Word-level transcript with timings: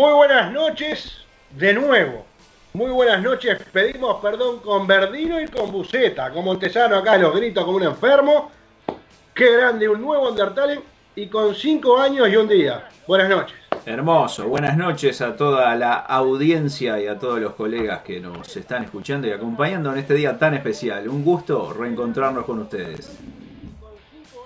Muy 0.00 0.14
buenas 0.14 0.50
noches 0.50 1.12
de 1.50 1.74
nuevo. 1.74 2.24
Muy 2.72 2.90
buenas 2.90 3.22
noches. 3.22 3.60
Pedimos 3.70 4.16
perdón 4.22 4.60
con 4.60 4.86
Verdino 4.86 5.38
y 5.38 5.46
con 5.46 5.70
Buceta. 5.70 6.30
Con 6.30 6.46
Montesano 6.46 6.96
acá 6.96 7.18
los 7.18 7.36
gritos 7.36 7.66
como 7.66 7.76
un 7.76 7.82
enfermo. 7.82 8.50
Qué 9.34 9.58
grande, 9.58 9.90
un 9.90 10.00
nuevo 10.00 10.30
Undertale 10.30 10.80
y 11.14 11.26
con 11.26 11.54
cinco 11.54 11.98
años 11.98 12.30
y 12.30 12.36
un 12.36 12.48
día. 12.48 12.88
Buenas 13.06 13.28
noches. 13.28 13.54
Hermoso, 13.84 14.48
buenas 14.48 14.74
noches 14.74 15.20
a 15.20 15.36
toda 15.36 15.76
la 15.76 15.96
audiencia 15.96 16.98
y 16.98 17.06
a 17.06 17.18
todos 17.18 17.38
los 17.38 17.52
colegas 17.52 18.00
que 18.00 18.20
nos 18.20 18.56
están 18.56 18.84
escuchando 18.84 19.28
y 19.28 19.32
acompañando 19.32 19.92
en 19.92 19.98
este 19.98 20.14
día 20.14 20.38
tan 20.38 20.54
especial. 20.54 21.10
Un 21.10 21.22
gusto 21.22 21.74
reencontrarnos 21.74 22.46
con 22.46 22.60
ustedes. 22.60 23.18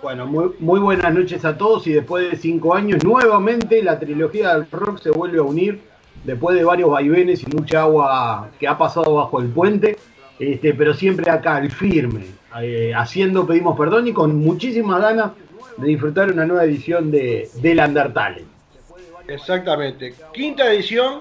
Bueno, 0.05 0.27
muy, 0.27 0.51
muy 0.59 0.81
buenas 0.81 1.15
noches 1.15 1.47
a 1.47 1.57
todos 1.57 1.87
y 1.87 1.95
después 1.95 2.31
de 2.31 2.37
cinco 2.37 2.75
años 2.75 3.03
nuevamente 3.03 3.83
la 3.83 3.99
trilogía 3.99 4.55
del 4.55 4.71
rock 4.71 5.01
se 5.01 5.09
vuelve 5.09 5.39
a 5.39 5.43
unir 5.43 5.81
después 6.25 6.59
de 6.59 6.63
varios 6.63 6.91
vaivenes 6.91 7.43
y 7.43 7.47
mucha 7.47 7.81
agua 7.81 8.51
que 8.61 8.69
ha 8.69 8.77
pasado 8.77 9.15
bajo 9.15 9.41
el 9.41 9.49
puente, 9.49 9.97
este, 10.39 10.75
pero 10.75 10.93
siempre 10.93 11.31
acá, 11.31 11.57
al 11.57 11.71
firme, 11.71 12.27
eh, 12.61 12.93
haciendo 12.95 13.47
pedimos 13.47 13.79
perdón 13.79 14.07
y 14.07 14.13
con 14.13 14.37
muchísimas 14.37 15.01
ganas 15.01 15.31
de 15.79 15.89
disfrutar 15.89 16.31
una 16.31 16.45
nueva 16.45 16.65
edición 16.65 17.11
de 17.11 17.49
del 17.63 17.79
Undertale. 17.79 18.45
Exactamente. 19.27 20.17
Quinta 20.35 20.71
edición. 20.71 21.21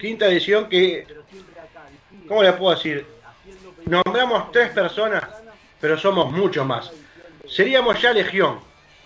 Quinta 0.00 0.26
edición 0.26 0.68
que. 0.68 1.06
¿Cómo 2.26 2.42
le 2.42 2.52
puedo 2.54 2.74
decir? 2.74 3.06
Nombramos 3.84 4.50
tres 4.50 4.70
personas, 4.70 5.22
pero 5.80 5.96
somos 5.96 6.32
muchos 6.32 6.66
más. 6.66 6.90
Seríamos 7.48 8.00
ya 8.00 8.12
legión. 8.12 8.58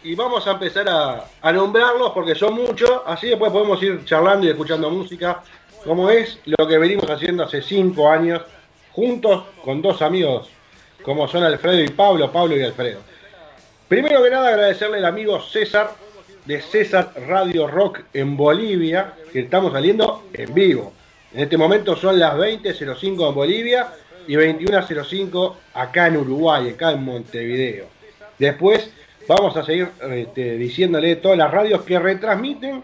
Y 0.03 0.15
vamos 0.15 0.47
a 0.47 0.53
empezar 0.53 0.89
a, 0.89 1.25
a 1.43 1.53
nombrarlos 1.53 2.13
porque 2.13 2.35
son 2.35 2.55
muchos. 2.55 2.91
Así 3.07 3.29
después 3.29 3.53
podemos 3.53 3.83
ir 3.83 4.05
charlando 4.05 4.47
y 4.47 4.51
escuchando 4.51 4.91
música. 4.91 5.43
Como 5.85 6.11
es 6.11 6.39
lo 6.45 6.67
que 6.67 6.79
venimos 6.79 7.09
haciendo 7.11 7.45
hace 7.45 7.63
cinco 7.63 8.11
años. 8.11 8.43
Juntos 8.93 9.45
con 9.63 9.83
dos 9.83 10.03
amigos. 10.03 10.49
Como 11.03 11.29
son 11.29 11.45
Alfredo 11.45 11.83
y 11.83 11.89
Pablo. 11.89 12.33
Pablo 12.33 12.57
y 12.57 12.63
Alfredo. 12.63 13.01
Primero 13.89 14.23
que 14.23 14.31
nada 14.31 14.51
agradecerle 14.51 14.99
al 14.99 15.07
amigo 15.07 15.41
César 15.43 15.91
de 16.45 16.61
César 16.63 17.13
Radio 17.27 17.67
Rock 17.67 18.01
en 18.13 18.37
Bolivia, 18.37 19.15
que 19.33 19.41
estamos 19.41 19.73
saliendo 19.73 20.25
en 20.33 20.55
vivo. 20.55 20.93
En 21.33 21.41
este 21.41 21.57
momento 21.57 21.97
son 21.97 22.19
las 22.19 22.35
20.05 22.35 23.29
en 23.29 23.35
Bolivia 23.35 23.89
y 24.27 24.35
21.05 24.35 25.55
acá 25.75 26.07
en 26.07 26.17
Uruguay, 26.17 26.71
acá 26.71 26.93
en 26.93 27.05
Montevideo. 27.05 28.00
Después 28.41 28.91
vamos 29.29 29.55
a 29.55 29.63
seguir 29.63 29.91
este, 30.01 30.57
diciéndole 30.57 31.17
todas 31.17 31.37
las 31.37 31.51
radios 31.51 31.83
que 31.83 31.99
retransmiten 31.99 32.83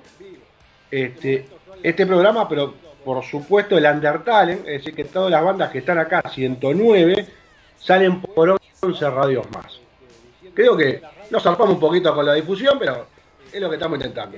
este, 0.90 1.46
este 1.82 2.06
programa, 2.06 2.46
pero 2.46 2.74
por 3.02 3.24
supuesto 3.24 3.78
el 3.78 3.86
Undertale, 3.86 4.52
es 4.52 4.64
decir, 4.64 4.94
que 4.94 5.04
todas 5.04 5.30
las 5.30 5.42
bandas 5.42 5.70
que 5.70 5.78
están 5.78 5.98
acá, 5.98 6.22
109, 6.28 7.26
salen 7.78 8.20
por 8.20 8.58
11 8.82 9.10
radios 9.10 9.50
más. 9.50 9.80
Creo 10.52 10.76
que 10.76 11.00
nos 11.30 11.42
zarpamos 11.42 11.74
un 11.74 11.80
poquito 11.80 12.14
con 12.14 12.26
la 12.26 12.34
difusión, 12.34 12.78
pero 12.78 13.06
es 13.50 13.58
lo 13.58 13.70
que 13.70 13.76
estamos 13.76 13.96
intentando. 13.96 14.36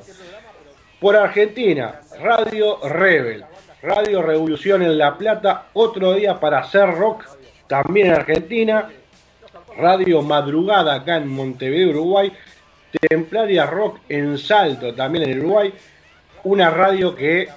Por 1.01 1.17
Argentina, 1.17 2.01
Radio 2.23 2.79
Rebel, 2.89 3.45
Radio 3.83 4.23
Revolución 4.23 4.83
en 4.83 4.97
La 4.97 5.19
Plata, 5.19 5.67
otro 5.73 6.13
día 6.13 6.39
para 6.39 6.61
hacer 6.61 6.95
rock, 6.95 7.25
también 7.67 8.09
en 8.09 8.15
Argentina, 8.15 8.89
Radio 9.79 10.23
Madrugada 10.23 10.95
acá 10.95 11.19
en 11.19 11.29
Montevideo, 11.29 11.91
Uruguay, 11.91 12.33
Templaria 13.09 13.65
Rock 13.65 14.01
en 14.09 14.37
Salto, 14.37 14.93
también 14.93 15.31
en 15.31 15.39
Uruguay, 15.39 15.73
una 16.43 16.69
radio 16.71 17.15
que 17.15 17.49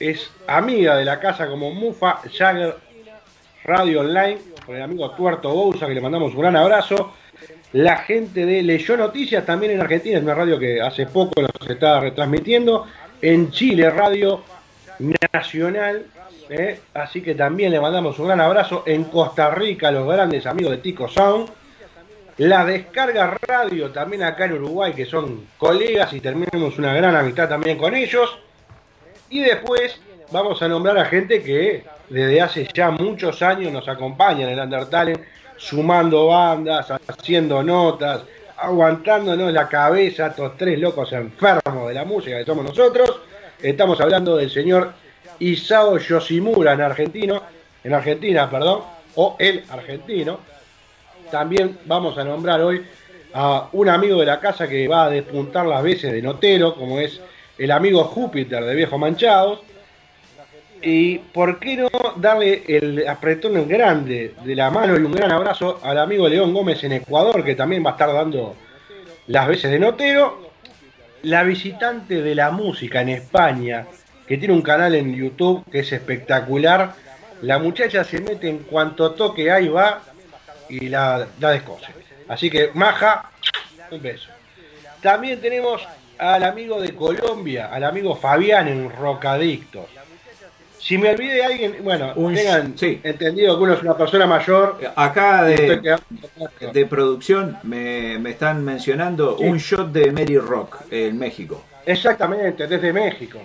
es 0.00 0.30
amiga 0.48 0.96
de 0.96 1.04
la 1.04 1.20
casa 1.20 1.46
como 1.46 1.70
Mufa, 1.70 2.22
Jagger 2.36 2.76
Radio 3.62 4.00
Online, 4.00 4.38
con 4.66 4.74
el 4.74 4.82
amigo 4.82 5.10
Tuerto 5.12 5.50
Bouza, 5.54 5.86
que 5.86 5.94
le 5.94 6.00
mandamos 6.00 6.34
un 6.34 6.40
gran 6.40 6.56
abrazo. 6.56 7.12
La 7.74 7.98
gente 7.98 8.44
de 8.46 8.64
Leyó 8.64 8.96
Noticias, 8.96 9.46
también 9.46 9.72
en 9.72 9.80
Argentina, 9.80 10.18
es 10.18 10.24
una 10.24 10.34
radio 10.34 10.58
que 10.58 10.80
hace 10.80 11.06
poco 11.06 11.40
nos 11.40 11.70
está 11.70 12.00
retransmitiendo. 12.00 12.86
En 13.22 13.52
Chile, 13.52 13.90
Radio 13.90 14.42
Nacional, 15.32 16.04
¿eh? 16.48 16.80
así 16.94 17.22
que 17.22 17.36
también 17.36 17.70
le 17.70 17.80
mandamos 17.80 18.18
un 18.18 18.26
gran 18.26 18.40
abrazo. 18.40 18.82
En 18.86 19.04
Costa 19.04 19.50
Rica, 19.50 19.92
los 19.92 20.08
grandes 20.08 20.46
amigos 20.46 20.72
de 20.72 20.78
Tico 20.78 21.06
Sound. 21.06 21.59
La 22.40 22.64
Descarga 22.64 23.36
Radio, 23.46 23.90
también 23.90 24.22
acá 24.22 24.46
en 24.46 24.54
Uruguay, 24.54 24.94
que 24.94 25.04
son 25.04 25.46
colegas 25.58 26.10
y 26.14 26.20
terminamos 26.20 26.78
una 26.78 26.94
gran 26.94 27.14
amistad 27.14 27.50
también 27.50 27.76
con 27.76 27.94
ellos. 27.94 28.38
Y 29.28 29.40
después 29.40 30.00
vamos 30.32 30.62
a 30.62 30.68
nombrar 30.68 30.96
a 30.96 31.04
gente 31.04 31.42
que 31.42 31.84
desde 32.08 32.40
hace 32.40 32.66
ya 32.72 32.90
muchos 32.92 33.42
años 33.42 33.70
nos 33.70 33.86
acompaña 33.88 34.46
en 34.46 34.58
el 34.58 34.58
Undertale, 34.58 35.20
sumando 35.58 36.28
bandas, 36.28 36.90
haciendo 37.08 37.62
notas, 37.62 38.22
aguantándonos 38.56 39.52
la 39.52 39.68
cabeza, 39.68 40.28
estos 40.28 40.56
tres 40.56 40.78
locos 40.78 41.12
enfermos 41.12 41.88
de 41.88 41.92
la 41.92 42.06
música 42.06 42.38
que 42.38 42.46
somos 42.46 42.64
nosotros. 42.64 43.20
Estamos 43.60 44.00
hablando 44.00 44.38
del 44.38 44.48
señor 44.48 44.94
Isao 45.40 45.98
Yoshimura 45.98 46.72
en 46.72 46.80
argentino, 46.80 47.42
en 47.84 47.92
Argentina, 47.92 48.48
perdón, 48.48 48.84
o 49.16 49.36
el 49.38 49.62
argentino. 49.68 50.48
También 51.30 51.78
vamos 51.86 52.18
a 52.18 52.24
nombrar 52.24 52.60
hoy 52.60 52.84
a 53.32 53.68
un 53.72 53.88
amigo 53.88 54.18
de 54.20 54.26
la 54.26 54.40
casa 54.40 54.68
que 54.68 54.88
va 54.88 55.04
a 55.04 55.10
despuntar 55.10 55.66
las 55.66 55.82
veces 55.82 56.12
de 56.12 56.22
notero, 56.22 56.74
como 56.74 56.98
es 56.98 57.20
el 57.58 57.70
amigo 57.70 58.04
Júpiter 58.04 58.64
de 58.64 58.74
Viejo 58.74 58.98
Manchados. 58.98 59.60
Y 60.82 61.18
por 61.18 61.58
qué 61.58 61.76
no 61.76 61.90
darle 62.16 62.62
el 62.66 63.06
apretón 63.06 63.68
grande 63.68 64.34
de 64.42 64.54
la 64.56 64.70
mano 64.70 64.98
y 64.98 65.02
un 65.02 65.12
gran 65.12 65.30
abrazo 65.30 65.78
al 65.82 65.98
amigo 65.98 66.26
León 66.26 66.54
Gómez 66.54 66.82
en 66.84 66.92
Ecuador, 66.92 67.44
que 67.44 67.54
también 67.54 67.84
va 67.84 67.90
a 67.90 67.92
estar 67.92 68.12
dando 68.12 68.56
las 69.26 69.46
veces 69.46 69.70
de 69.70 69.78
notero. 69.78 70.50
la 71.22 71.42
visitante 71.42 72.22
de 72.22 72.34
la 72.34 72.50
música 72.50 73.02
en 73.02 73.10
España, 73.10 73.86
que 74.26 74.38
tiene 74.38 74.54
un 74.54 74.62
canal 74.62 74.94
en 74.94 75.14
YouTube 75.14 75.64
que 75.70 75.80
es 75.80 75.92
espectacular. 75.92 76.94
La 77.42 77.58
muchacha 77.58 78.04
se 78.04 78.22
mete 78.22 78.48
en 78.48 78.60
cuanto 78.60 79.12
toque 79.12 79.50
ahí 79.50 79.68
va 79.68 80.00
y 80.70 80.88
la, 80.88 81.26
la 81.40 81.50
descose. 81.50 81.86
Así 82.28 82.48
que, 82.50 82.70
Maja, 82.74 83.30
un 83.90 84.00
beso. 84.00 84.28
También 85.02 85.40
tenemos 85.40 85.82
al 86.18 86.44
amigo 86.44 86.80
de 86.80 86.94
Colombia, 86.94 87.70
al 87.72 87.84
amigo 87.84 88.14
Fabián 88.14 88.68
en 88.68 88.90
Rocadictos. 88.90 89.86
Si 90.78 90.96
me 90.96 91.10
olvide 91.10 91.34
de 91.34 91.44
alguien, 91.44 91.76
bueno, 91.82 92.12
Un- 92.16 92.34
tengan 92.34 92.76
sí. 92.78 93.00
entendido 93.02 93.56
que 93.56 93.62
uno 93.64 93.74
es 93.74 93.82
una 93.82 93.96
persona 93.96 94.26
mayor. 94.26 94.78
Acá 94.96 95.44
de, 95.44 95.98
de 96.72 96.86
producción 96.86 97.58
me, 97.64 98.18
me 98.18 98.30
están 98.30 98.64
mencionando 98.64 99.36
Sí. 99.38 99.44
un 99.44 99.58
shot 99.58 99.92
de 99.92 100.10
Mary 100.10 100.38
Rock 100.38 100.78
en 100.90 101.18
México. 101.18 101.64
Exactamente, 101.84 102.66
desde 102.66 102.92
México. 102.92 103.38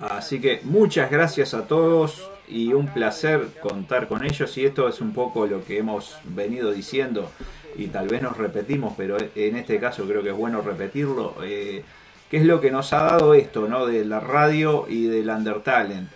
Así 0.00 0.40
que 0.40 0.60
muchas 0.64 1.08
gracias 1.10 1.54
a 1.54 1.66
todos 1.66 2.28
y 2.52 2.72
un 2.74 2.86
placer 2.88 3.48
contar 3.60 4.08
con 4.08 4.24
ellos 4.24 4.56
y 4.58 4.66
esto 4.66 4.88
es 4.88 5.00
un 5.00 5.12
poco 5.12 5.46
lo 5.46 5.64
que 5.64 5.78
hemos 5.78 6.18
venido 6.24 6.70
diciendo 6.70 7.30
y 7.76 7.86
tal 7.86 8.08
vez 8.08 8.20
nos 8.20 8.36
repetimos, 8.36 8.92
pero 8.96 9.16
en 9.18 9.56
este 9.56 9.80
caso 9.80 10.04
creo 10.04 10.22
que 10.22 10.28
es 10.28 10.36
bueno 10.36 10.60
repetirlo. 10.60 11.36
Eh, 11.42 11.82
¿Qué 12.30 12.38
es 12.38 12.46
lo 12.46 12.62
que 12.62 12.70
nos 12.70 12.94
ha 12.94 13.04
dado 13.04 13.34
esto, 13.34 13.68
no? 13.68 13.84
De 13.84 14.06
la 14.06 14.18
radio 14.18 14.86
y 14.88 15.04
del 15.04 15.28
Undertalent. 15.28 16.08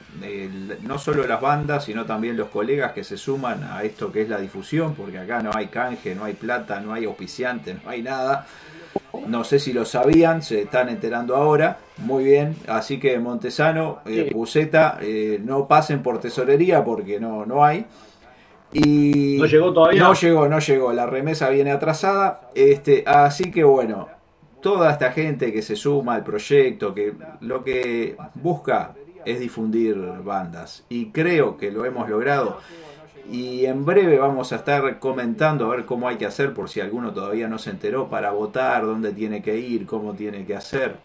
No 0.82 0.98
solo 0.98 1.26
las 1.26 1.42
bandas, 1.42 1.84
sino 1.84 2.06
también 2.06 2.38
los 2.38 2.48
colegas 2.48 2.92
que 2.92 3.04
se 3.04 3.18
suman 3.18 3.62
a 3.64 3.82
esto 3.82 4.10
que 4.10 4.22
es 4.22 4.28
la 4.30 4.38
difusión, 4.38 4.94
porque 4.94 5.18
acá 5.18 5.42
no 5.42 5.50
hay 5.54 5.66
canje, 5.66 6.14
no 6.14 6.24
hay 6.24 6.32
plata, 6.32 6.80
no 6.80 6.94
hay 6.94 7.04
auspiciante, 7.04 7.74
no 7.74 7.90
hay 7.90 8.00
nada. 8.00 8.46
No 9.26 9.44
sé 9.44 9.58
si 9.58 9.72
lo 9.72 9.84
sabían, 9.84 10.42
se 10.42 10.62
están 10.62 10.88
enterando 10.88 11.34
ahora. 11.36 11.78
Muy 11.98 12.24
bien, 12.24 12.56
así 12.68 12.98
que 13.00 13.18
Montesano, 13.18 14.00
eh, 14.06 14.26
Sí. 14.28 14.34
Puceta, 14.34 14.98
eh, 15.00 15.40
no 15.42 15.66
pasen 15.66 16.02
por 16.02 16.20
tesorería 16.20 16.84
porque 16.84 17.18
no, 17.18 17.44
no 17.44 17.64
hay. 17.64 17.86
Y 18.72 19.36
¿No 19.38 19.46
llegó 19.46 19.72
todavía? 19.72 20.00
No 20.00 20.14
llegó, 20.14 20.48
no 20.48 20.58
llegó. 20.58 20.92
La 20.92 21.06
remesa 21.06 21.48
viene 21.50 21.70
atrasada. 21.70 22.50
Este, 22.54 23.04
así 23.06 23.50
que 23.50 23.64
bueno, 23.64 24.08
toda 24.60 24.90
esta 24.92 25.12
gente 25.12 25.52
que 25.52 25.62
se 25.62 25.76
suma 25.76 26.14
al 26.14 26.24
proyecto, 26.24 26.94
que 26.94 27.14
lo 27.40 27.64
que 27.64 28.16
busca 28.34 28.94
es 29.24 29.40
difundir 29.40 29.96
bandas. 30.24 30.84
Y 30.88 31.06
creo 31.06 31.56
que 31.56 31.70
lo 31.70 31.84
hemos 31.84 32.08
logrado. 32.08 32.58
Y 33.30 33.66
en 33.66 33.84
breve 33.84 34.18
vamos 34.18 34.52
a 34.52 34.56
estar 34.56 34.98
comentando 34.98 35.66
a 35.66 35.76
ver 35.76 35.84
cómo 35.84 36.08
hay 36.08 36.16
que 36.16 36.26
hacer, 36.26 36.54
por 36.54 36.68
si 36.68 36.80
alguno 36.80 37.12
todavía 37.12 37.48
no 37.48 37.58
se 37.58 37.70
enteró, 37.70 38.08
para 38.08 38.30
votar, 38.30 38.84
dónde 38.84 39.12
tiene 39.12 39.42
que 39.42 39.56
ir, 39.58 39.86
cómo 39.86 40.14
tiene 40.14 40.44
que 40.44 40.54
hacer. 40.54 40.96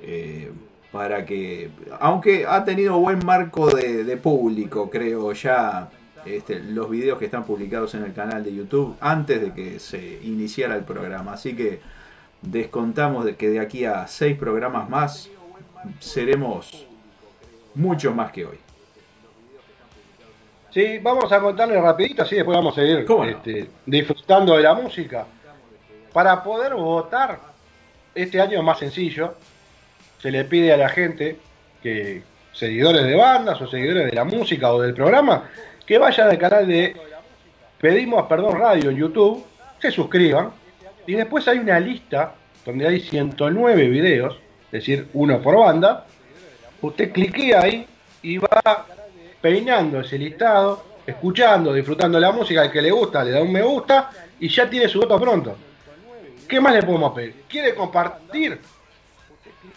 Eh, 0.00 0.50
para 0.90 1.24
que, 1.26 1.70
aunque 1.98 2.46
ha 2.46 2.64
tenido 2.64 2.98
buen 2.98 3.24
marco 3.24 3.68
de, 3.68 4.16
público, 4.16 4.88
creo 4.90 5.32
ya, 5.32 5.90
este, 6.24 6.60
los 6.60 6.88
videos 6.88 7.18
que 7.18 7.24
están 7.24 7.44
publicados 7.44 7.94
en 7.94 8.04
el 8.04 8.12
canal 8.12 8.44
de 8.44 8.54
YouTube 8.54 8.96
antes 9.00 9.40
de 9.40 9.52
que 9.52 9.80
se 9.80 10.20
iniciara 10.22 10.76
el 10.76 10.84
programa. 10.84 11.32
Así 11.32 11.56
que 11.56 11.80
descontamos 12.42 13.24
de 13.24 13.36
que 13.36 13.48
de 13.48 13.60
aquí 13.60 13.84
a 13.84 14.06
seis 14.06 14.38
programas 14.38 14.88
más 14.88 15.30
seremos 15.98 16.86
mucho 17.74 18.14
más 18.14 18.30
que 18.30 18.46
hoy. 18.46 18.63
Sí, 20.74 20.98
vamos 20.98 21.30
a 21.30 21.38
contarle 21.38 21.80
rapidito, 21.80 22.24
así 22.24 22.34
después 22.34 22.56
vamos 22.56 22.76
a 22.76 22.80
seguir 22.80 23.06
este, 23.28 23.70
disfrutando 23.86 24.56
de 24.56 24.64
la 24.64 24.74
música. 24.74 25.24
Para 26.12 26.42
poder 26.42 26.74
votar, 26.74 27.38
este 28.12 28.40
año 28.40 28.58
es 28.58 28.64
más 28.64 28.80
sencillo. 28.80 29.36
Se 30.18 30.32
le 30.32 30.44
pide 30.44 30.72
a 30.72 30.76
la 30.76 30.88
gente 30.88 31.36
que, 31.80 32.24
seguidores 32.52 33.04
de 33.04 33.14
bandas 33.14 33.60
o 33.60 33.68
seguidores 33.68 34.06
de 34.06 34.16
la 34.16 34.24
música 34.24 34.72
o 34.72 34.82
del 34.82 34.94
programa, 34.94 35.48
que 35.86 35.96
vayan 35.96 36.28
al 36.28 36.38
canal 36.38 36.66
de 36.66 36.96
Pedimos 37.80 38.26
Perdón 38.26 38.58
Radio 38.58 38.90
en 38.90 38.96
YouTube, 38.96 39.46
se 39.78 39.92
suscriban, 39.92 40.50
y 41.06 41.14
después 41.14 41.46
hay 41.46 41.58
una 41.58 41.78
lista 41.78 42.34
donde 42.66 42.88
hay 42.88 42.98
109 42.98 43.86
videos, 43.86 44.40
es 44.66 44.72
decir, 44.72 45.06
uno 45.12 45.40
por 45.40 45.56
banda. 45.56 46.04
Usted 46.80 47.12
cliquea 47.12 47.60
ahí 47.60 47.86
y 48.22 48.38
va 48.38 48.86
peinando 49.44 50.00
ese 50.00 50.16
listado, 50.16 50.82
escuchando, 51.06 51.74
disfrutando 51.74 52.18
la 52.18 52.32
música, 52.32 52.62
al 52.62 52.72
que 52.72 52.80
le 52.80 52.90
gusta, 52.90 53.22
le 53.22 53.30
da 53.30 53.42
un 53.42 53.52
me 53.52 53.60
gusta 53.60 54.08
y 54.40 54.48
ya 54.48 54.70
tiene 54.70 54.88
su 54.88 55.00
voto 55.00 55.20
pronto. 55.20 55.54
¿Qué 56.48 56.58
más 56.62 56.72
le 56.72 56.82
podemos 56.82 57.12
pedir? 57.12 57.44
¿Quiere 57.46 57.74
compartir? 57.74 58.58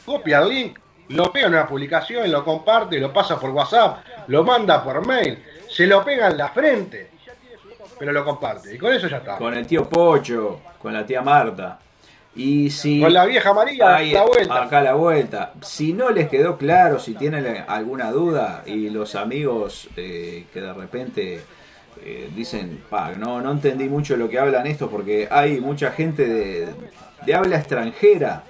Copia 0.05 0.39
el 0.39 0.47
link, 0.47 0.79
lo 1.09 1.33
pega 1.33 1.47
en 1.47 1.53
una 1.55 1.67
publicación, 1.67 2.31
lo 2.31 2.45
comparte, 2.45 2.97
lo 2.97 3.11
pasa 3.11 3.37
por 3.37 3.49
WhatsApp, 3.49 4.05
lo 4.27 4.45
manda 4.45 4.81
por 4.81 5.05
mail, 5.05 5.43
se 5.69 5.85
lo 5.85 6.01
pega 6.01 6.27
en 6.27 6.37
la 6.37 6.47
frente, 6.47 7.09
pero 7.99 8.13
lo 8.13 8.23
comparte. 8.23 8.73
Y 8.73 8.77
con 8.77 8.93
eso 8.93 9.09
ya 9.09 9.17
está. 9.17 9.35
Con 9.35 9.53
el 9.53 9.67
tío 9.67 9.89
Pocho, 9.89 10.61
con 10.81 10.93
la 10.93 11.05
tía 11.05 11.21
Marta. 11.21 11.77
Y 12.37 12.69
si 12.69 13.01
Con 13.01 13.11
la 13.13 13.25
vieja 13.25 13.51
María, 13.51 13.95
Ahí, 13.95 14.11
la 14.11 14.23
vuelta. 14.23 14.63
acá 14.63 14.79
la 14.81 14.93
vuelta. 14.93 15.53
Si 15.61 15.91
no 15.91 16.11
les 16.11 16.29
quedó 16.29 16.55
claro, 16.57 16.99
si 16.99 17.15
tienen 17.15 17.65
alguna 17.67 18.11
duda 18.11 18.63
y 18.65 18.89
los 18.91 19.15
amigos 19.15 19.89
eh, 19.97 20.45
que 20.53 20.61
de 20.61 20.71
repente 20.71 21.41
eh, 22.03 22.29
dicen, 22.35 22.79
pa, 22.89 23.13
no, 23.13 23.41
no 23.41 23.51
entendí 23.51 23.89
mucho 23.89 24.15
lo 24.17 24.29
que 24.29 24.37
hablan 24.37 24.67
estos 24.67 24.87
porque 24.91 25.27
hay 25.31 25.59
mucha 25.59 25.89
gente 25.91 26.27
de, 26.27 26.67
de 27.25 27.33
habla 27.33 27.57
extranjera. 27.57 28.43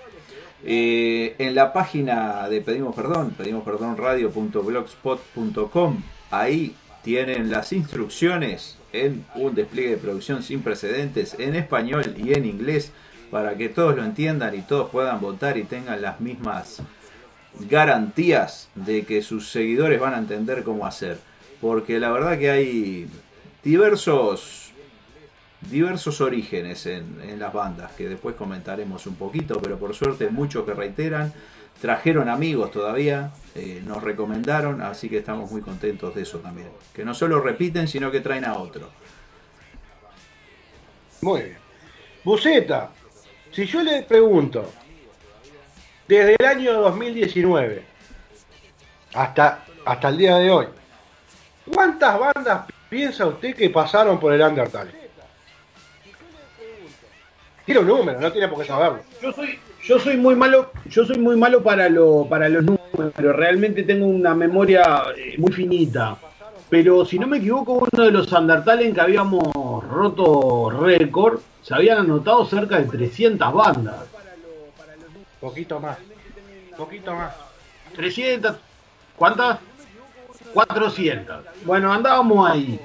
Eh, 0.65 1.35
en 1.37 1.53
la 1.55 1.71
página 1.71 2.49
de 2.49 2.59
Pedimos 2.61 2.93
Perdón, 2.95 3.29
pedimosperdonradio.blogspot.com, 3.37 6.01
ahí 6.31 6.75
tienen 7.03 7.49
las 7.51 7.71
instrucciones 7.71 8.77
en 8.91 9.23
un 9.35 9.55
despliegue 9.55 9.91
de 9.91 9.97
producción 9.97 10.43
sin 10.43 10.61
precedentes 10.61 11.35
en 11.39 11.55
español 11.55 12.15
y 12.17 12.33
en 12.33 12.43
inglés 12.45 12.91
para 13.31 13.55
que 13.55 13.69
todos 13.69 13.95
lo 13.95 14.03
entiendan 14.03 14.55
y 14.55 14.61
todos 14.61 14.89
puedan 14.89 15.19
votar 15.19 15.57
y 15.57 15.63
tengan 15.63 16.01
las 16.01 16.19
mismas 16.19 16.81
garantías 17.69 18.69
de 18.75 19.05
que 19.05 19.21
sus 19.21 19.49
seguidores 19.49 19.99
van 19.99 20.13
a 20.13 20.19
entender 20.19 20.63
cómo 20.63 20.85
hacer. 20.85 21.19
Porque 21.61 21.99
la 21.99 22.11
verdad 22.11 22.37
que 22.37 22.49
hay 22.49 23.09
diversos 23.63 24.63
diversos 25.61 26.21
orígenes 26.21 26.85
en, 26.85 27.19
en 27.21 27.39
las 27.39 27.51
bandas 27.51 27.91
que 27.93 28.07
después 28.07 28.35
comentaremos 28.35 29.07
un 29.07 29.15
poquito, 29.15 29.59
pero 29.59 29.77
por 29.79 29.95
suerte 29.95 30.29
muchos 30.29 30.65
que 30.65 30.73
reiteran, 30.73 31.33
trajeron 31.81 32.29
amigos 32.29 32.71
todavía, 32.71 33.31
eh, 33.55 33.81
nos 33.85 34.03
recomendaron, 34.03 34.81
así 34.81 35.09
que 35.09 35.17
estamos 35.17 35.51
muy 35.51 35.61
contentos 35.61 36.15
de 36.15 36.23
eso 36.23 36.39
también. 36.39 36.69
Que 36.93 37.05
no 37.05 37.13
solo 37.13 37.39
repiten, 37.39 37.87
sino 37.87 38.11
que 38.11 38.21
traen 38.21 38.45
a 38.45 38.55
otro. 38.55 38.89
Muy 41.21 41.41
bien. 41.41 41.57
Buceta, 42.23 42.91
si 43.51 43.65
yo 43.65 43.81
le 43.81 44.03
pregunto, 44.03 44.71
desde 46.07 46.35
el 46.39 46.45
año 46.45 46.73
2019 46.81 47.83
hasta, 49.13 49.65
hasta 49.85 50.09
el 50.09 50.17
día 50.17 50.37
de 50.37 50.51
hoy, 50.51 50.67
¿cuántas 51.73 52.19
bandas 52.19 52.65
piensa 52.89 53.25
usted 53.25 53.55
que 53.55 53.69
pasaron 53.69 54.19
por 54.19 54.33
el 54.33 54.41
Undertale? 54.41 54.91
Tiene 57.65 57.81
un 57.81 57.87
número, 57.87 58.19
no 58.21 58.31
tiene 58.31 58.47
por 58.47 58.59
qué 58.59 58.65
saberlo. 58.65 59.01
Yo 59.21 59.33
soy, 59.33 59.59
yo 59.83 59.99
soy 59.99 60.15
muy 60.15 60.35
malo, 60.35 60.71
yo 60.85 61.05
soy 61.05 61.17
muy 61.17 61.35
malo 61.35 61.61
para 61.61 61.89
lo, 61.89 62.25
para 62.29 62.47
los 62.47 62.63
números, 62.63 63.13
realmente 63.17 63.83
tengo 63.83 64.05
una 64.05 64.33
memoria 64.33 65.03
eh, 65.17 65.35
muy 65.37 65.51
finita. 65.51 66.17
Pero 66.69 67.05
si 67.05 67.17
no 67.17 67.27
me 67.27 67.37
equivoco, 67.37 67.73
uno 67.73 68.03
de 68.03 68.11
los 68.11 68.31
Undertale 68.31 68.91
que 68.91 69.01
habíamos 69.01 69.43
roto 69.89 70.69
récord, 70.69 71.39
se 71.61 71.73
habían 71.73 71.99
anotado 71.99 72.45
cerca 72.45 72.77
de 72.79 72.85
300 72.85 73.53
bandas. 73.53 73.95
Poquito 75.39 75.79
más. 75.79 75.97
Poquito 76.77 77.15
más. 77.15 77.33
300, 77.95 78.55
¿cuántas? 79.15 79.59
400. 80.53 81.45
Bueno, 81.65 81.91
andábamos 81.91 82.49
ahí. 82.49 82.79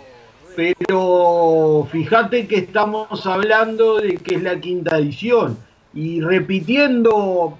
Pero 0.54 1.88
fíjate 1.90 2.46
que 2.46 2.56
estamos 2.56 3.26
hablando 3.26 3.96
de 3.96 4.16
que 4.16 4.36
es 4.36 4.42
la 4.42 4.60
quinta 4.60 4.98
edición. 4.98 5.58
Y 5.94 6.20
repitiendo, 6.20 7.58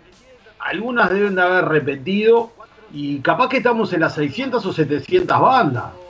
algunas 0.59 1.11
deben 1.11 1.35
de 1.35 1.43
haber 1.43 1.64
repetido. 1.64 2.52
Y 2.93 3.19
capaz 3.21 3.49
que 3.49 3.57
estamos 3.57 3.93
en 3.93 4.00
las 4.00 4.14
600 4.14 4.64
o 4.64 4.73
700 4.73 5.41
bandas. 5.41 6.01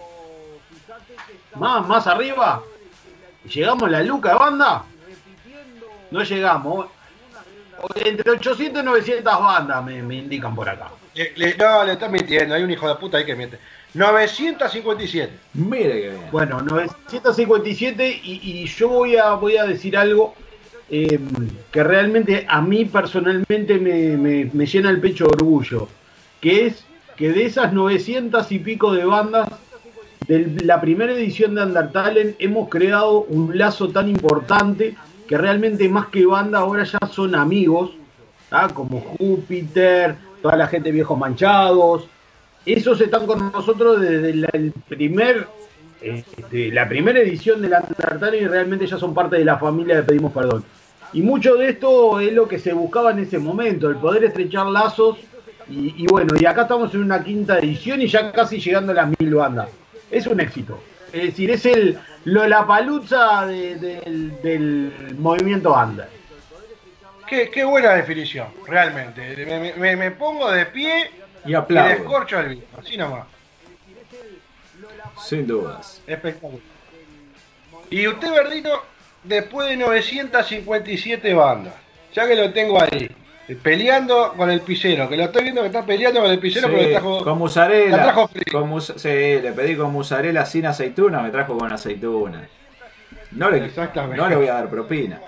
Más, 1.56 1.86
más 1.86 2.06
arriba. 2.06 2.62
¿Llegamos 3.52 3.82
a 3.84 3.88
la 3.90 4.02
luca 4.02 4.30
de 4.30 4.34
banda? 4.36 4.84
No 6.10 6.22
llegamos. 6.22 6.86
Entre 7.96 8.30
800 8.30 8.82
y 8.82 8.84
900 8.84 9.40
bandas 9.40 9.84
me, 9.84 10.02
me 10.02 10.16
indican 10.16 10.54
por 10.54 10.68
acá. 10.68 10.88
Le- 11.14 11.32
le- 11.36 11.56
no, 11.56 11.84
le 11.84 11.92
está 11.92 12.08
mintiendo, 12.08 12.54
hay 12.54 12.62
un 12.62 12.70
hijo 12.70 12.88
de 12.88 12.94
puta 12.94 13.18
ahí 13.18 13.26
que 13.26 13.34
miente. 13.34 13.58
957. 13.94 15.32
Mire 15.54 16.00
que 16.00 16.08
bien. 16.10 16.22
Bueno, 16.30 16.60
957 16.62 18.20
y, 18.22 18.62
y 18.62 18.66
yo 18.66 18.88
voy 18.88 19.16
a, 19.16 19.32
voy 19.34 19.56
a 19.56 19.64
decir 19.64 19.96
algo. 19.96 20.34
eh, 20.90 21.18
que 21.70 21.82
realmente 21.82 22.46
a 22.48 22.60
mí 22.60 22.84
personalmente 22.84 23.78
me, 23.78 24.16
me- 24.16 24.50
me 24.52 24.66
llena 24.66 24.90
el 24.90 25.00
pecho 25.00 25.24
de 25.24 25.30
orgullo, 25.34 25.88
que 26.40 26.66
es 26.66 26.84
que 27.16 27.30
de 27.32 27.44
esas 27.46 27.72
900 27.72 28.50
y 28.52 28.58
pico 28.58 28.92
de 28.92 29.04
bandas 29.04 29.48
de 30.26 30.64
la 30.64 30.80
primera 30.80 31.12
edición 31.12 31.54
de 31.54 31.62
Undertale 31.62 32.36
hemos 32.38 32.68
creado 32.68 33.22
un 33.22 33.56
lazo 33.56 33.88
tan 33.88 34.08
importante 34.08 34.94
que 35.26 35.38
realmente 35.38 35.88
más 35.88 36.08
que 36.08 36.26
banda 36.26 36.60
ahora 36.60 36.84
ya 36.84 36.98
son 37.10 37.34
amigos, 37.34 37.92
¿tá? 38.48 38.68
como 38.68 39.00
Júpiter, 39.00 40.16
toda 40.40 40.56
la 40.56 40.66
gente 40.66 40.92
viejos 40.92 41.18
manchados. 41.18 42.06
Esos 42.64 43.00
están 43.00 43.26
con 43.26 43.50
nosotros 43.50 44.00
desde 44.00 44.34
la, 44.34 44.48
el 44.52 44.72
primer, 44.88 45.48
este, 46.00 46.70
la 46.70 46.88
primera 46.88 47.20
edición 47.20 47.60
del 47.60 47.72
Undertale 47.72 48.38
y 48.38 48.46
realmente 48.46 48.86
ya 48.86 48.98
son 48.98 49.14
parte 49.14 49.36
de 49.36 49.44
la 49.44 49.58
familia 49.58 49.96
de 49.96 50.02
Pedimos 50.02 50.32
Perdón. 50.32 50.64
Y 51.12 51.22
mucho 51.22 51.56
de 51.56 51.70
esto 51.70 52.20
es 52.20 52.32
lo 52.32 52.48
que 52.48 52.58
se 52.58 52.72
buscaba 52.72 53.10
en 53.10 53.18
ese 53.18 53.38
momento, 53.38 53.90
el 53.90 53.96
poder 53.96 54.24
estrechar 54.24 54.66
lazos. 54.66 55.18
Y 55.68 56.06
bueno, 56.06 56.34
y 56.38 56.44
acá 56.44 56.62
estamos 56.62 56.92
en 56.94 57.02
una 57.02 57.22
quinta 57.22 57.58
edición 57.58 58.02
y 58.02 58.08
ya 58.08 58.32
casi 58.32 58.58
llegando 58.58 58.92
a 58.92 58.94
las 58.96 59.08
mil 59.18 59.34
bandas. 59.34 59.68
Es 60.12 60.26
un 60.26 60.40
éxito. 60.40 60.82
Es 61.12 61.22
decir, 61.24 61.50
es 61.50 61.66
el 61.66 61.98
Lollapalooza 62.24 63.46
de- 63.46 63.76
del, 63.76 64.40
del 64.42 65.14
movimiento 65.18 65.74
under. 65.74 66.08
Qué, 67.26 67.50
qué 67.50 67.64
buena 67.64 67.92
definición, 67.94 68.48
realmente. 68.66 69.34
Me, 69.46 69.72
me- 69.74 69.96
me 69.96 70.10
pongo 70.12 70.50
de 70.50 70.66
pie 70.66 71.10
Y 71.44 71.50
y 71.50 71.54
aplaudo, 71.54 71.88
descorcho 71.90 72.38
el 72.40 72.48
vino, 72.50 72.62
así 72.78 72.96
nomás. 72.96 73.26
sin 75.24 75.46
dudas. 75.46 76.00
Espectacular. 76.06 76.60
Y 77.90 78.06
usted, 78.06 78.30
Verdino, 78.32 78.70
después 79.24 79.68
de 79.68 79.76
957 79.76 81.34
bandas, 81.34 81.74
ya 82.14 82.26
que 82.26 82.34
lo 82.34 82.52
tengo 82.52 82.80
ahí, 82.82 83.10
peleando 83.62 84.34
con 84.36 84.50
el 84.50 84.60
pisero, 84.60 85.08
que 85.08 85.16
lo 85.16 85.24
estoy 85.24 85.42
viendo 85.42 85.60
que 85.62 85.66
está 85.68 85.84
peleando 85.84 86.20
con 86.22 86.30
el 86.30 86.38
pisero, 86.38 86.68
Sí, 86.68 86.74
pero 86.74 86.86
le 86.86 86.92
trajo. 86.92 87.18
con 87.18 87.26
la 87.28 87.34
mozzarella. 87.34 88.02
trajo 88.02 88.28
fría. 88.28 88.44
Con 88.52 88.68
mus- 88.68 88.94
sí, 88.96 89.08
le 89.08 89.52
pedí 89.52 89.76
con 89.76 89.92
mozzarella 89.92 90.44
sin 90.46 90.66
aceituna, 90.66 91.20
me 91.22 91.30
trajo 91.30 91.56
con 91.58 91.72
aceituna. 91.72 92.48
No 93.32 93.50
le, 93.50 93.70
no 94.16 94.28
le 94.28 94.36
voy 94.36 94.48
a 94.48 94.54
dar 94.54 94.68
propina. 94.68 95.20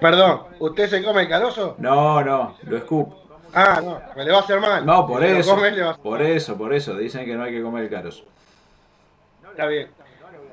Perdón, 0.00 0.42
¿usted 0.60 0.88
se 0.88 1.02
come 1.02 1.22
el 1.22 1.28
carozo? 1.28 1.74
No, 1.78 2.22
no, 2.22 2.56
lo 2.62 2.76
escupo. 2.76 3.22
Ah, 3.52 3.80
no, 3.82 4.00
me 4.14 4.24
le 4.24 4.30
va 4.32 4.38
a 4.38 4.40
hacer 4.42 4.60
mal. 4.60 4.84
No, 4.84 5.06
por 5.06 5.22
Si 5.22 5.28
eso. 5.28 5.54
come, 5.54 5.72
Por 6.02 6.22
eso, 6.22 6.56
por 6.56 6.72
eso. 6.74 6.96
Dicen 6.96 7.24
que 7.24 7.34
no 7.34 7.44
hay 7.44 7.52
que 7.52 7.62
comer 7.62 7.84
el 7.84 7.90
carozo. 7.90 8.24
Está 9.50 9.66
bien. 9.66 9.88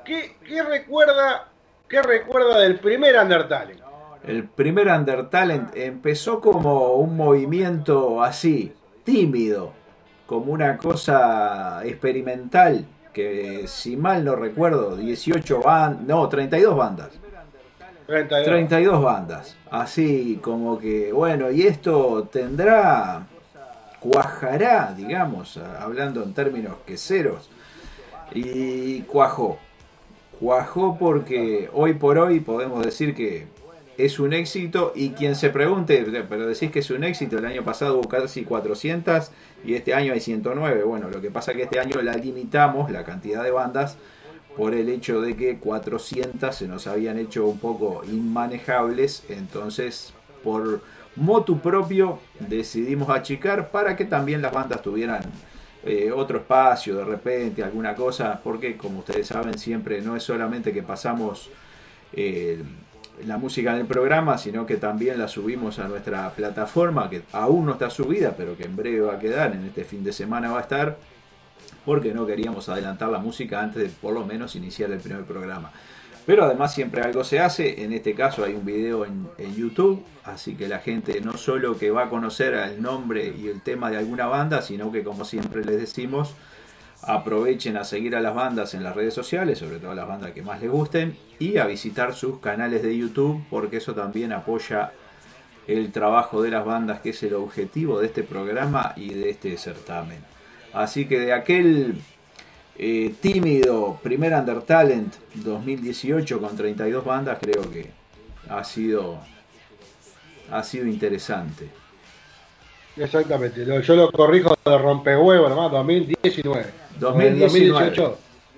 ¿Qué, 0.04 0.36
qué 0.46 0.62
recuerda, 0.62 1.48
¿Qué 1.88 2.02
recuerda 2.02 2.58
del 2.60 2.78
primer 2.80 3.16
Undertale? 3.16 3.76
El 4.26 4.44
primer 4.44 4.88
Undertalent 4.88 5.76
empezó 5.76 6.40
como 6.40 6.94
un 6.94 7.16
movimiento 7.16 8.22
así, 8.24 8.72
tímido, 9.04 9.72
como 10.26 10.52
una 10.52 10.76
cosa 10.78 11.82
experimental, 11.84 12.84
que 13.12 13.68
si 13.68 13.96
mal 13.96 14.24
no 14.24 14.34
recuerdo, 14.34 14.96
18 14.96 15.62
bandas, 15.62 16.02
no, 16.06 16.28
32 16.28 16.76
bandas. 16.76 17.10
32. 18.08 18.44
32 18.46 19.02
bandas. 19.02 19.56
Así 19.70 20.40
como 20.42 20.78
que, 20.78 21.12
bueno, 21.12 21.52
y 21.52 21.62
esto 21.62 22.28
tendrá, 22.30 23.26
cuajará, 24.00 24.92
digamos, 24.96 25.56
hablando 25.56 26.24
en 26.24 26.34
términos 26.34 26.74
queseros. 26.84 27.48
Y 28.32 29.02
cuajó. 29.02 29.58
Cuajó 30.40 30.96
porque 30.98 31.70
hoy 31.72 31.94
por 31.94 32.18
hoy 32.18 32.40
podemos 32.40 32.84
decir 32.84 33.14
que 33.14 33.46
es 33.98 34.18
un 34.18 34.32
éxito 34.32 34.92
y 34.94 35.10
quien 35.10 35.34
se 35.34 35.50
pregunte, 35.50 36.04
pero 36.28 36.46
decís 36.46 36.70
que 36.70 36.80
es 36.80 36.90
un 36.90 37.04
éxito, 37.04 37.38
el 37.38 37.46
año 37.46 37.64
pasado 37.64 37.98
hubo 37.98 38.08
casi 38.08 38.44
400 38.44 39.30
y 39.64 39.74
este 39.74 39.94
año 39.94 40.12
hay 40.12 40.20
109. 40.20 40.82
Bueno, 40.84 41.08
lo 41.08 41.20
que 41.20 41.30
pasa 41.30 41.54
que 41.54 41.62
este 41.62 41.80
año 41.80 42.02
la 42.02 42.14
limitamos, 42.14 42.90
la 42.90 43.04
cantidad 43.04 43.42
de 43.42 43.50
bandas, 43.50 43.96
por 44.56 44.74
el 44.74 44.88
hecho 44.88 45.20
de 45.20 45.36
que 45.36 45.58
400 45.58 46.54
se 46.54 46.68
nos 46.68 46.86
habían 46.86 47.18
hecho 47.18 47.46
un 47.46 47.58
poco 47.58 48.02
inmanejables, 48.04 49.24
entonces 49.28 50.12
por 50.42 50.80
motu 51.16 51.58
propio 51.60 52.18
decidimos 52.40 53.08
achicar 53.10 53.70
para 53.70 53.96
que 53.96 54.04
también 54.04 54.42
las 54.42 54.52
bandas 54.52 54.82
tuvieran 54.82 55.22
eh, 55.84 56.10
otro 56.10 56.38
espacio 56.38 56.96
de 56.96 57.04
repente, 57.04 57.62
alguna 57.62 57.94
cosa, 57.94 58.40
porque 58.42 58.76
como 58.76 59.00
ustedes 59.00 59.26
saben 59.28 59.58
siempre 59.58 60.00
no 60.02 60.16
es 60.16 60.22
solamente 60.22 60.72
que 60.72 60.82
pasamos 60.82 61.50
eh, 62.12 62.62
la 63.24 63.38
música 63.38 63.72
en 63.72 63.80
el 63.80 63.86
programa, 63.86 64.38
sino 64.38 64.66
que 64.66 64.76
también 64.76 65.18
la 65.18 65.28
subimos 65.28 65.78
a 65.78 65.88
nuestra 65.88 66.30
plataforma, 66.30 67.08
que 67.08 67.22
aún 67.32 67.66
no 67.66 67.72
está 67.72 67.90
subida, 67.90 68.34
pero 68.36 68.56
que 68.56 68.64
en 68.64 68.76
breve 68.76 69.00
va 69.00 69.14
a 69.14 69.18
quedar, 69.18 69.52
en 69.52 69.64
este 69.64 69.84
fin 69.84 70.04
de 70.04 70.12
semana 70.12 70.50
va 70.50 70.58
a 70.58 70.62
estar, 70.62 70.96
porque 71.84 72.12
no 72.12 72.26
queríamos 72.26 72.68
adelantar 72.68 73.08
la 73.08 73.18
música 73.18 73.60
antes 73.60 73.82
de 73.82 73.88
por 73.88 74.12
lo 74.12 74.26
menos 74.26 74.56
iniciar 74.56 74.90
el 74.90 74.98
primer 74.98 75.24
programa. 75.24 75.72
Pero 76.26 76.44
además 76.44 76.74
siempre 76.74 77.02
algo 77.02 77.22
se 77.22 77.38
hace, 77.38 77.84
en 77.84 77.92
este 77.92 78.14
caso 78.14 78.44
hay 78.44 78.54
un 78.54 78.64
video 78.64 79.04
en, 79.04 79.28
en 79.38 79.54
YouTube, 79.54 80.02
así 80.24 80.56
que 80.56 80.66
la 80.66 80.80
gente 80.80 81.20
no 81.20 81.36
solo 81.36 81.78
que 81.78 81.92
va 81.92 82.04
a 82.04 82.08
conocer 82.08 82.54
el 82.54 82.82
nombre 82.82 83.32
y 83.36 83.46
el 83.46 83.60
tema 83.60 83.90
de 83.90 83.98
alguna 83.98 84.26
banda, 84.26 84.60
sino 84.60 84.90
que 84.90 85.04
como 85.04 85.24
siempre 85.24 85.64
les 85.64 85.78
decimos, 85.78 86.34
aprovechen 87.06 87.76
a 87.76 87.84
seguir 87.84 88.16
a 88.16 88.20
las 88.20 88.34
bandas 88.34 88.74
en 88.74 88.82
las 88.82 88.94
redes 88.94 89.14
sociales, 89.14 89.58
sobre 89.58 89.78
todo 89.78 89.94
las 89.94 90.08
bandas 90.08 90.32
que 90.32 90.42
más 90.42 90.60
les 90.60 90.70
gusten, 90.70 91.16
y 91.38 91.56
a 91.56 91.66
visitar 91.66 92.14
sus 92.14 92.40
canales 92.40 92.82
de 92.82 92.96
YouTube, 92.96 93.44
porque 93.48 93.76
eso 93.76 93.94
también 93.94 94.32
apoya 94.32 94.92
el 95.68 95.92
trabajo 95.92 96.42
de 96.42 96.50
las 96.50 96.64
bandas, 96.64 97.00
que 97.00 97.10
es 97.10 97.22
el 97.22 97.34
objetivo 97.34 98.00
de 98.00 98.06
este 98.06 98.24
programa 98.24 98.92
y 98.96 99.14
de 99.14 99.30
este 99.30 99.56
certamen. 99.56 100.18
Así 100.72 101.06
que 101.06 101.20
de 101.20 101.32
aquel 101.32 101.94
eh, 102.76 103.14
tímido 103.20 104.00
primer 104.02 104.34
Undertalent 104.34 105.14
2018 105.34 106.40
con 106.40 106.56
32 106.56 107.04
bandas, 107.04 107.38
creo 107.40 107.70
que 107.70 107.88
ha 108.48 108.64
sido, 108.64 109.20
ha 110.50 110.62
sido 110.64 110.86
interesante. 110.86 111.68
Exactamente, 112.96 113.64
yo 113.64 113.94
lo 113.94 114.10
corrijo 114.10 114.56
de 114.64 114.78
rompehuevo 114.78 115.48
nomás, 115.48 115.70
2019. 115.70 116.85
2019. 116.98 117.90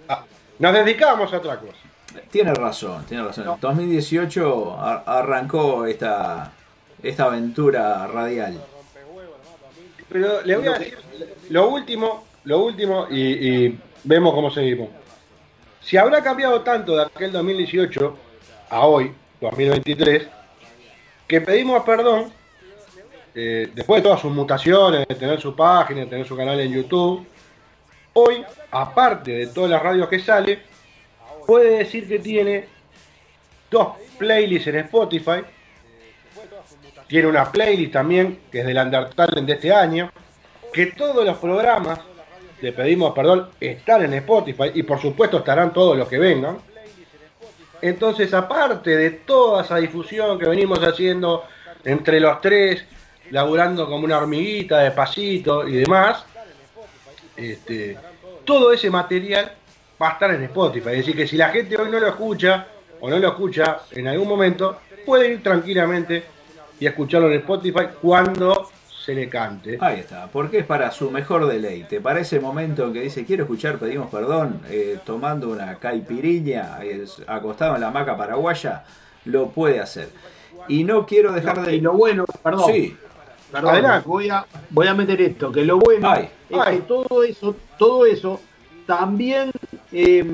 ah, 0.09 0.25
nos 0.59 0.73
dedicamos 0.75 1.33
a 1.33 1.37
otra 1.39 1.59
cosa. 1.59 1.75
Tiene 2.31 2.53
razón, 2.55 3.05
tiene 3.07 3.25
razón. 3.25 3.45
2018 3.61 4.77
ar- 4.81 5.03
arrancó 5.07 5.87
esta, 5.87 6.53
esta 7.03 7.25
aventura 7.25 8.07
radial. 8.07 8.61
Pero 10.09 10.43
le 10.43 10.57
voy 10.57 10.67
a 10.69 10.73
decir 10.79 10.99
lo 11.51 11.69
último, 11.69 12.25
lo 12.45 12.61
último 12.65 13.07
y, 13.11 13.21
y 13.67 13.79
vemos 14.05 14.33
cómo 14.35 14.51
seguimos. 14.51 14.89
Si 15.83 15.97
habrá 15.97 16.23
cambiado 16.23 16.61
tanto 16.63 16.97
de 16.97 17.03
aquel 17.05 17.31
2018 17.33 18.17
a 18.71 18.81
hoy, 18.87 19.13
2023, 19.41 20.27
que 21.27 21.41
pedimos 21.41 21.83
perdón 21.85 22.33
eh, 23.35 23.71
después 23.75 23.99
de 24.03 24.05
todas 24.09 24.21
sus 24.21 24.33
mutaciones, 24.33 25.07
de 25.07 25.15
tener 25.15 25.41
su 25.41 25.55
página, 25.55 26.01
de 26.01 26.07
tener 26.07 26.27
su 26.27 26.37
canal 26.37 26.59
en 26.61 26.73
YouTube. 26.73 27.27
Hoy, 28.21 28.45
aparte 28.73 29.31
de 29.31 29.47
todas 29.47 29.71
las 29.71 29.81
radios 29.81 30.09
que 30.09 30.19
sale, 30.19 30.59
puede 31.47 31.79
decir 31.79 32.09
que 32.09 32.19
tiene 32.19 32.67
dos 33.71 33.91
playlists 34.19 34.67
en 34.67 34.77
Spotify. 34.79 35.45
Tiene 37.07 37.29
una 37.29 37.53
playlist 37.53 37.93
también, 37.93 38.41
que 38.51 38.61
es 38.61 38.67
del 38.67 38.77
Undertale 38.77 39.41
de 39.43 39.53
este 39.53 39.73
año. 39.73 40.11
Que 40.73 40.87
todos 40.87 41.25
los 41.25 41.37
programas, 41.39 42.01
le 42.61 42.73
pedimos 42.73 43.15
perdón, 43.15 43.51
están 43.61 44.03
en 44.03 44.15
Spotify. 44.15 44.73
Y 44.75 44.83
por 44.83 45.01
supuesto 45.01 45.39
estarán 45.39 45.73
todos 45.73 45.97
los 45.97 46.09
que 46.09 46.19
vengan. 46.19 46.59
Entonces, 47.81 48.35
aparte 48.35 48.97
de 48.97 49.11
toda 49.11 49.63
esa 49.63 49.77
difusión 49.77 50.41
que 50.41 50.49
venimos 50.49 50.81
haciendo 50.81 51.45
entre 51.85 52.19
los 52.19 52.41
tres, 52.41 52.85
laburando 53.31 53.87
como 53.89 54.05
una 54.05 54.19
hormiguita, 54.19 54.81
despacito 54.81 55.69
y 55.69 55.77
demás, 55.77 56.25
este, 57.39 57.97
todo 58.45 58.73
ese 58.73 58.91
material 58.91 59.53
va 60.01 60.11
a 60.11 60.13
estar 60.13 60.31
en 60.33 60.43
Spotify. 60.45 60.91
Es 60.91 60.97
decir, 60.99 61.17
que 61.17 61.27
si 61.27 61.37
la 61.37 61.49
gente 61.51 61.77
hoy 61.77 61.91
no 61.91 61.99
lo 62.01 62.09
escucha 62.09 62.67
o 63.01 63.09
no 63.09 63.19
lo 63.19 63.29
escucha 63.29 63.79
en 63.93 64.09
algún 64.09 64.29
momento, 64.29 64.79
puede 65.07 65.33
ir 65.33 65.43
tranquilamente 65.43 66.25
y 66.81 66.87
escucharlo 66.87 67.29
en 67.29 67.39
Spotify 67.39 67.87
cuando 68.01 68.69
se 69.05 69.15
le 69.15 69.29
cante. 69.29 69.79
Ahí 69.81 70.01
está, 70.01 70.27
porque 70.27 70.59
es 70.59 70.67
para 70.67 70.91
su 70.91 71.11
mejor 71.11 71.47
deleite. 71.47 72.01
Para 72.01 72.21
ese 72.21 72.41
momento 72.41 72.85
en 72.87 72.93
que 72.93 73.01
dice 73.01 73.25
quiero 73.25 73.45
escuchar, 73.45 73.79
pedimos 73.79 74.11
perdón, 74.11 74.61
eh, 74.69 74.99
tomando 75.05 75.49
una 75.49 75.77
caipiriña, 75.79 76.79
es- 76.83 77.23
acostado 77.27 77.75
en 77.77 77.81
la 77.81 77.89
hamaca 77.89 78.17
paraguaya, 78.17 78.85
lo 79.25 79.49
puede 79.49 79.81
hacer. 79.81 80.09
Y 80.69 80.85
no 80.85 81.07
quiero 81.07 81.33
dejar 81.33 81.63
de. 81.65 81.77
Y 81.77 81.81
lo 81.81 81.95
bueno, 81.95 82.25
perdón, 82.43 82.73
Sí, 82.73 82.97
voy 84.05 84.29
a, 84.29 84.47
voy 84.71 84.87
a 84.87 84.95
meter 84.95 85.21
esto, 85.21 85.51
que 85.53 85.65
lo 85.65 85.79
bueno 85.79 86.11
Ay, 86.11 86.29
es 86.49 86.59
ay. 86.61 86.77
que 86.77 86.83
todo 86.83 87.23
eso, 87.23 87.57
todo 87.79 88.07
eso 88.07 88.41
también 88.87 89.51
eh, 89.93 90.31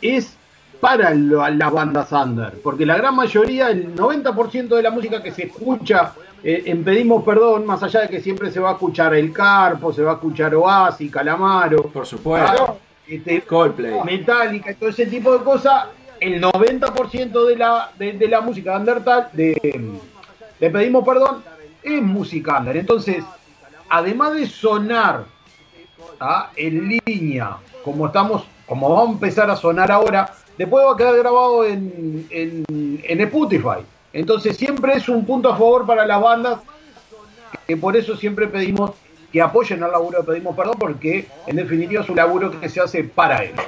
es 0.00 0.36
para 0.80 1.14
las 1.14 1.72
bandas 1.72 2.10
under, 2.12 2.52
porque 2.62 2.86
la 2.86 2.96
gran 2.96 3.14
mayoría, 3.14 3.68
el 3.68 3.94
90% 3.94 4.68
de 4.68 4.82
la 4.82 4.90
música 4.90 5.22
que 5.22 5.30
se 5.30 5.44
escucha 5.44 6.14
eh, 6.42 6.62
en 6.66 6.82
Pedimos 6.82 7.22
Perdón, 7.22 7.66
más 7.66 7.82
allá 7.82 8.00
de 8.00 8.08
que 8.08 8.20
siempre 8.20 8.50
se 8.50 8.60
va 8.60 8.70
a 8.70 8.72
escuchar 8.72 9.14
El 9.14 9.30
Carpo, 9.30 9.92
se 9.92 10.02
va 10.02 10.12
a 10.12 10.14
escuchar 10.14 10.54
Oasis, 10.54 11.12
Calamaro, 11.12 11.82
por 11.82 12.06
supuesto, 12.06 12.78
este, 13.06 13.42
Coldplay, 13.42 14.02
Metallica, 14.04 14.74
todo 14.74 14.88
ese 14.88 15.04
tipo 15.04 15.36
de 15.36 15.44
cosas, 15.44 15.86
el 16.18 16.40
90% 16.40 17.46
de 17.46 17.56
la, 17.56 17.90
de, 17.98 18.28
la 18.28 18.40
música 18.40 18.78
Undertale, 18.78 19.26
de, 19.34 20.00
de 20.58 20.70
Pedimos 20.70 21.04
Perdón, 21.04 21.42
es 21.82 22.02
música. 22.02 22.62
Entonces, 22.66 23.24
además 23.88 24.34
de 24.34 24.46
sonar 24.46 25.24
¿ah? 26.20 26.50
en 26.56 27.00
línea, 27.04 27.56
como 27.84 28.06
estamos, 28.06 28.44
como 28.66 28.88
vamos 28.88 29.08
a 29.08 29.12
empezar 29.12 29.50
a 29.50 29.56
sonar 29.56 29.90
ahora, 29.90 30.32
después 30.56 30.84
va 30.84 30.92
a 30.92 30.96
quedar 30.96 31.16
grabado 31.16 31.64
en, 31.64 32.26
en, 32.30 33.20
Spotify. 33.20 33.84
Entonces 34.12 34.56
siempre 34.56 34.94
es 34.94 35.08
un 35.08 35.24
punto 35.24 35.52
a 35.52 35.56
favor 35.56 35.86
para 35.86 36.06
las 36.06 36.20
bandas, 36.20 36.60
que 37.66 37.76
por 37.76 37.96
eso 37.96 38.16
siempre 38.16 38.46
pedimos 38.46 38.92
que 39.32 39.40
apoyen 39.40 39.82
al 39.84 39.92
laburo 39.92 40.24
Pedimos 40.24 40.56
Perdón, 40.56 40.74
porque 40.78 41.28
en 41.46 41.56
definitiva 41.56 42.02
es 42.02 42.08
un 42.08 42.16
laburo 42.16 42.60
que 42.60 42.68
se 42.68 42.80
hace 42.80 43.04
para 43.04 43.44
ellos. 43.44 43.60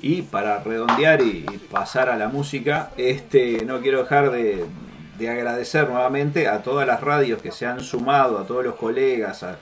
Y 0.00 0.22
para 0.22 0.58
redondear 0.62 1.22
y 1.22 1.44
pasar 1.70 2.10
a 2.10 2.16
la 2.16 2.28
música, 2.28 2.90
este 2.96 3.64
no 3.64 3.80
quiero 3.80 4.00
dejar 4.00 4.30
de, 4.32 4.66
de 5.18 5.28
agradecer 5.28 5.88
nuevamente 5.88 6.48
a 6.48 6.62
todas 6.62 6.86
las 6.86 7.00
radios 7.00 7.42
que 7.42 7.52
se 7.52 7.66
han 7.66 7.80
sumado, 7.80 8.38
a 8.38 8.46
todos 8.46 8.64
los 8.64 8.76
colegas, 8.76 9.42
a, 9.42 9.58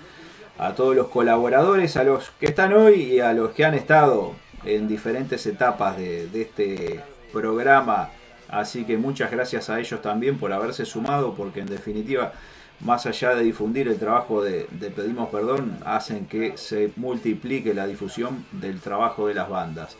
a 0.61 0.75
todos 0.75 0.95
los 0.95 1.09
colaboradores, 1.09 1.97
a 1.97 2.05
los 2.05 2.31
que 2.39 2.47
están 2.47 2.75
hoy 2.75 3.03
y 3.03 3.21
a 3.21 3.33
los 3.33 3.53
que 3.53 3.65
han 3.65 3.73
estado 3.73 4.35
en 4.65 4.89
diferentes 4.89 5.47
etapas 5.47 5.97
de, 5.97 6.29
este 6.35 7.01
programa. 7.33 8.11
Así 8.49 8.85
que 8.85 8.99
muchas 8.99 9.31
gracias 9.31 9.71
a 9.71 9.81
ellos 9.81 10.03
también 10.03 10.39
por 10.39 10.53
haberse 10.53 10.85
sumado, 10.85 11.35
porque 11.35 11.61
en 11.61 11.67
definitiva, 11.67 12.33
más 12.81 13.07
allá 13.07 13.35
de 13.35 13.45
difundir 13.45 13.89
el 13.89 13.99
trabajo 13.99 14.43
de, 14.43 14.67
de, 14.73 14.91
Pedimos 14.91 15.31
Perdón, 15.31 15.79
hacen 15.85 16.27
que 16.27 16.59
se 16.59 16.93
multiplique 16.97 17.73
la 17.73 17.87
difusión 17.87 18.45
del 18.53 18.81
trabajo 18.81 19.29
de 19.29 19.35
las 19.35 19.49
bandas. 19.49 19.97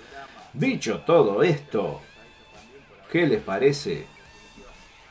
Dicho 0.53 1.01
todo 1.07 1.43
esto, 1.43 2.03
¿qué 3.11 3.27
les 3.27 3.41
parece 3.41 4.07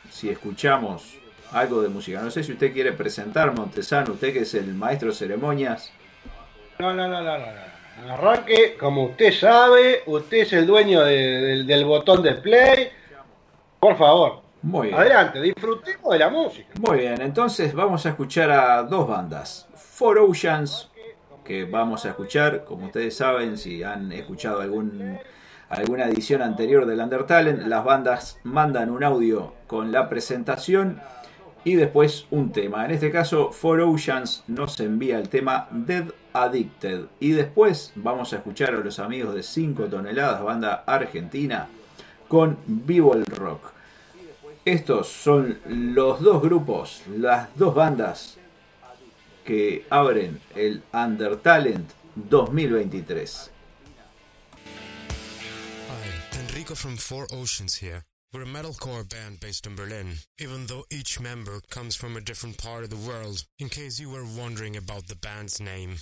si 0.09 0.29
escuchamos 0.29 1.15
algo 1.51 1.81
de 1.81 1.89
música. 1.89 2.21
No 2.21 2.31
sé 2.31 2.43
si 2.43 2.51
usted 2.51 2.73
quiere 2.73 2.93
presentar, 2.93 3.53
Montesano, 3.53 4.13
usted 4.13 4.33
que 4.33 4.39
es 4.41 4.53
el 4.53 4.73
maestro 4.73 5.09
de 5.09 5.15
ceremonias. 5.15 5.91
No, 6.79 6.93
no, 6.93 7.07
no, 7.07 7.21
no, 7.21 7.37
no. 7.37 8.13
Arranque, 8.13 8.77
como 8.79 9.05
usted 9.05 9.33
sabe, 9.33 10.03
usted 10.05 10.37
es 10.37 10.53
el 10.53 10.65
dueño 10.65 11.03
del 11.03 11.85
botón 11.85 12.23
de 12.23 12.35
play. 12.35 12.89
Por 13.79 13.97
favor. 13.97 14.41
Muy 14.61 14.87
bien. 14.87 14.99
Adelante, 14.99 15.41
disfrutemos 15.41 16.11
de 16.11 16.19
la 16.19 16.29
música. 16.29 16.69
Muy 16.79 16.99
bien, 16.99 17.21
entonces 17.21 17.73
vamos 17.73 18.05
a 18.05 18.09
escuchar 18.09 18.51
a 18.51 18.83
dos 18.83 19.07
bandas. 19.07 19.67
Four 19.75 20.19
Oceans, 20.19 20.89
que 21.45 21.65
vamos 21.65 22.05
a 22.05 22.09
escuchar, 22.09 22.65
como 22.65 22.87
ustedes 22.87 23.15
saben, 23.15 23.57
si 23.57 23.83
han 23.83 24.11
escuchado 24.11 24.61
algún 24.61 25.19
alguna 25.69 26.05
edición 26.07 26.41
anterior 26.41 26.85
del 26.85 26.99
Undertalent, 26.99 27.67
las 27.67 27.83
bandas 27.83 28.39
mandan 28.43 28.89
un 28.89 29.03
audio 29.03 29.53
con 29.67 29.91
la 29.91 30.09
presentación 30.09 30.99
y 31.63 31.75
después 31.75 32.25
un 32.31 32.51
tema. 32.51 32.85
En 32.85 32.91
este 32.91 33.11
caso, 33.11 33.51
Four 33.51 33.81
Oceans 33.81 34.43
nos 34.47 34.79
envía 34.79 35.19
el 35.19 35.29
tema 35.29 35.67
Dead 35.71 36.05
Addicted. 36.33 37.05
Y 37.19 37.31
después 37.31 37.91
vamos 37.95 38.33
a 38.33 38.37
escuchar 38.37 38.73
a 38.73 38.79
los 38.79 38.99
amigos 38.99 39.35
de 39.35 39.43
5 39.43 39.85
toneladas, 39.85 40.43
banda 40.43 40.83
argentina, 40.85 41.67
con 42.27 42.57
Vivo 42.65 43.13
el 43.13 43.25
Rock. 43.25 43.71
Estos 44.65 45.07
son 45.07 45.59
los 45.67 46.21
dos 46.21 46.41
grupos, 46.41 47.03
las 47.17 47.55
dos 47.57 47.73
bandas 47.73 48.37
que 49.43 49.85
abren 49.89 50.39
el 50.55 50.83
Undertalent 50.93 51.89
2023. 52.15 53.48
Enrico 56.39 56.73
from 56.73 56.95
Four 56.95 57.27
Oceans 57.33 57.75
here. 57.75 58.05
We're 58.31 58.43
a 58.43 58.45
metalcore 58.45 59.07
band 59.07 59.41
based 59.41 59.67
in 59.67 59.75
Berlin, 59.75 60.15
even 60.39 60.67
though 60.67 60.85
each 60.89 61.19
member 61.19 61.59
comes 61.69 61.97
from 61.97 62.15
a 62.15 62.21
different 62.21 62.57
part 62.57 62.85
of 62.85 62.89
the 62.89 62.95
world, 62.95 63.43
in 63.57 63.67
case 63.67 63.99
you 63.99 64.09
were 64.09 64.23
wondering 64.23 64.77
about 64.77 65.07
the 65.07 65.17
band's 65.17 65.59
name. 65.59 65.97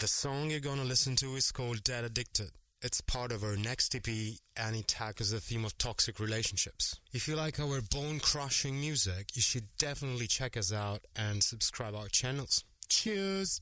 The 0.00 0.08
song 0.08 0.50
you're 0.50 0.58
gonna 0.58 0.84
listen 0.84 1.14
to 1.16 1.36
is 1.36 1.52
called 1.52 1.84
Dead 1.84 2.02
Addicted. 2.02 2.50
It's 2.82 3.00
part 3.00 3.30
of 3.30 3.44
our 3.44 3.56
next 3.56 3.94
EP 3.94 4.08
and 4.56 4.74
it 4.74 4.88
tackles 4.88 5.30
the 5.30 5.40
theme 5.40 5.64
of 5.64 5.78
toxic 5.78 6.18
relationships. 6.18 6.98
If 7.12 7.28
you 7.28 7.36
like 7.36 7.60
our 7.60 7.80
bone 7.80 8.18
crushing 8.18 8.80
music, 8.80 9.30
you 9.34 9.42
should 9.42 9.68
definitely 9.78 10.26
check 10.26 10.56
us 10.56 10.72
out 10.72 11.04
and 11.14 11.42
subscribe 11.42 11.94
our 11.94 12.08
channels. 12.08 12.64
Cheers! 12.88 13.60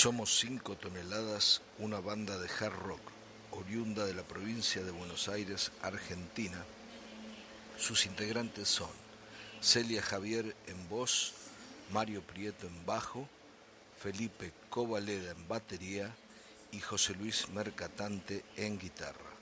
Somos 0.00 0.38
5 0.38 0.76
toneladas, 0.76 1.60
una 1.80 1.98
banda 1.98 2.38
de 2.38 2.48
hard 2.48 2.72
rock, 2.84 3.00
oriunda 3.50 4.06
de 4.06 4.14
la 4.14 4.22
provincia 4.22 4.84
de 4.84 4.92
Buenos 4.92 5.28
Aires, 5.28 5.72
Argentina. 5.82 6.64
Sus 7.76 8.06
integrantes 8.06 8.68
son 8.68 8.90
Celia 9.60 10.00
Javier 10.00 10.54
en 10.68 10.88
voz, 10.88 11.34
Mario 11.90 12.22
Prieto 12.22 12.68
en 12.68 12.86
bajo, 12.86 13.28
Felipe 14.00 14.52
Covaleda 14.70 15.32
en 15.32 15.48
batería 15.48 16.14
y 16.70 16.78
José 16.78 17.14
Luis 17.14 17.48
Mercatante 17.48 18.44
en 18.56 18.78
guitarra. 18.78 19.32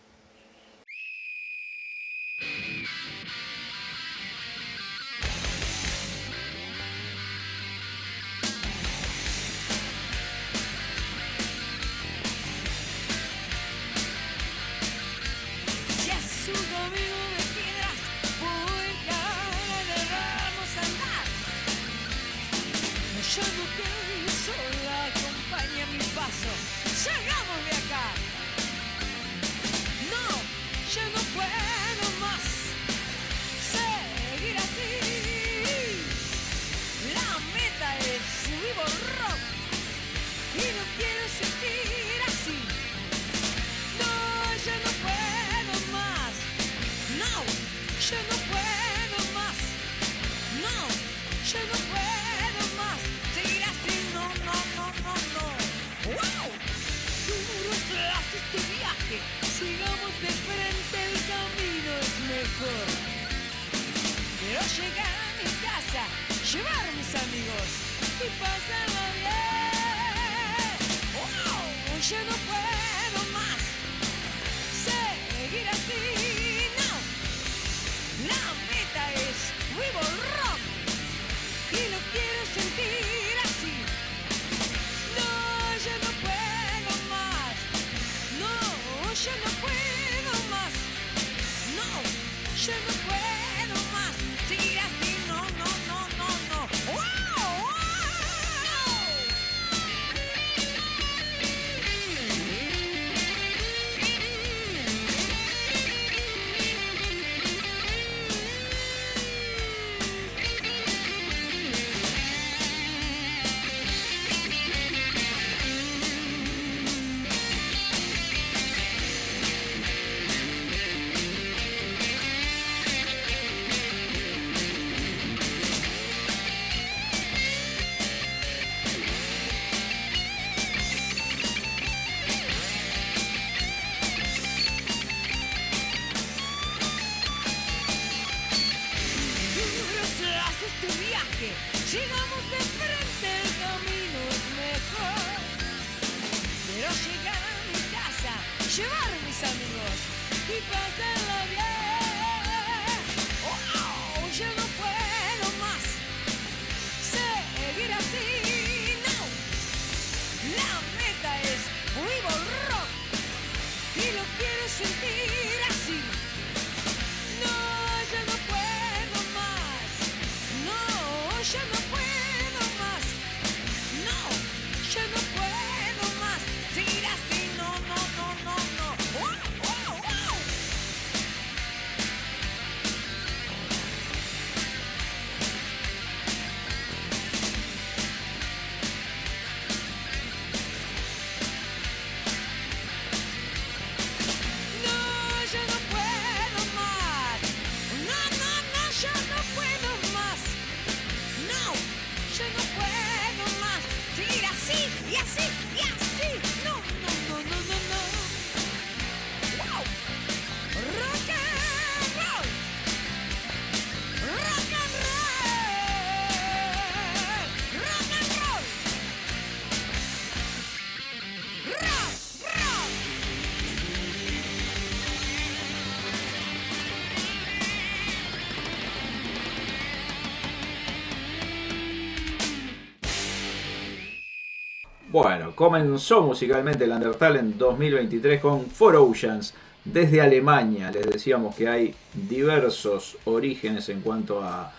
Comenzó 235.56 236.22
musicalmente 236.22 236.84
el 236.84 236.92
Undertale 236.92 237.40
en 237.40 237.58
2023 237.58 238.40
con 238.40 238.66
Four 238.66 238.96
Oceans 238.96 239.54
desde 239.84 240.20
Alemania. 240.20 240.90
Les 240.92 241.06
decíamos 241.06 241.56
que 241.56 241.66
hay 241.68 241.94
diversos 242.12 243.16
orígenes 243.24 243.88
en 243.88 244.02
cuanto 244.02 244.44
a, 244.44 244.70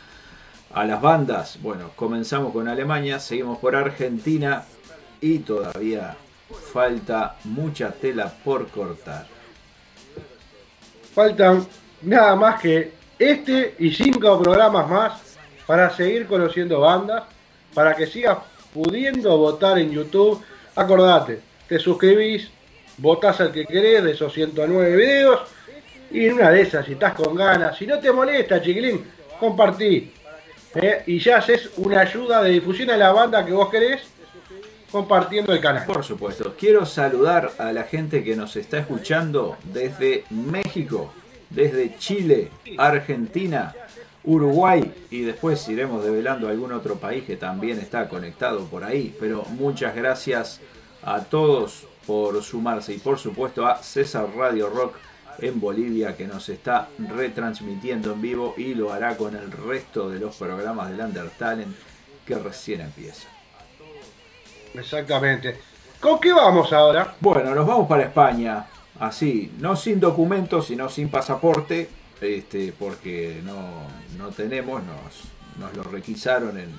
a 0.71 0.85
las 0.85 1.01
bandas. 1.01 1.59
Bueno, 1.61 1.89
comenzamos 1.95 2.53
con 2.53 2.67
Alemania, 2.67 3.19
seguimos 3.19 3.57
por 3.57 3.75
Argentina 3.75 4.63
y 5.19 5.39
todavía 5.39 6.15
falta 6.71 7.35
mucha 7.45 7.91
tela 7.91 8.31
por 8.43 8.67
cortar. 8.67 9.25
Faltan 11.13 11.65
nada 12.03 12.35
más 12.35 12.61
que 12.61 12.93
este 13.17 13.75
y 13.79 13.91
cinco 13.91 14.39
programas 14.39 14.87
más 14.87 15.21
para 15.65 15.89
seguir 15.89 16.27
conociendo 16.27 16.79
bandas, 16.81 17.23
para 17.73 17.95
que 17.95 18.05
sigas 18.05 18.37
pudiendo 18.71 19.35
votar 19.37 19.79
en 19.79 19.89
YouTube. 19.89 20.39
Acordate, 20.77 21.39
te 21.67 21.79
suscribís, 21.79 22.51
votás 22.99 23.41
al 23.41 23.51
que 23.51 23.65
querés 23.65 24.03
de 24.03 24.11
esos 24.11 24.31
109 24.31 24.95
videos 24.95 25.41
y 26.11 26.27
en 26.27 26.33
una 26.33 26.51
de 26.51 26.61
esas, 26.61 26.85
si 26.85 26.91
estás 26.91 27.15
con 27.15 27.35
ganas, 27.35 27.75
si 27.75 27.87
no 27.87 27.99
te 27.99 28.11
molesta, 28.11 28.61
chiquilín, 28.61 29.03
compartí. 29.39 30.13
¿eh? 30.75 31.01
Y 31.07 31.17
ya 31.17 31.37
haces 31.37 31.71
una 31.77 32.01
ayuda 32.01 32.43
de 32.43 32.51
difusión 32.51 32.91
a 32.91 32.97
la 32.97 33.11
banda 33.11 33.43
que 33.43 33.53
vos 33.53 33.69
querés 33.69 34.03
compartiendo 34.91 35.51
el 35.51 35.59
canal. 35.59 35.83
Por 35.87 36.03
supuesto. 36.03 36.55
Quiero 36.55 36.85
saludar 36.85 37.53
a 37.57 37.71
la 37.73 37.83
gente 37.83 38.23
que 38.23 38.35
nos 38.35 38.55
está 38.55 38.77
escuchando 38.77 39.57
desde 39.63 40.25
México, 40.29 41.11
desde 41.49 41.97
Chile, 41.97 42.51
Argentina, 42.77 43.73
Uruguay 44.27 44.93
y 45.09 45.21
después 45.21 45.67
iremos 45.69 46.03
develando 46.03 46.49
algún 46.49 46.73
otro 46.73 46.95
país 46.95 47.23
que 47.23 47.37
también 47.37 47.79
está 47.79 48.09
conectado 48.09 48.65
por 48.65 48.83
ahí. 48.83 49.15
Pero 49.19 49.45
muchas 49.51 49.95
gracias 49.95 50.59
a 51.01 51.21
todos 51.21 51.87
por 52.05 52.43
sumarse 52.43 52.93
y 52.93 52.97
por 52.99 53.17
supuesto 53.17 53.65
a 53.65 53.81
César 53.81 54.27
Radio 54.35 54.69
Rock 54.69 54.95
en 55.39 55.59
Bolivia 55.61 56.17
que 56.17 56.27
nos 56.27 56.49
está 56.49 56.89
retransmitiendo 56.97 58.11
en 58.11 58.21
vivo 58.21 58.53
y 58.57 58.73
lo 58.73 58.91
hará 58.91 59.15
con 59.15 59.33
el 59.33 59.49
resto 59.49 60.09
de 60.09 60.19
los 60.19 60.35
programas 60.35 60.89
del 60.89 60.99
Undertalent 60.99 61.73
que 62.25 62.35
recién 62.35 62.81
empieza. 62.81 63.29
Exactamente. 64.73 65.57
¿Con 66.01 66.19
qué 66.19 66.33
vamos 66.33 66.73
ahora? 66.73 67.15
Bueno, 67.21 67.55
nos 67.55 67.65
vamos 67.65 67.87
para 67.87 68.03
España, 68.03 68.65
así, 68.99 69.53
no 69.59 69.77
sin 69.77 70.01
documentos, 70.01 70.67
sino 70.67 70.89
sin 70.89 71.09
pasaporte, 71.09 71.89
este, 72.21 72.73
porque 72.77 73.41
no, 73.43 73.83
no 74.17 74.29
tenemos, 74.29 74.81
nos, 74.83 75.59
nos 75.59 75.75
lo 75.75 75.83
requisaron 75.83 76.57
en, 76.57 76.69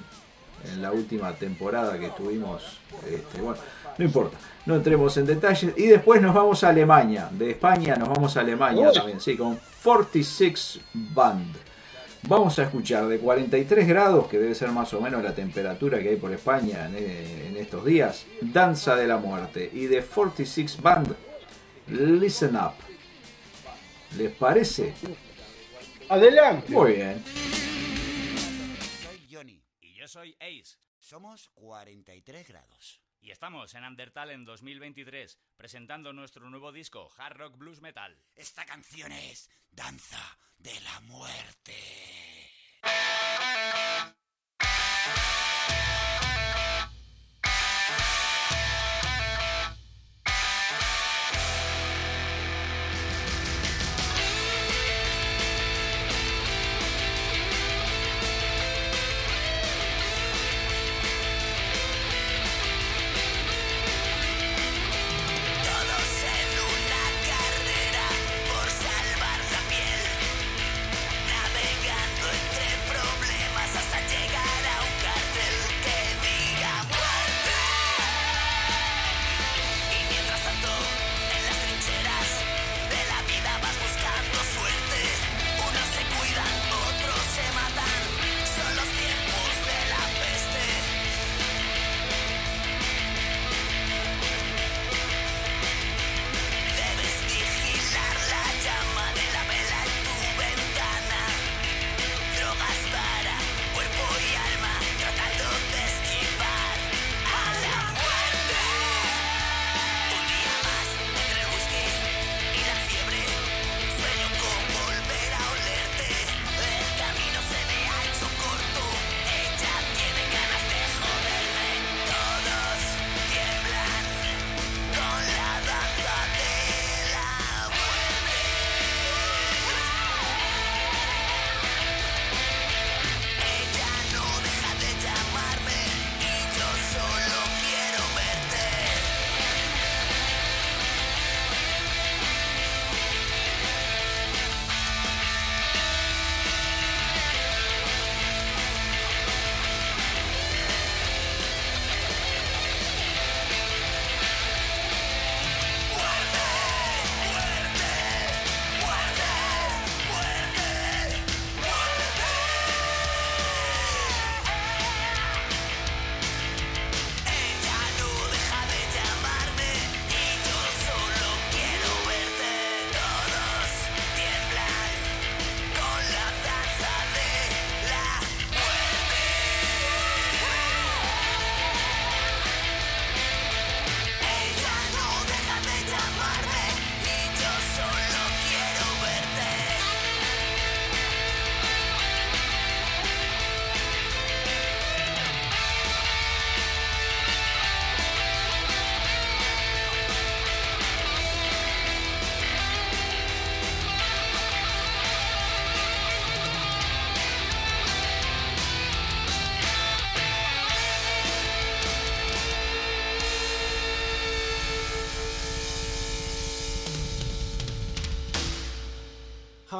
en 0.72 0.82
la 0.82 0.92
última 0.92 1.32
temporada 1.32 1.98
que 1.98 2.08
tuvimos. 2.10 2.78
Este, 3.06 3.40
bueno, 3.40 3.60
no 3.96 4.04
importa, 4.04 4.36
no 4.66 4.76
entremos 4.76 5.16
en 5.16 5.26
detalles. 5.26 5.72
Y 5.76 5.86
después 5.86 6.20
nos 6.20 6.34
vamos 6.34 6.62
a 6.64 6.70
Alemania, 6.70 7.28
de 7.30 7.50
España 7.50 7.96
nos 7.96 8.08
vamos 8.08 8.36
a 8.36 8.40
Alemania 8.40 8.88
Uy. 8.88 8.94
también, 8.94 9.20
sí, 9.20 9.36
con 9.36 9.58
46 9.82 10.80
Band. 10.94 11.56
Vamos 12.22 12.58
a 12.58 12.64
escuchar 12.64 13.06
de 13.06 13.18
43 13.18 13.86
grados, 13.86 14.26
que 14.26 14.38
debe 14.38 14.54
ser 14.54 14.70
más 14.72 14.92
o 14.92 15.00
menos 15.00 15.22
la 15.22 15.34
temperatura 15.34 16.00
que 16.00 16.10
hay 16.10 16.16
por 16.16 16.32
España 16.32 16.86
en, 16.86 16.96
en 16.96 17.56
estos 17.56 17.84
días, 17.84 18.26
Danza 18.40 18.96
de 18.96 19.06
la 19.06 19.18
Muerte. 19.18 19.70
Y 19.72 19.86
de 19.86 20.02
46 20.02 20.82
Band, 20.82 21.14
Listen 21.88 22.56
Up. 22.56 22.72
¿Les 24.16 24.32
parece? 24.32 24.94
Adelante. 26.08 26.72
Muy 26.72 26.94
bien. 26.94 27.22
Soy 29.02 29.28
Johnny 29.30 29.62
y 29.80 29.94
yo 29.94 30.08
soy 30.08 30.34
Ace. 30.40 30.78
Somos 30.98 31.50
43 31.54 32.48
grados. 32.48 33.02
Y 33.20 33.30
estamos 33.30 33.74
en 33.74 33.84
Undertale 33.84 34.32
en 34.32 34.44
2023, 34.44 35.38
presentando 35.56 36.12
nuestro 36.12 36.48
nuevo 36.48 36.72
disco, 36.72 37.10
Hard 37.18 37.36
Rock 37.36 37.58
Blues 37.58 37.82
Metal. 37.82 38.16
Esta 38.34 38.64
canción 38.64 39.12
es 39.12 39.50
Danza 39.70 40.38
de 40.56 40.80
la 40.80 41.00
Muerte. 41.00 41.74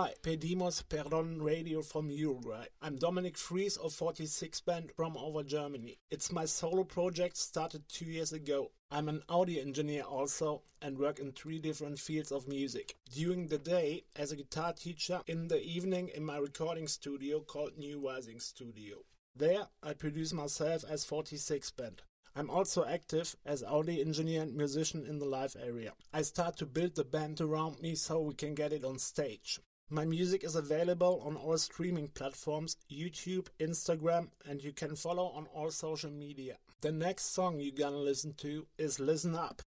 Hi, 0.00 0.14
Pedimos 0.22 0.84
Perdon 0.88 1.42
Radio 1.42 1.82
from 1.82 2.08
Uruguay. 2.08 2.66
I'm 2.80 2.98
Dominic 2.98 3.36
Fries 3.36 3.76
of 3.76 3.92
46 3.92 4.60
Band 4.60 4.92
from 4.94 5.16
over 5.16 5.42
Germany. 5.42 5.96
It's 6.08 6.30
my 6.30 6.44
solo 6.44 6.84
project 6.84 7.36
started 7.36 7.82
two 7.88 8.04
years 8.04 8.32
ago. 8.32 8.70
I'm 8.92 9.08
an 9.08 9.24
audio 9.28 9.60
engineer 9.60 10.02
also 10.02 10.62
and 10.80 10.96
work 10.96 11.18
in 11.18 11.32
three 11.32 11.58
different 11.58 11.98
fields 11.98 12.30
of 12.30 12.46
music. 12.46 12.94
During 13.12 13.48
the 13.48 13.58
day 13.58 14.04
as 14.14 14.30
a 14.30 14.36
guitar 14.36 14.72
teacher, 14.72 15.20
in 15.26 15.48
the 15.48 15.60
evening 15.60 16.12
in 16.14 16.24
my 16.24 16.36
recording 16.36 16.86
studio 16.86 17.40
called 17.40 17.76
New 17.76 17.98
Rising 17.98 18.38
Studio. 18.38 18.98
There 19.34 19.66
I 19.82 19.94
produce 19.94 20.32
myself 20.32 20.84
as 20.88 21.04
46 21.04 21.72
Band. 21.72 22.02
I'm 22.36 22.50
also 22.50 22.84
active 22.84 23.34
as 23.44 23.64
audio 23.64 24.00
engineer 24.00 24.42
and 24.42 24.54
musician 24.54 25.04
in 25.08 25.18
the 25.18 25.24
live 25.24 25.56
area. 25.60 25.94
I 26.14 26.22
start 26.22 26.56
to 26.58 26.66
build 26.66 26.94
the 26.94 27.02
band 27.02 27.40
around 27.40 27.82
me 27.82 27.96
so 27.96 28.20
we 28.20 28.34
can 28.34 28.54
get 28.54 28.72
it 28.72 28.84
on 28.84 29.00
stage. 29.00 29.58
My 29.90 30.04
music 30.04 30.44
is 30.44 30.54
available 30.54 31.22
on 31.24 31.34
all 31.36 31.56
streaming 31.56 32.08
platforms 32.08 32.76
YouTube, 32.92 33.46
Instagram, 33.58 34.28
and 34.46 34.62
you 34.62 34.70
can 34.70 34.94
follow 34.94 35.32
on 35.34 35.46
all 35.54 35.70
social 35.70 36.10
media. 36.10 36.58
The 36.82 36.92
next 36.92 37.32
song 37.32 37.58
you're 37.58 37.74
gonna 37.74 37.96
listen 37.96 38.34
to 38.34 38.66
is 38.76 39.00
Listen 39.00 39.34
Up. 39.34 39.62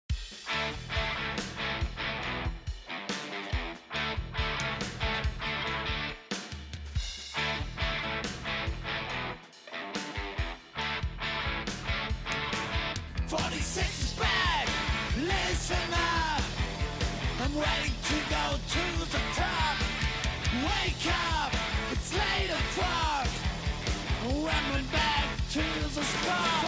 Forty-six 13.27 14.03
is 14.03 14.13
back. 14.19 14.67
Listen 15.17 15.93
up. 15.93 16.43
I'm 17.41 17.57
ready 17.57 17.88
the 26.29 26.58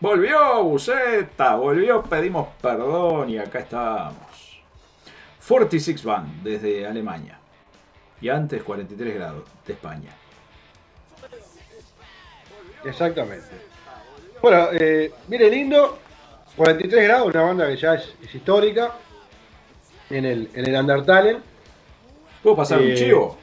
Volvió 0.00 0.62
Buceta, 0.62 1.56
volvió, 1.56 2.02
pedimos 2.02 2.48
perdón 2.60 3.30
y 3.30 3.38
acá 3.38 3.60
estamos. 3.60 4.60
46 5.46 6.04
Band 6.04 6.42
desde 6.42 6.86
Alemania. 6.86 7.38
Y 8.20 8.28
antes 8.28 8.62
43 8.62 9.14
grados 9.14 9.44
de 9.66 9.72
España. 9.72 10.10
Exactamente. 12.84 13.48
Bueno, 14.40 14.68
eh, 14.72 15.12
mire 15.28 15.50
lindo, 15.50 15.98
43 16.56 17.04
grados, 17.04 17.26
una 17.34 17.42
banda 17.42 17.66
que 17.66 17.76
ya 17.76 17.94
es, 17.94 18.14
es 18.22 18.34
histórica 18.34 18.92
en 20.10 20.24
el, 20.24 20.50
en 20.54 20.66
el 20.66 20.80
Undertale. 20.80 21.38
¿Puedo 22.42 22.56
pasar 22.56 22.80
un 22.80 22.88
Eh, 22.88 22.94
chivo? 22.94 23.36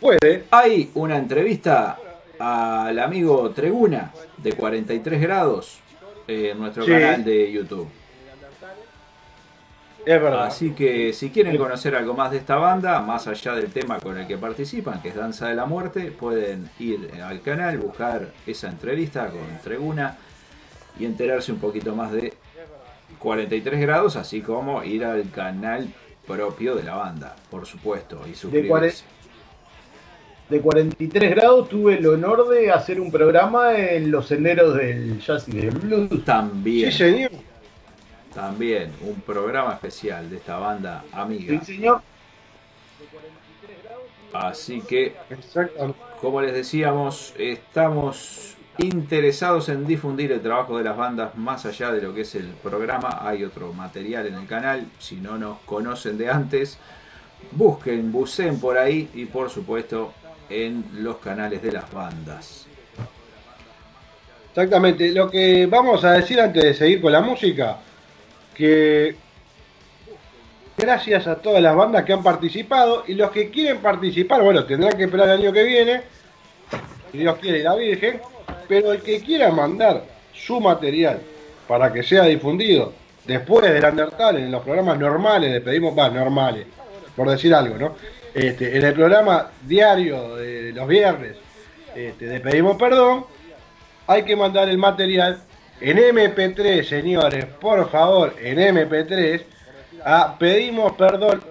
Puede. 0.00 0.44
Hay 0.50 0.90
una 0.94 1.16
entrevista 1.16 1.98
al 2.38 2.98
amigo 2.98 3.50
Treguna 3.50 4.12
de 4.38 4.52
43 4.52 5.20
grados 5.20 5.78
en 6.26 6.58
nuestro 6.58 6.84
Sí. 6.84 6.90
canal 6.92 7.24
de 7.24 7.52
YouTube. 7.52 7.88
Es 10.06 10.20
verdad. 10.20 10.44
Así 10.44 10.72
que 10.72 11.14
si 11.14 11.30
quieren 11.30 11.56
conocer 11.56 11.94
algo 11.96 12.12
más 12.12 12.30
de 12.30 12.36
esta 12.36 12.56
banda, 12.56 13.00
más 13.00 13.26
allá 13.26 13.54
del 13.54 13.70
tema 13.72 13.98
con 14.00 14.18
el 14.18 14.26
que 14.26 14.36
participan, 14.36 15.00
que 15.00 15.08
es 15.08 15.14
Danza 15.14 15.48
de 15.48 15.54
la 15.54 15.64
Muerte, 15.64 16.10
pueden 16.10 16.68
ir 16.78 17.10
al 17.22 17.40
canal, 17.40 17.78
buscar 17.78 18.28
esa 18.46 18.68
entrevista 18.68 19.28
con 19.28 19.40
Treguna 19.62 20.18
y 20.98 21.06
enterarse 21.06 21.52
un 21.52 21.58
poquito 21.58 21.94
más 21.96 22.12
de 22.12 22.34
43 23.18 23.80
grados, 23.80 24.16
así 24.16 24.42
como 24.42 24.84
ir 24.84 25.06
al 25.06 25.30
canal 25.30 25.88
propio 26.26 26.74
de 26.74 26.82
la 26.82 26.96
banda, 26.96 27.34
por 27.50 27.64
supuesto, 27.64 28.20
y 28.30 28.34
suscribirse. 28.34 29.04
De 30.48 30.60
43 30.60 31.30
grados 31.30 31.68
tuve 31.70 31.98
el 31.98 32.06
honor 32.06 32.48
de 32.48 32.70
hacer 32.70 33.00
un 33.00 33.10
programa 33.10 33.78
en 33.78 34.10
los 34.10 34.26
senderos 34.26 34.76
del 34.76 35.18
jazz 35.20 35.48
y 35.48 35.52
del 35.52 35.70
blues. 35.70 36.24
También. 36.24 36.92
Sí, 36.92 36.98
señor. 36.98 37.30
También 38.34 38.90
un 39.00 39.20
programa 39.22 39.72
especial 39.74 40.28
de 40.28 40.36
esta 40.36 40.58
banda 40.58 41.04
amiga. 41.12 41.58
Sí, 41.60 41.76
señor. 41.76 42.02
Así 44.34 44.80
que, 44.80 45.14
como 46.20 46.42
les 46.42 46.52
decíamos, 46.52 47.32
estamos 47.38 48.56
interesados 48.78 49.68
en 49.68 49.86
difundir 49.86 50.32
el 50.32 50.42
trabajo 50.42 50.76
de 50.76 50.84
las 50.84 50.96
bandas 50.96 51.36
más 51.36 51.64
allá 51.64 51.92
de 51.92 52.02
lo 52.02 52.12
que 52.12 52.22
es 52.22 52.34
el 52.34 52.48
programa. 52.62 53.20
Hay 53.22 53.44
otro 53.44 53.72
material 53.72 54.26
en 54.26 54.34
el 54.34 54.46
canal. 54.46 54.86
Si 54.98 55.16
no 55.16 55.38
nos 55.38 55.60
conocen 55.60 56.18
de 56.18 56.28
antes, 56.28 56.78
busquen, 57.52 58.10
buceen 58.10 58.58
por 58.58 58.76
ahí 58.76 59.08
y 59.14 59.26
por 59.26 59.50
supuesto 59.50 60.12
en 60.48 60.84
los 60.94 61.16
canales 61.18 61.62
de 61.62 61.72
las 61.72 61.90
bandas. 61.92 62.66
Exactamente. 64.50 65.10
Lo 65.10 65.28
que 65.30 65.66
vamos 65.66 66.04
a 66.04 66.12
decir 66.12 66.40
antes 66.40 66.62
de 66.62 66.74
seguir 66.74 67.00
con 67.00 67.12
la 67.12 67.20
música, 67.20 67.78
que 68.54 69.16
gracias 70.76 71.26
a 71.26 71.36
todas 71.36 71.62
las 71.62 71.74
bandas 71.74 72.04
que 72.04 72.12
han 72.12 72.22
participado 72.22 73.04
y 73.06 73.14
los 73.14 73.30
que 73.30 73.50
quieren 73.50 73.78
participar, 73.78 74.42
bueno, 74.42 74.64
tendrán 74.64 74.96
que 74.96 75.04
esperar 75.04 75.28
el 75.28 75.40
año 75.40 75.52
que 75.52 75.64
viene, 75.64 76.02
si 77.10 77.18
Dios 77.18 77.36
quiere 77.38 77.58
y 77.58 77.62
la 77.62 77.74
Virgen, 77.74 78.20
pero 78.68 78.92
el 78.92 79.02
que 79.02 79.20
quiera 79.20 79.50
mandar 79.50 80.04
su 80.32 80.60
material 80.60 81.20
para 81.66 81.92
que 81.92 82.02
sea 82.02 82.24
difundido 82.24 82.92
después 83.24 83.72
del 83.72 83.84
Undertale 83.84 84.40
en 84.40 84.52
los 84.52 84.62
programas 84.62 84.98
normales, 84.98 85.50
le 85.50 85.60
pedimos, 85.60 85.98
va, 85.98 86.10
normales, 86.10 86.66
por 87.16 87.28
decir 87.28 87.54
algo, 87.54 87.76
¿no? 87.76 87.96
Este, 88.34 88.76
en 88.76 88.84
el 88.84 88.94
programa 88.94 89.50
diario 89.62 90.34
de 90.34 90.72
los 90.72 90.88
viernes, 90.88 91.36
este, 91.94 92.26
de 92.26 92.40
pedimos 92.40 92.76
perdón, 92.76 93.26
hay 94.08 94.24
que 94.24 94.34
mandar 94.34 94.68
el 94.68 94.76
material 94.76 95.38
en 95.80 95.98
MP3, 95.98 96.82
señores, 96.82 97.44
por 97.46 97.88
favor, 97.90 98.34
en 98.40 98.58
MP3, 98.58 99.42
a 100.04 100.36
pedimos 100.36 100.92
perdón. 100.92 101.42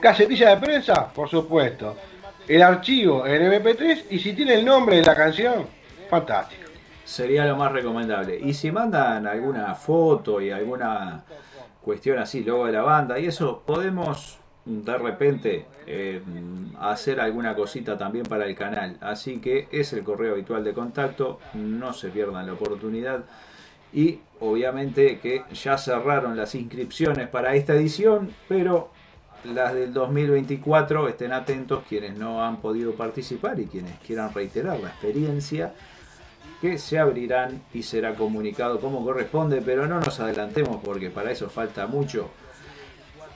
Casetilla 0.00 0.50
de 0.50 0.56
prensa, 0.56 1.12
por 1.12 1.28
supuesto. 1.28 1.96
el 2.48 2.62
archivo 2.62 3.26
en 3.26 3.42
MP3 3.42 4.04
y 4.08 4.18
si 4.20 4.32
tiene 4.32 4.54
el 4.54 4.64
nombre 4.64 4.96
de 4.96 5.02
la 5.02 5.14
canción, 5.14 5.66
fantástico. 6.08 6.62
Sería 7.04 7.44
lo 7.44 7.56
más 7.56 7.72
recomendable. 7.72 8.38
Y 8.42 8.54
si 8.54 8.70
mandan 8.70 9.26
alguna 9.26 9.74
foto 9.74 10.40
y 10.40 10.50
alguna 10.50 11.24
cuestión 11.88 12.18
así, 12.18 12.44
luego 12.44 12.66
de 12.66 12.72
la 12.72 12.82
banda 12.82 13.18
y 13.18 13.24
eso, 13.24 13.62
podemos 13.64 14.38
de 14.66 14.98
repente 14.98 15.64
eh, 15.86 16.20
hacer 16.78 17.18
alguna 17.18 17.54
cosita 17.54 17.96
también 17.96 18.26
para 18.26 18.44
el 18.44 18.54
canal. 18.54 18.98
Así 19.00 19.40
que 19.40 19.68
es 19.72 19.94
el 19.94 20.04
correo 20.04 20.34
habitual 20.34 20.62
de 20.62 20.74
contacto, 20.74 21.40
no 21.54 21.94
se 21.94 22.10
pierdan 22.10 22.46
la 22.46 22.52
oportunidad. 22.52 23.24
Y 23.94 24.18
obviamente 24.40 25.18
que 25.18 25.44
ya 25.54 25.78
cerraron 25.78 26.36
las 26.36 26.54
inscripciones 26.54 27.26
para 27.28 27.54
esta 27.54 27.72
edición, 27.72 28.34
pero 28.46 28.90
las 29.44 29.72
del 29.72 29.94
2024 29.94 31.08
estén 31.08 31.32
atentos 31.32 31.84
quienes 31.88 32.18
no 32.18 32.44
han 32.44 32.58
podido 32.58 32.92
participar 32.96 33.58
y 33.60 33.64
quienes 33.64 33.98
quieran 34.00 34.34
reiterar 34.34 34.78
la 34.78 34.90
experiencia 34.90 35.72
que 36.60 36.78
se 36.78 36.98
abrirán 36.98 37.62
y 37.72 37.82
será 37.82 38.14
comunicado 38.14 38.80
como 38.80 39.04
corresponde, 39.04 39.62
pero 39.62 39.86
no 39.86 40.00
nos 40.00 40.20
adelantemos 40.20 40.80
porque 40.84 41.10
para 41.10 41.30
eso 41.30 41.48
falta 41.48 41.86
mucho 41.86 42.30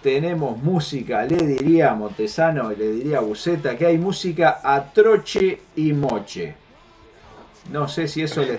tenemos 0.02 0.60
música, 0.60 1.24
le 1.24 1.36
diría 1.36 1.92
a 1.92 1.94
Montesano 1.94 2.72
y 2.72 2.76
le 2.76 2.92
diría 2.92 3.18
a 3.18 3.20
Buceta 3.20 3.76
que 3.76 3.86
hay 3.86 3.98
música 3.98 4.60
a 4.62 4.92
troche 4.92 5.60
y 5.76 5.92
moche. 5.92 6.56
No 7.70 7.86
sé 7.86 8.08
si 8.08 8.22
eso 8.22 8.42
les, 8.42 8.58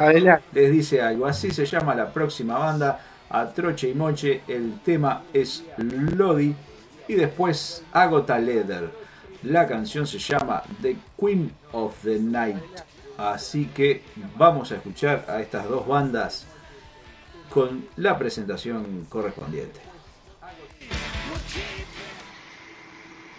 les, 0.53 0.71
dice 0.71 1.01
algo. 1.01 1.25
Así 1.25 1.51
se 1.51 1.65
llama 1.65 1.93
la 1.93 2.11
próxima 2.11 2.57
banda, 2.57 3.01
a 3.29 3.49
troche 3.49 3.89
y 3.89 3.93
moche. 3.93 4.41
El 4.47 4.79
tema 4.79 5.23
es 5.33 5.65
Lodi 5.77 6.55
y 7.09 7.13
después 7.15 7.83
Agota 7.91 8.39
Leather. 8.39 8.89
La 9.43 9.67
canción 9.67 10.07
se 10.07 10.19
llama 10.19 10.63
The 10.81 10.95
Queen 11.19 11.51
of 11.73 12.01
the 12.03 12.17
Night. 12.17 12.55
Así 13.17 13.67
que 13.67 14.01
vamos 14.37 14.71
a 14.71 14.77
escuchar 14.77 15.25
a 15.27 15.39
estas 15.41 15.69
dos 15.69 15.87
bandas 15.87 16.47
con 17.49 17.87
la 17.97 18.17
presentación 18.17 19.05
correspondiente. 19.05 19.79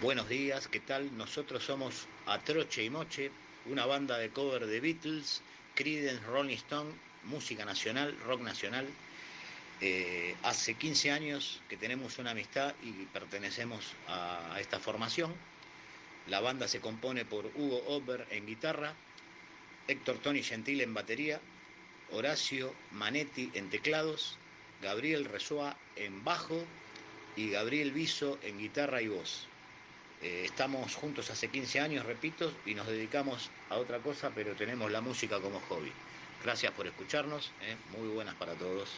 Buenos 0.00 0.28
días, 0.28 0.68
¿qué 0.68 0.80
tal? 0.80 1.16
Nosotros 1.16 1.64
somos 1.64 2.06
Atroche 2.26 2.84
y 2.84 2.90
Moche, 2.90 3.32
una 3.66 3.86
banda 3.86 4.18
de 4.18 4.30
cover 4.30 4.66
de 4.66 4.80
Beatles, 4.80 5.42
Creedence, 5.74 6.24
Rolling 6.26 6.54
Stone, 6.56 6.92
música 7.24 7.64
nacional, 7.64 8.16
rock 8.26 8.42
nacional. 8.42 8.86
Eh, 9.80 10.36
hace 10.44 10.74
15 10.74 11.10
años 11.10 11.60
que 11.68 11.76
tenemos 11.76 12.18
una 12.18 12.30
amistad 12.30 12.74
y 12.82 12.92
pertenecemos 13.06 13.92
a 14.06 14.56
esta 14.60 14.78
formación. 14.78 15.34
La 16.28 16.40
banda 16.40 16.68
se 16.68 16.80
compone 16.80 17.24
por 17.24 17.46
Hugo 17.56 17.82
Ober 17.88 18.26
en 18.30 18.46
guitarra, 18.46 18.94
Héctor 19.88 20.18
Tony 20.18 20.42
Gentil 20.42 20.80
en 20.80 20.94
batería, 20.94 21.40
Horacio 22.10 22.74
Manetti 22.92 23.50
en 23.54 23.70
teclados, 23.70 24.38
Gabriel 24.82 25.24
Resoa 25.24 25.76
en 25.96 26.24
bajo 26.24 26.64
y 27.36 27.50
Gabriel 27.50 27.92
Viso 27.92 28.38
en 28.42 28.58
guitarra 28.58 29.02
y 29.02 29.08
voz. 29.08 29.46
Eh, 30.22 30.42
estamos 30.46 30.94
juntos 30.94 31.30
hace 31.30 31.48
15 31.48 31.80
años, 31.80 32.06
repito, 32.06 32.52
y 32.64 32.74
nos 32.74 32.86
dedicamos 32.86 33.50
a 33.68 33.76
otra 33.76 33.98
cosa, 33.98 34.30
pero 34.34 34.54
tenemos 34.54 34.90
la 34.90 35.00
música 35.00 35.40
como 35.40 35.60
hobby. 35.60 35.92
Gracias 36.42 36.72
por 36.72 36.86
escucharnos, 36.86 37.52
eh, 37.62 37.76
muy 37.96 38.08
buenas 38.08 38.34
para 38.34 38.54
todos. 38.54 38.88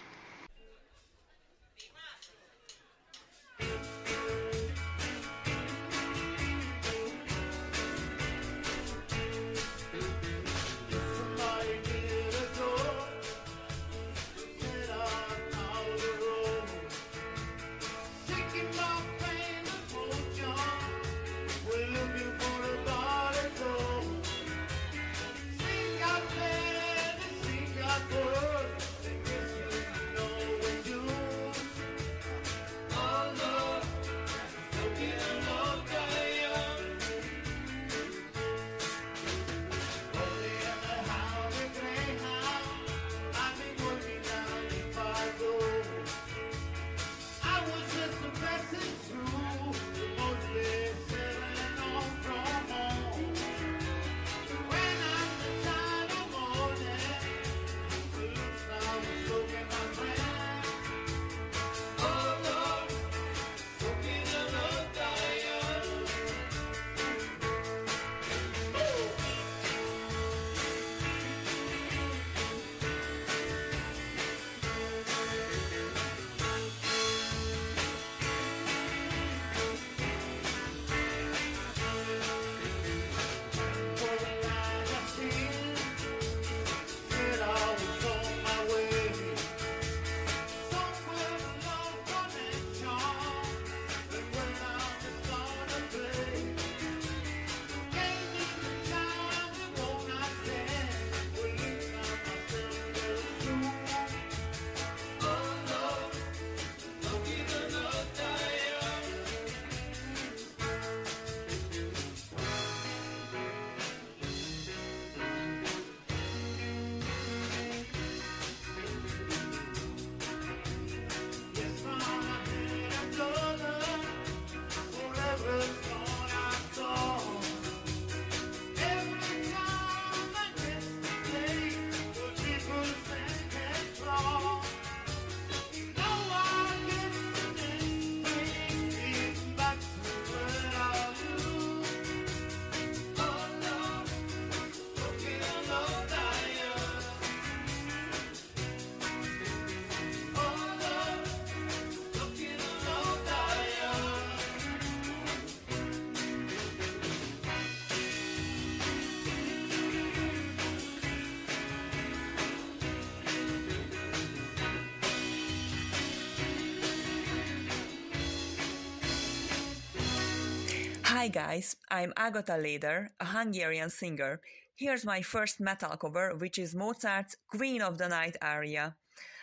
Hi 171.26 171.32
guys, 171.32 171.74
I'm 171.90 172.12
Agata 172.16 172.52
Leder, 172.52 173.08
a 173.18 173.24
Hungarian 173.24 173.90
singer. 173.90 174.40
Here's 174.76 175.04
my 175.04 175.22
first 175.22 175.58
metal 175.58 175.96
cover, 175.96 176.36
which 176.36 176.56
is 176.56 176.72
Mozart's 176.72 177.34
Queen 177.48 177.82
of 177.82 177.98
the 177.98 178.06
Night 178.06 178.36
aria. 178.40 178.94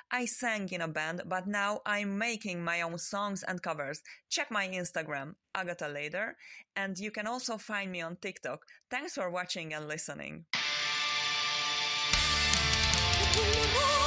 I 0.09 0.23
sang 0.23 0.69
in 0.69 0.79
a 0.79 0.87
band, 0.87 1.23
but 1.25 1.45
now 1.45 1.81
I'm 1.85 2.17
making 2.17 2.63
my 2.63 2.83
own 2.83 2.97
songs 2.99 3.43
and 3.43 3.61
covers. 3.61 4.01
Check 4.29 4.49
my 4.49 4.65
Instagram, 4.65 5.35
Agatha 5.53 5.93
Leder, 5.93 6.35
and 6.77 6.97
you 6.97 7.11
can 7.11 7.27
also 7.27 7.57
find 7.57 7.91
me 7.91 7.99
on 7.99 8.15
TikTok. 8.15 8.61
Thanks 8.89 9.15
for 9.15 9.29
watching 9.29 9.73
and 9.73 9.85
listening. 9.85 10.45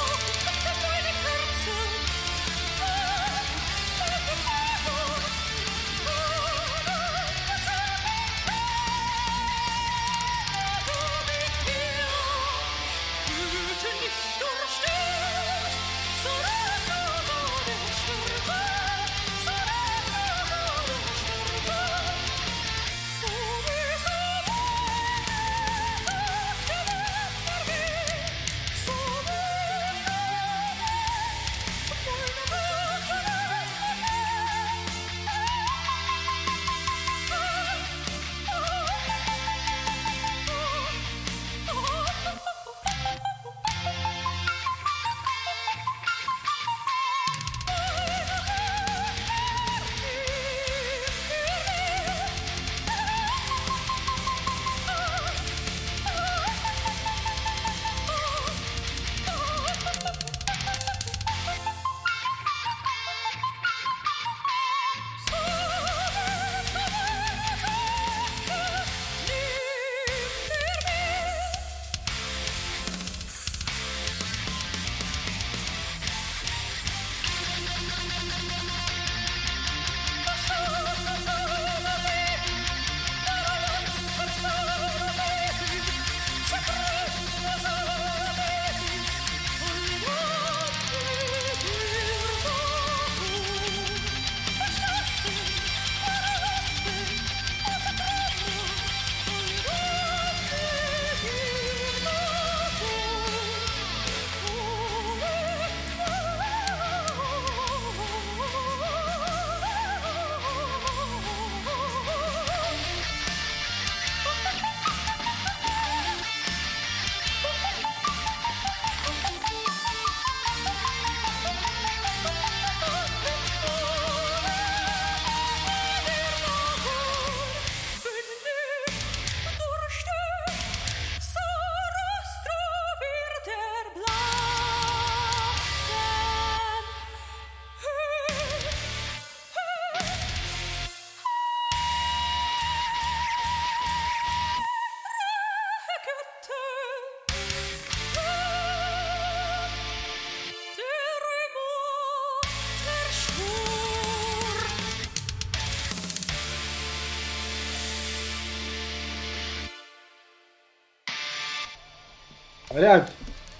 Adelante. 162.77 163.11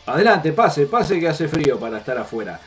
Adelante, 0.05 0.53
pase, 0.53 0.85
pase 0.85 1.19
que 1.19 1.27
hace 1.27 1.47
frío 1.47 1.79
para 1.79 1.97
estar 1.97 2.17
afuera. 2.19 2.59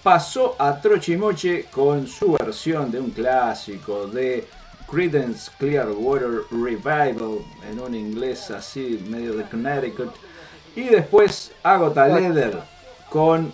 Pasó 0.00 0.54
a 0.56 0.80
Trochimoche 0.80 1.64
con 1.64 2.06
su 2.06 2.32
versión 2.32 2.90
de 2.92 3.00
un 3.00 3.10
clásico 3.10 4.06
de 4.06 4.46
Creedence 4.88 5.50
Clearwater 5.58 6.42
Revival 6.52 7.40
en 7.68 7.80
un 7.80 7.94
inglés 7.96 8.50
así 8.52 9.04
medio 9.08 9.34
de 9.34 9.42
Connecticut. 9.44 10.14
Y 10.76 10.84
después 10.84 11.50
Agota 11.64 12.06
Leather 12.06 12.60
con 13.10 13.52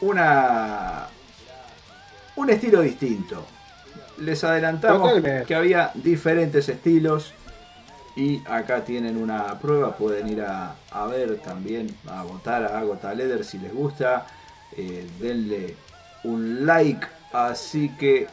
una 0.00 1.08
un 2.36 2.50
estilo 2.50 2.82
distinto. 2.82 3.44
Les 4.18 4.44
adelantamos 4.44 5.08
Totalmente. 5.08 5.44
que 5.44 5.54
había 5.56 5.90
diferentes 5.94 6.68
estilos 6.68 7.34
y 8.18 8.42
acá 8.48 8.84
tienen 8.84 9.16
una 9.16 9.58
prueba, 9.60 9.96
pueden 9.96 10.28
ir 10.28 10.40
a, 10.42 10.74
a 10.90 11.06
ver 11.06 11.38
también, 11.38 11.86
a 12.08 12.24
votar 12.24 12.64
a 12.64 12.78
Agota 12.80 13.14
Leather 13.14 13.44
si 13.44 13.58
les 13.58 13.72
gusta, 13.72 14.26
eh, 14.76 15.06
denle 15.20 15.76
un 16.24 16.66
like, 16.66 17.06
así 17.32 17.90
que 17.96 18.26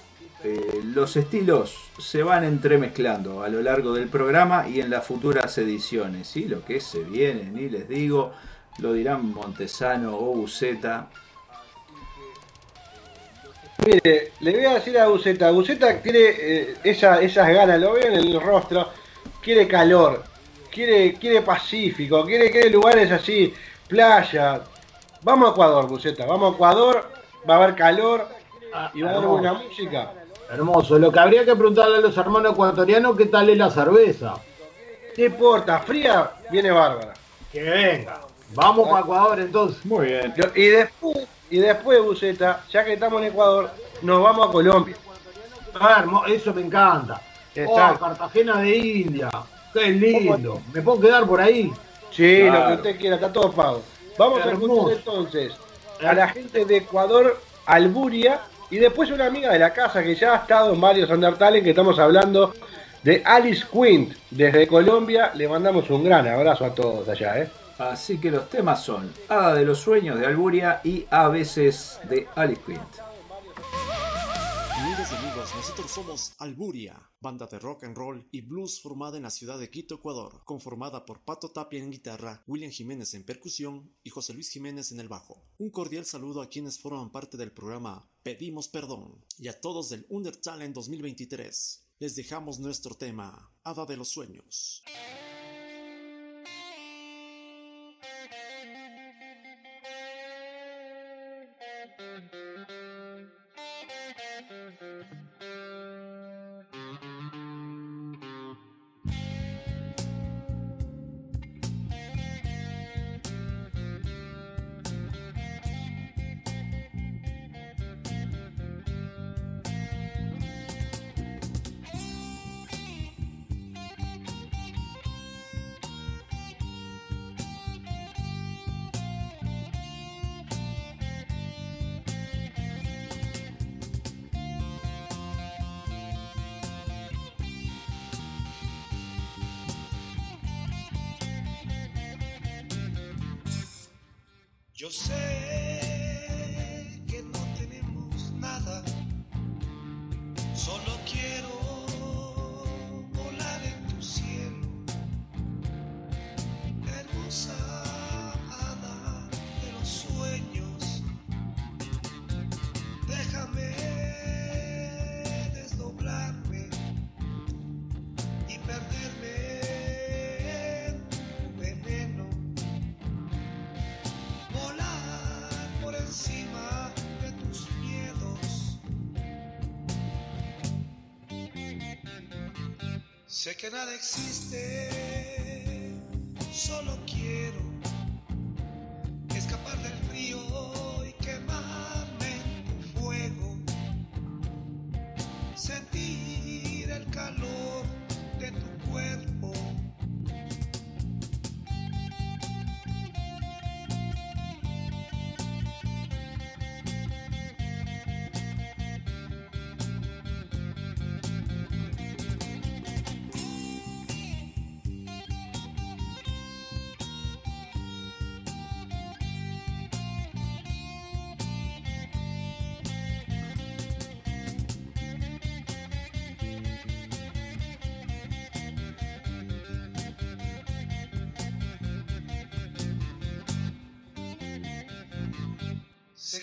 eh, 0.44 0.82
los 0.84 1.16
estilos 1.16 1.76
se 2.00 2.24
van 2.24 2.44
entremezclando 2.44 3.44
a 3.44 3.48
lo 3.50 3.62
largo 3.62 3.94
del 3.94 4.08
programa 4.08 4.68
y 4.68 4.82
en 4.82 4.90
las 4.90 5.06
futuras 5.06 5.56
ediciones, 5.60 6.36
y 6.36 6.46
lo 6.46 6.66
que 6.66 6.80
se 6.80 7.04
viene, 7.04 7.44
ni 7.44 7.70
les 7.70 7.88
digo, 7.88 8.32
lo 8.80 8.92
dirán 8.94 9.32
Montesano 9.34 10.18
o 10.18 10.34
Buceta. 10.34 11.08
Mire, 13.86 14.32
le 14.40 14.52
voy 14.52 14.66
a 14.66 14.74
decir 14.76 14.98
a 14.98 15.08
Buceta, 15.08 15.52
Buceta 15.52 16.02
tiene 16.02 16.20
eh, 16.20 16.76
esa- 16.84 17.22
esas 17.22 17.48
ganas, 17.50 17.80
lo 17.80 17.94
veo 17.94 18.08
en 18.08 18.14
el 18.16 18.42
rostro, 18.42 18.90
quiere 19.46 19.68
calor, 19.68 20.24
quiere, 20.72 21.14
quiere 21.14 21.43
pacífico, 21.43 22.26
quiere, 22.26 22.50
quiere 22.50 22.72
lugares 22.72 23.12
así, 23.12 23.54
playa. 23.88 24.62
Vamos 25.22 25.50
a 25.50 25.52
Ecuador, 25.52 25.88
Buceta, 25.88 26.26
vamos 26.26 26.52
a 26.52 26.56
Ecuador, 26.56 27.12
va 27.48 27.54
a 27.54 27.58
haber 27.58 27.76
calor 27.76 28.28
y 28.96 29.04
va 29.04 29.12
a 29.12 29.14
haber 29.18 29.28
buena 29.28 29.54
música. 29.54 30.14
Hermoso. 30.52 30.98
Lo 30.98 31.12
que 31.12 31.20
habría 31.20 31.46
que 31.46 31.56
preguntarle 31.56 31.98
a 31.98 32.02
los 32.02 32.18
hermanos 32.18 32.54
ecuatorianos 32.54 33.16
qué 33.16 33.28
tal 33.28 33.50
es 33.50 33.58
la 33.58 33.70
cerveza. 33.70 34.34
No 35.16 35.24
importa, 35.24 35.80
fría, 35.80 36.32
viene 36.52 36.72
bárbara. 36.72 37.14
Que 37.52 37.62
venga. 37.62 38.22
Vamos 38.56 38.89
para 38.89 39.02
Ecuador 39.02 39.39
entonces. 39.39 39.86
Muy 39.86 40.08
bien. 40.08 40.34
Y 40.56 40.68
después, 40.68 41.28
y 41.52 41.60
después 41.60 42.02
Buceta, 42.02 42.64
ya 42.72 42.84
que 42.84 42.93
estamos 42.93 43.22
en 43.22 43.28
Ecuador, 43.28 43.70
nos 44.02 44.24
vamos 44.24 44.50
a 44.50 44.52
Colombia. 44.52 44.96
Ah, 45.80 46.04
eso 46.28 46.52
me 46.52 46.62
encanta. 46.62 47.22
Oh. 47.68 47.97
Cartagena 47.99 48.62
de 48.62 48.76
India. 48.78 49.30
Qué 49.74 49.89
lindo. 49.89 50.62
¿Me 50.74 50.82
puedo 50.82 50.99
quedar 50.99 51.26
por 51.26 51.39
ahí? 51.39 51.72
Sí, 52.12 52.43
lo 52.43 52.68
que 52.68 52.74
usted 52.74 52.97
quiera, 52.97 53.16
está 53.16 53.32
todo 53.32 53.51
pago. 53.51 53.82
Vamos 54.18 54.45
a 54.45 54.51
escuchar 54.51 54.97
entonces 54.97 55.53
a 56.03 56.14
la 56.14 56.28
gente 56.30 56.66
de 56.66 56.78
Ecuador, 56.78 57.39
Alburia, 57.66 58.41
y 58.70 58.78
después 58.78 59.12
una 59.12 59.28
amiga 59.28 59.51
de 59.51 59.60
la 59.60 59.74
casa 59.74 60.01
que 60.03 60.16
ya 60.16 60.34
ha 60.34 60.38
estado 60.38 60.74
en 60.74 60.82
varios 60.82 61.10
Undertale, 61.10 61.62
que 61.62 61.72
estamos 61.72 61.99
hablando 61.99 62.53
de 63.03 63.22
Alice 63.26 63.66
Quint, 63.72 64.14
desde 64.32 64.68
Colombia. 64.68 65.32
Le 65.36 65.47
mandamos 65.47 65.89
un 65.89 66.03
gran 66.03 66.28
abrazo 66.28 66.66
a 66.66 66.74
todos 66.74 67.08
allá, 67.08 67.39
¿eh? 67.39 67.49
Así 67.78 68.18
que 68.20 68.32
los 68.32 68.49
temas 68.49 68.82
son 68.82 69.12
Hada 69.28 69.53
de 69.53 69.66
los 69.66 69.80
Sueños 69.80 70.18
de 70.18 70.26
Alburia 70.26 70.80
y 70.84 71.06
A 71.10 71.28
veces 71.28 71.99
de 72.10 72.28
Alice 72.36 72.62
Quint. 72.66 72.80
Queridos 74.76 75.12
amigos 75.12 75.56
nosotros 75.56 75.91
somos 75.91 76.34
Alburia, 76.39 76.95
banda 77.26 77.47
de 77.47 77.57
rock 77.57 77.86
and 77.86 77.97
roll 77.97 78.23
y 78.32 78.41
blues 78.41 78.80
formada 78.80 79.17
en 79.17 79.23
la 79.23 79.32
ciudad 79.32 79.57
de 79.57 79.71
Quito, 79.71 79.95
Ecuador, 79.95 80.43
conformada 80.45 81.07
por 81.07 81.21
Pato 81.21 81.49
Tapia 81.49 81.80
en 81.80 81.89
guitarra, 81.89 82.43
William 82.45 82.69
Jiménez 82.69 83.15
en 83.15 83.23
percusión 83.23 83.91
y 84.03 84.11
José 84.11 84.36
Luis 84.36 84.51
Jiménez 84.51 84.91
en 84.91 84.99
el 84.99 85.07
bajo. 85.07 85.41
Un 85.57 85.71
cordial 85.71 86.05
saludo 86.05 86.43
a 86.43 86.49
quienes 86.49 86.78
forman 86.78 87.11
parte 87.11 87.36
del 87.36 87.51
programa 87.51 88.07
Pedimos 88.21 88.67
Perdón 88.67 89.26
y 89.39 89.47
a 89.47 89.59
todos 89.59 89.89
del 89.89 90.05
Undertalent 90.07 90.76
2023. 90.76 91.88
Les 91.97 92.15
dejamos 92.15 92.59
nuestro 92.59 92.93
tema, 92.93 93.51
Hada 93.63 93.88
de 93.88 93.97
los 93.97 94.09
Sueños. 94.09 94.84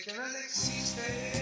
Que 0.02 0.12
nada 0.14 0.36
existe, 0.40 1.41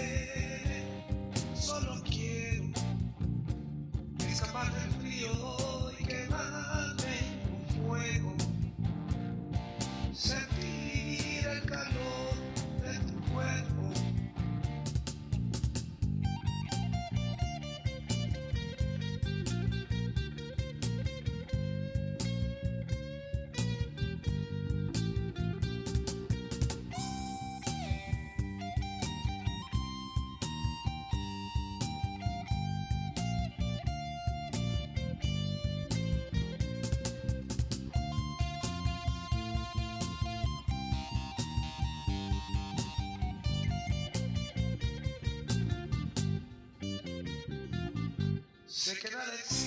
Sé 48.91 48.97
que 48.99 49.60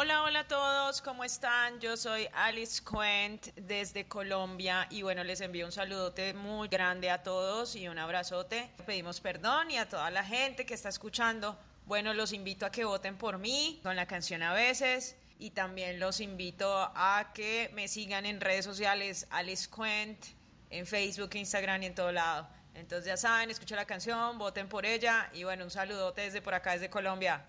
Hola, 0.00 0.22
hola 0.22 0.38
a 0.38 0.46
todos, 0.46 1.02
¿cómo 1.02 1.24
están? 1.24 1.80
Yo 1.80 1.96
soy 1.96 2.28
Alice 2.32 2.80
Quent 2.84 3.46
desde 3.56 4.06
Colombia 4.06 4.86
y 4.90 5.02
bueno, 5.02 5.24
les 5.24 5.40
envío 5.40 5.66
un 5.66 5.72
saludote 5.72 6.34
muy 6.34 6.68
grande 6.68 7.10
a 7.10 7.24
todos 7.24 7.74
y 7.74 7.88
un 7.88 7.98
abrazote. 7.98 8.70
Pedimos 8.86 9.20
perdón 9.20 9.72
y 9.72 9.76
a 9.76 9.88
toda 9.88 10.08
la 10.12 10.22
gente 10.22 10.64
que 10.64 10.74
está 10.74 10.88
escuchando. 10.88 11.58
Bueno, 11.84 12.14
los 12.14 12.32
invito 12.32 12.64
a 12.64 12.70
que 12.70 12.84
voten 12.84 13.18
por 13.18 13.38
mí 13.38 13.80
con 13.82 13.96
la 13.96 14.06
canción 14.06 14.44
a 14.44 14.52
veces 14.52 15.16
y 15.40 15.50
también 15.50 15.98
los 15.98 16.20
invito 16.20 16.72
a 16.94 17.32
que 17.34 17.68
me 17.74 17.88
sigan 17.88 18.24
en 18.24 18.40
redes 18.40 18.64
sociales 18.64 19.26
Alice 19.30 19.68
Quent, 19.68 20.26
en 20.70 20.86
Facebook, 20.86 21.30
Instagram 21.34 21.82
y 21.82 21.86
en 21.86 21.96
todo 21.96 22.12
lado. 22.12 22.48
Entonces 22.74 23.06
ya 23.06 23.16
saben, 23.16 23.50
escuchen 23.50 23.76
la 23.76 23.84
canción, 23.84 24.38
voten 24.38 24.68
por 24.68 24.86
ella 24.86 25.28
y 25.32 25.42
bueno, 25.42 25.64
un 25.64 25.72
saludote 25.72 26.20
desde 26.20 26.40
por 26.40 26.54
acá, 26.54 26.74
desde 26.74 26.88
Colombia. 26.88 27.44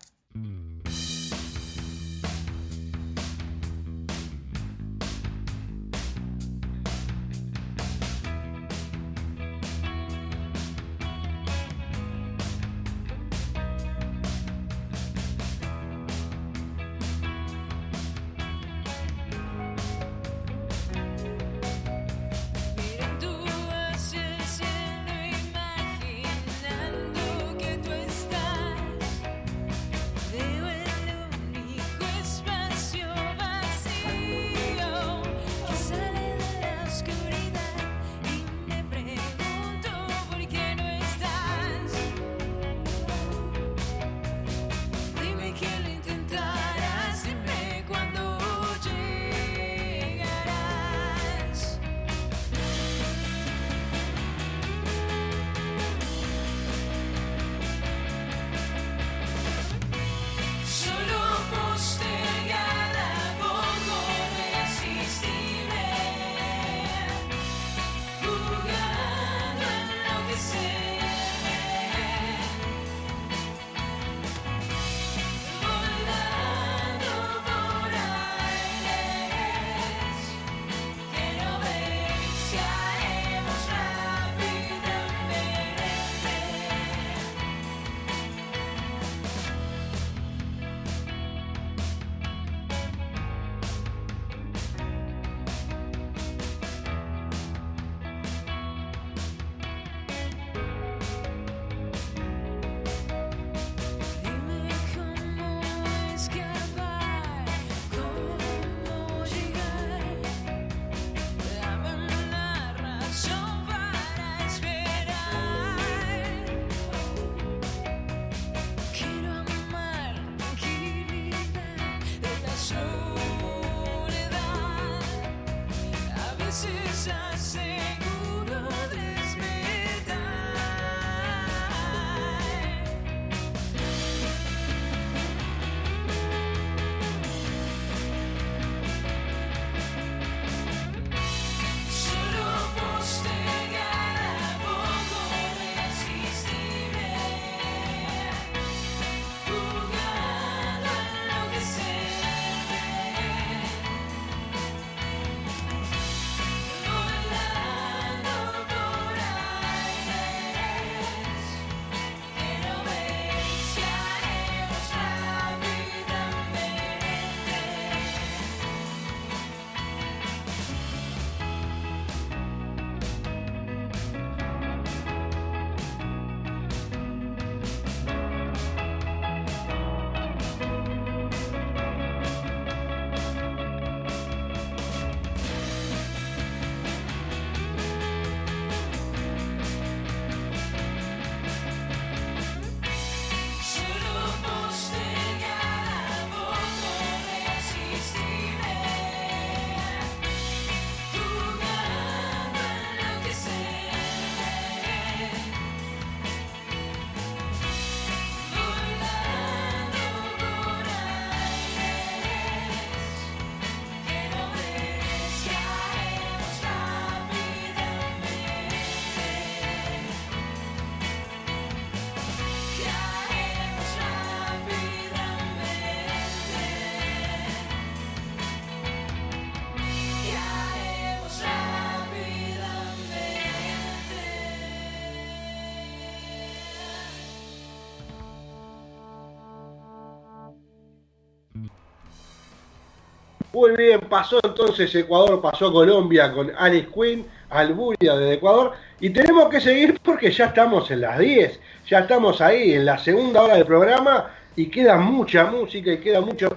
Muy 243.60 243.76
bien, 243.76 244.00
pasó 244.08 244.40
entonces 244.42 244.94
Ecuador, 244.94 245.38
pasó 245.42 245.70
Colombia 245.70 246.32
con 246.32 246.50
Alice 246.56 246.88
Quinn, 246.94 247.26
Alburia 247.50 248.16
desde 248.16 248.36
Ecuador. 248.36 248.72
Y 248.98 249.10
tenemos 249.10 249.50
que 249.50 249.60
seguir 249.60 250.00
porque 250.02 250.30
ya 250.30 250.46
estamos 250.46 250.90
en 250.90 251.02
las 251.02 251.18
10, 251.18 251.60
ya 251.86 251.98
estamos 251.98 252.40
ahí 252.40 252.72
en 252.72 252.86
la 252.86 252.96
segunda 252.96 253.42
hora 253.42 253.56
del 253.56 253.66
programa 253.66 254.30
y 254.56 254.70
queda 254.70 254.96
mucha 254.96 255.44
música 255.44 255.92
y 255.92 255.98
queda 255.98 256.22
mucho 256.22 256.56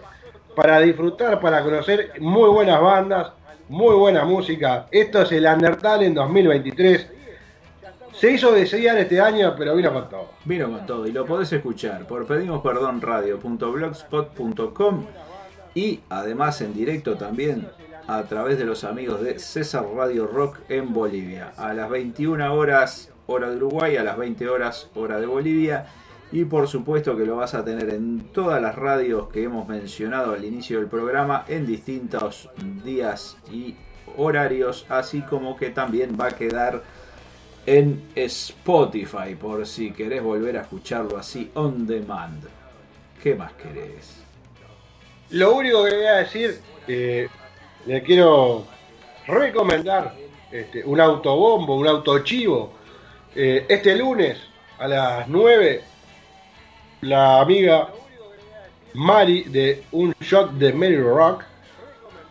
para 0.56 0.80
disfrutar, 0.80 1.41
para 1.41 1.62
conocer 1.62 2.14
muy 2.22 2.47
buenas 2.47 2.80
bandas, 2.80 3.34
muy 3.68 3.95
buena 3.95 4.24
música. 4.24 4.88
Esto 4.89 5.24
es 5.24 5.34
el 5.34 5.45
Undertale 5.45 6.06
en 6.06 6.14
2023. 6.14 7.10
Se 8.14 8.32
hizo 8.32 8.54
desear 8.54 8.97
este 8.97 9.20
año, 9.20 9.54
pero 9.58 9.76
vino 9.76 9.91
con 9.91 10.08
todo. 10.08 10.30
Vino 10.45 10.72
con 10.72 10.86
todo 10.86 11.06
y 11.06 11.12
lo 11.12 11.26
podés 11.26 11.51
escuchar 11.51 12.08
por 12.08 12.26
pedimosperdonradio.blogspot.com 12.26 15.06
y 15.76 16.02
además 16.10 16.62
en 16.62 16.74
directo 16.74 17.16
también 17.16 17.68
a 18.08 18.24
través 18.24 18.58
de 18.58 18.66
los 18.66 18.84
amigos 18.84 19.22
de 19.22 19.40
César 19.40 19.86
Radio 19.96 20.28
Rock 20.28 20.60
en 20.70 20.94
Bolivia. 20.94 21.54
A 21.58 21.74
las 21.74 21.90
21 21.90 22.54
horas 22.54 23.12
hora 23.28 23.50
de 23.50 23.56
Uruguay, 23.58 23.98
a 23.98 24.04
las 24.04 24.18
20 24.18 24.48
horas 24.50 24.90
hora 24.96 25.20
de 25.20 25.26
Bolivia. 25.26 25.88
Y 26.32 26.46
por 26.46 26.68
supuesto 26.68 27.16
que 27.16 27.26
lo 27.26 27.38
vas 27.38 27.54
a 27.54 27.64
tener 27.64 27.90
en 27.92 28.30
todas 28.34 28.62
las 28.62 28.76
radios 28.76 29.30
que 29.30 29.44
hemos 29.44 29.68
mencionado 29.68 30.34
al 30.34 30.44
inicio 30.44 30.80
del 30.80 30.88
programa 30.88 31.46
en 31.48 31.66
distintos 31.66 32.50
días 32.84 33.38
y 33.52 33.76
horarios, 34.18 34.86
así 34.90 35.22
como 35.22 35.56
que 35.56 35.70
también 35.70 36.18
va 36.20 36.28
a 36.28 36.32
quedar 36.32 36.82
en 37.66 38.04
Spotify 38.16 39.36
por 39.40 39.66
si 39.66 39.92
querés 39.92 40.22
volver 40.22 40.58
a 40.58 40.62
escucharlo 40.62 41.18
así 41.18 41.52
on 41.54 41.86
demand. 41.86 42.44
¿Qué 43.22 43.36
más 43.36 43.54
querés? 43.54 44.23
Lo 45.34 45.56
único 45.56 45.84
que 45.84 45.96
voy 45.96 46.06
a 46.06 46.18
decir, 46.18 46.60
eh, 46.88 47.28
le 47.88 48.04
quiero 48.04 48.66
recomendar 49.26 50.14
este, 50.52 50.84
un 50.86 51.02
autobombo, 51.02 51.76
un 51.76 51.88
autochivo. 51.88 52.74
Eh, 53.36 53.66
este 53.68 53.96
lunes 53.96 54.38
a 54.78 54.88
las 54.88 55.28
9, 55.28 55.82
la 57.02 57.42
amiga 57.42 57.90
Mari 58.94 59.46
de 59.46 59.82
Un 59.94 60.14
Shot 60.22 60.52
de 60.52 60.72
Mary 60.72 61.02
Rock 61.02 61.46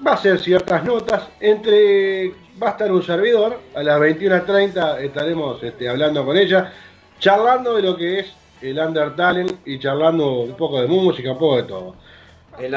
va 0.06 0.12
a 0.12 0.14
hacer 0.14 0.38
ciertas 0.38 0.84
notas. 0.84 1.28
Entre 1.40 2.28
va 2.62 2.68
a 2.68 2.70
estar 2.70 2.92
un 2.92 3.02
servidor, 3.02 3.58
a 3.74 3.82
las 3.82 3.98
21.30 3.98 5.00
estaremos 5.00 5.60
este, 5.60 5.88
hablando 5.88 6.24
con 6.24 6.36
ella, 6.36 6.72
charlando 7.18 7.74
de 7.74 7.82
lo 7.82 7.96
que 7.96 8.20
es 8.20 8.32
el 8.60 8.78
Undertale 8.78 9.44
y 9.64 9.80
charlando 9.80 10.42
un 10.42 10.56
poco 10.56 10.80
de 10.80 10.86
música, 10.86 11.32
un 11.32 11.38
poco 11.38 11.56
de 11.56 11.62
todo. 11.64 11.96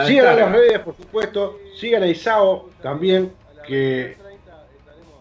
Sigan 0.07 0.28
a 0.28 0.36
las 0.36 0.51
redes, 0.51 0.80
por 0.80 0.95
supuesto. 0.95 1.59
Sigan 1.78 2.03
a 2.03 2.07
Isao 2.07 2.69
también, 2.82 3.32
que 3.67 4.17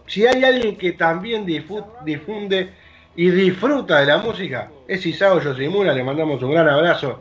si 0.07 0.25
hay 0.25 0.43
alguien 0.43 0.77
que 0.77 0.93
también 0.93 1.45
difu- 1.45 1.85
difunde 2.03 2.71
y 3.15 3.29
disfruta 3.31 3.99
de 3.99 4.05
la 4.05 4.17
música, 4.17 4.69
es 4.87 5.05
Isao 5.05 5.39
Yoshimura. 5.41 5.93
Le 5.93 6.03
mandamos 6.03 6.41
un 6.43 6.51
gran 6.51 6.69
abrazo. 6.69 7.19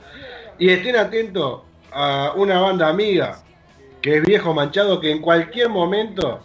Y 0.59 0.71
estén 0.71 0.97
atentos 0.97 1.63
a 1.93 2.33
una 2.37 2.61
banda 2.61 2.89
amiga, 2.89 3.39
que 4.01 4.19
es 4.19 4.23
Viejo 4.25 4.55
Manchado, 4.55 5.01
que 5.01 5.11
en 5.11 5.21
cualquier 5.21 5.69
momento 5.69 6.41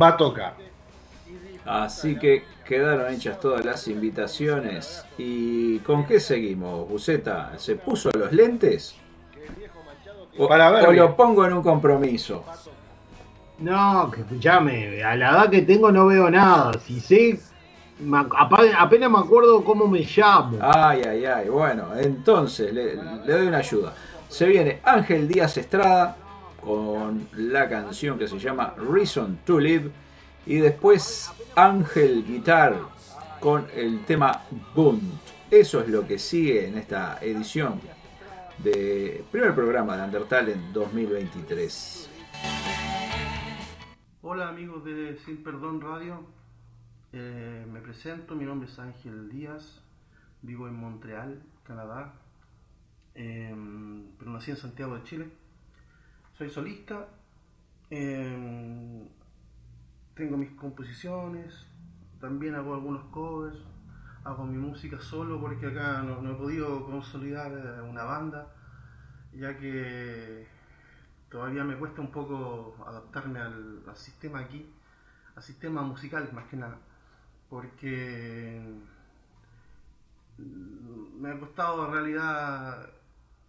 va 0.00 0.08
a 0.08 0.16
tocar. 0.16 0.54
Así 1.64 2.16
que 2.16 2.44
quedaron 2.64 3.12
hechas 3.12 3.40
todas 3.40 3.64
las 3.64 3.88
invitaciones. 3.88 5.04
¿Y 5.18 5.78
con 5.80 6.06
qué 6.06 6.20
seguimos, 6.20 6.88
Buceta? 6.88 7.52
¿Se 7.58 7.74
puso 7.76 8.10
los 8.12 8.32
lentes? 8.32 8.94
O, 10.38 10.48
Para 10.48 10.70
ver 10.70 10.86
o 10.86 10.90
bien. 10.90 11.02
lo 11.04 11.16
pongo 11.16 11.44
en 11.46 11.52
un 11.54 11.62
compromiso. 11.62 12.44
No, 13.58 14.10
que 14.10 14.20
escuchame, 14.20 15.02
a 15.02 15.16
la 15.16 15.30
edad 15.30 15.50
que 15.50 15.62
tengo 15.62 15.90
no 15.90 16.06
veo 16.06 16.30
nada. 16.30 16.72
Si 16.84 17.00
sé, 17.00 17.40
me 18.00 18.18
apenas 18.18 19.10
me 19.10 19.18
acuerdo 19.18 19.64
cómo 19.64 19.86
me 19.86 20.00
llamo. 20.00 20.58
Ay, 20.60 21.02
ay, 21.08 21.24
ay. 21.24 21.48
Bueno, 21.48 21.84
entonces 21.98 22.72
le, 22.72 22.96
le 22.96 23.32
doy 23.32 23.46
una 23.46 23.58
ayuda. 23.58 23.94
Se 24.28 24.46
viene 24.46 24.80
Ángel 24.84 25.26
Díaz 25.26 25.56
Estrada 25.56 26.16
con 26.62 27.28
la 27.36 27.68
canción 27.68 28.18
que 28.18 28.28
se 28.28 28.38
llama 28.38 28.74
Reason 28.76 29.38
to 29.46 29.58
Live. 29.58 29.90
Y 30.44 30.56
después 30.56 31.32
Ángel 31.54 32.24
Guitar 32.26 32.76
con 33.40 33.66
el 33.74 34.04
tema 34.04 34.42
Bunt. 34.74 35.02
Eso 35.50 35.80
es 35.80 35.88
lo 35.88 36.06
que 36.06 36.18
sigue 36.18 36.66
en 36.68 36.76
esta 36.76 37.18
edición 37.22 37.80
de 38.62 39.24
primer 39.30 39.54
programa 39.54 39.96
de 39.96 40.04
Undertale 40.04 40.52
en 40.52 40.72
2023. 40.72 42.10
Hola 44.22 44.48
amigos 44.48 44.84
de 44.84 45.16
Sin 45.18 45.42
Perdón 45.42 45.80
Radio, 45.80 46.24
Eh, 47.12 47.64
me 47.72 47.80
presento, 47.80 48.34
mi 48.34 48.44
nombre 48.44 48.68
es 48.68 48.78
Ángel 48.78 49.30
Díaz, 49.30 49.80
vivo 50.42 50.68
en 50.68 50.74
Montreal, 50.74 51.42
Canadá, 51.62 52.12
Eh, 53.14 53.54
pero 54.18 54.30
nací 54.30 54.50
en 54.50 54.56
Santiago 54.58 54.96
de 54.96 55.04
Chile. 55.04 55.26
Soy 56.36 56.50
solista, 56.50 57.08
eh, 57.90 59.08
tengo 60.14 60.36
mis 60.36 60.50
composiciones, 60.50 61.66
también 62.20 62.54
hago 62.54 62.74
algunos 62.74 63.04
covers, 63.04 63.56
hago 64.26 64.44
mi 64.44 64.58
música 64.58 64.98
solo 64.98 65.40
porque 65.40 65.66
acá 65.66 66.02
no, 66.02 66.30
he 66.30 66.34
podido 66.34 66.84
consolidar 66.84 67.52
eh, 67.52 67.80
una 67.82 68.04
banda, 68.04 68.48
ya 69.32 69.56
que 69.56 70.46
todavía 71.30 71.64
me 71.64 71.76
cuesta 71.76 72.00
un 72.00 72.10
poco 72.10 72.76
adaptarme 72.86 73.38
al, 73.40 73.82
al 73.86 73.96
sistema 73.96 74.40
aquí. 74.40 74.68
a 75.36 75.42
sistemas 75.42 75.84
musicales 75.84 76.32
más 76.32 76.46
que 76.48 76.56
nada. 76.56 76.78
Porque 77.50 78.60
mm, 80.38 81.20
me 81.20 81.30
ha 81.30 81.38
costado 81.38 81.86
en 81.86 81.92
realidad 81.92 82.90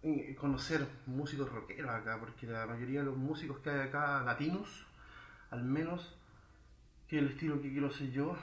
eh, 0.02 0.36
conocer 0.40 0.86
músicos 1.06 1.50
rockeros 1.50 1.90
acá, 1.90 2.18
porque 2.20 2.46
la 2.46 2.66
mayoría 2.66 3.00
de 3.00 3.06
los 3.06 3.16
músicos 3.16 3.58
que 3.60 3.70
hay 3.70 3.80
acá, 3.88 4.22
latinos, 4.22 4.86
al 5.50 5.64
menos, 5.64 6.16
que 7.08 7.18
el 7.18 7.28
estilo 7.30 7.60
que 7.60 7.72
quiero 7.72 7.88
hacer 7.88 8.10
yo, 8.10 8.36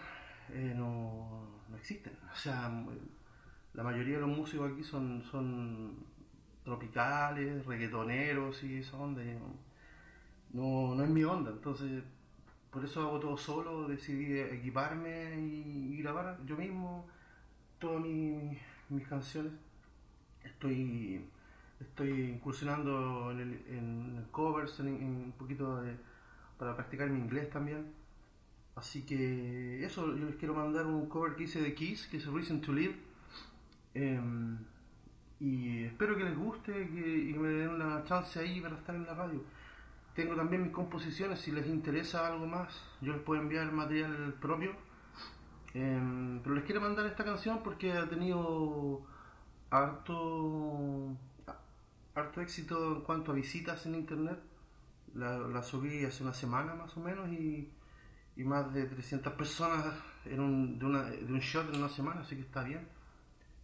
eh, 0.49 0.73
no 0.75 1.54
existen. 1.86 2.13
O 2.33 2.36
sea, 2.36 2.71
la 3.73 3.83
mayoría 3.83 4.15
de 4.15 4.21
los 4.21 4.29
músicos 4.38 4.71
aquí 4.71 4.83
son, 4.83 5.23
son 5.31 5.95
tropicales, 6.63 7.65
reggaetoneros 7.65 8.63
y 8.63 8.77
esa 8.79 8.97
onda. 8.97 9.21
No, 10.53 10.95
no 10.95 11.03
es 11.03 11.09
mi 11.09 11.23
onda, 11.23 11.51
entonces 11.51 12.03
por 12.71 12.83
eso 12.86 13.01
hago 13.01 13.19
todo 13.19 13.38
solo, 13.38 13.88
decidí 13.88 14.39
equiparme 14.39 15.36
y, 15.39 15.97
grabar 16.01 16.39
yo 16.45 16.57
mismo 16.57 17.07
todas 17.79 18.01
mi- 18.03 18.57
mis 18.89 19.07
canciones. 19.07 19.53
Estoy, 20.45 21.25
estoy 21.81 22.11
incursionando 22.31 23.31
en, 23.31 23.39
el, 23.41 24.25
covers, 24.31 24.79
en, 24.81 24.88
un 24.89 25.33
poquito 25.38 25.83
para 26.59 26.75
practicar 26.75 27.09
mi 27.11 27.19
inglés 27.19 27.49
también. 27.51 27.94
Así 28.76 29.03
que 29.05 29.84
eso, 29.86 30.15
yo 30.15 30.26
les 30.26 30.36
quiero 30.36 30.53
mandar 30.53 30.86
un 30.86 31.07
cover 31.07 31.36
que 31.36 31.43
hice 31.43 31.61
de 31.61 31.73
Kiss, 31.73 32.07
que 32.07 32.17
es 32.17 32.26
Reason 32.28 32.59
to 32.61 32.73
Live. 32.73 32.95
Em, 33.93 34.57
y 35.39 35.84
espero 35.86 36.17
que 36.17 36.23
les 36.26 36.38
guste 36.38 36.71
que- 36.89 37.30
y 37.30 37.34
me 37.34 37.49
den 37.49 37.69
una 37.69 38.03
chance 38.03 38.39
ahí 38.39 38.59
para 38.61 38.76
estar 38.78 38.95
en 38.95 39.05
la 39.05 39.13
radio. 39.13 39.41
Tengo 40.15 40.36
también 40.36 40.63
mis 40.63 40.71
composiciones, 40.71 41.39
si 41.39 41.51
les 41.51 41.67
interesa 41.67 42.28
algo 42.28 42.45
más, 42.47 42.82
yo 43.01 43.13
les 43.13 43.21
puedo 43.21 43.41
enviar 43.41 43.71
material 43.71 44.34
propio. 44.41 44.71
Em, 45.73 46.39
pero 46.41 46.55
les 46.55 46.63
quiero 46.63 46.82
mandar 46.82 47.05
esta 47.05 47.23
canción 47.26 47.61
porque 47.63 47.91
ha 47.93 48.07
tenido 48.07 49.01
harto, 49.69 51.15
harto 52.15 52.41
éxito 52.41 52.95
en 52.97 53.01
cuanto 53.01 53.32
a 53.32 53.36
visitas 53.36 53.86
en 53.86 53.95
internet. 53.95 54.39
La, 55.15 55.38
la 55.39 55.63
subí 55.63 56.03
hace 56.05 56.23
una 56.23 56.34
semana 56.34 56.76
más 56.76 56.95
o 56.97 56.99
menos 57.01 57.30
y, 57.30 57.69
y 58.38 58.43
más 58.43 58.73
de 58.73 58.86
300 58.86 59.33
personas 59.33 59.86
en 60.25 60.39
un, 60.39 60.79
de, 60.79 60.86
una- 60.86 61.03
de 61.03 61.31
un 61.33 61.39
shot 61.39 61.69
en 61.73 61.77
una 61.79 61.89
semana, 61.89 62.21
así 62.21 62.36
que 62.36 62.41
está 62.41 62.63
bien. 62.63 62.88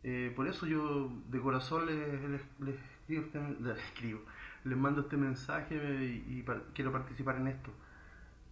Eh, 0.03 0.33
por 0.35 0.47
eso 0.47 0.65
yo 0.65 1.11
de 1.29 1.39
corazón 1.41 1.85
les, 1.85 2.41
escribo, 2.99 3.23
este- 3.25 3.39
les 4.65 4.77
mando 4.77 5.01
este 5.01 5.17
mensaje 5.17 5.75
y, 6.27 6.43
quiero 6.73 6.91
participar 6.91 7.37
en 7.37 7.47
esto. 7.47 7.71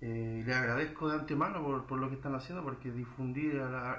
Eh, 0.02 0.44
les 0.46 0.56
agradezco 0.56 1.10
de 1.10 1.18
antemano 1.20 1.62
por, 1.64 1.86
por 1.86 2.00
lo 2.00 2.10
que 2.10 2.16
están 2.16 2.36
haciendo, 2.36 2.64
porque 2.64 2.92
difundir 2.92 3.60
a, 3.62 3.94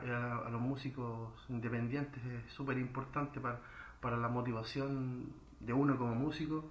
a 0.47 0.51
los 0.51 0.61
músicos 0.61 1.33
independientes 1.49 2.25
es 2.25 2.53
súper 2.53 2.79
importante 2.79 3.41
para, 3.41 3.61
para 4.01 4.17
la 4.17 4.29
motivación 4.29 5.33
de 5.61 5.73
uno 5.75 5.99
como 5.99 6.15
músico, 6.15 6.71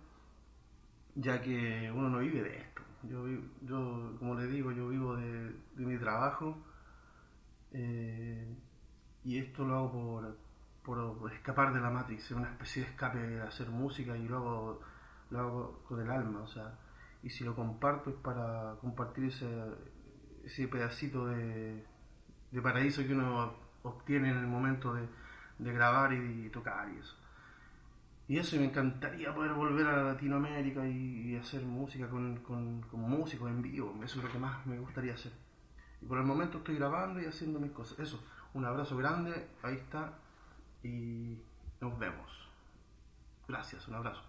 ya 1.15 1.41
que 1.41 1.91
uno 1.93 2.09
no 2.09 2.19
vive 2.19 2.41
de 2.43 2.57
esto. 2.57 2.81
Yo, 3.03 3.25
yo 3.61 4.15
como 4.19 4.35
les 4.35 4.51
digo, 4.51 4.71
yo 4.71 4.89
vivo 4.89 5.15
de, 5.15 5.55
mi 5.75 5.97
trabajo 5.97 6.57
eh, 7.71 8.55
y 9.23 9.37
esto 9.37 9.65
lo 9.65 9.75
hago 9.75 9.91
por, 10.83 11.17
por 11.17 11.33
escapar 11.33 11.73
de 11.73 11.79
la 11.79 11.89
Matrix, 11.89 12.25
es 12.25 12.31
una 12.31 12.49
especie 12.49 12.83
de 12.83 12.89
escape 12.89 13.19
de 13.19 13.41
hacer 13.41 13.69
música 13.69 14.17
y 14.17 14.27
lo 14.27 14.37
hago, 14.37 14.81
lo 15.29 15.39
hago 15.39 15.83
con 15.87 16.01
el 16.01 16.09
alma, 16.09 16.41
o 16.41 16.47
sea, 16.47 16.77
y 17.23 17.29
si 17.29 17.43
lo 17.43 17.55
comparto 17.55 18.09
es 18.09 18.15
para 18.17 18.75
compartir 18.81 19.25
ese, 19.25 19.47
ese 20.43 20.67
pedacito 20.67 21.27
de, 21.27 21.85
de 22.51 22.61
paraíso 22.61 23.05
que 23.05 23.13
uno 23.13 23.53
obtiene 23.83 24.29
en 24.29 24.37
el 24.37 24.47
momento 24.47 24.93
de, 24.93 25.07
de 25.59 25.73
grabar 25.73 26.13
y, 26.13 26.49
tocar 26.49 26.89
y 26.89 26.97
eso. 26.97 27.15
Y 28.29 28.37
eso, 28.37 28.57
me 28.57 28.65
encantaría 28.65 29.33
poder 29.33 29.53
volver 29.53 29.87
a 29.87 30.03
Latinoamérica 30.03 30.87
y, 30.87 31.35
hacer 31.35 31.63
música 31.63 32.07
con, 32.07 32.37
con 32.37 33.01
músicos 33.01 33.49
en 33.49 33.61
vivo, 33.63 33.99
eso 34.03 34.19
es 34.19 34.25
lo 34.25 34.31
que 34.31 34.37
más 34.37 34.65
me 34.67 34.77
gustaría 34.77 35.15
hacer. 35.15 35.31
Y 35.99 36.05
por 36.05 36.19
el 36.19 36.25
momento 36.25 36.59
estoy 36.59 36.75
grabando 36.75 37.19
y 37.19 37.25
haciendo 37.25 37.59
mis 37.59 37.71
cosas. 37.71 37.97
Eso, 37.97 38.23
un 38.53 38.65
abrazo 38.65 38.95
grande, 38.97 39.47
ahí 39.63 39.75
está, 39.75 40.13
y 40.83 41.39
nos 41.81 41.97
vemos. 41.97 42.47
Gracias, 43.47 43.87
un 43.87 43.95
abrazo. 43.95 44.28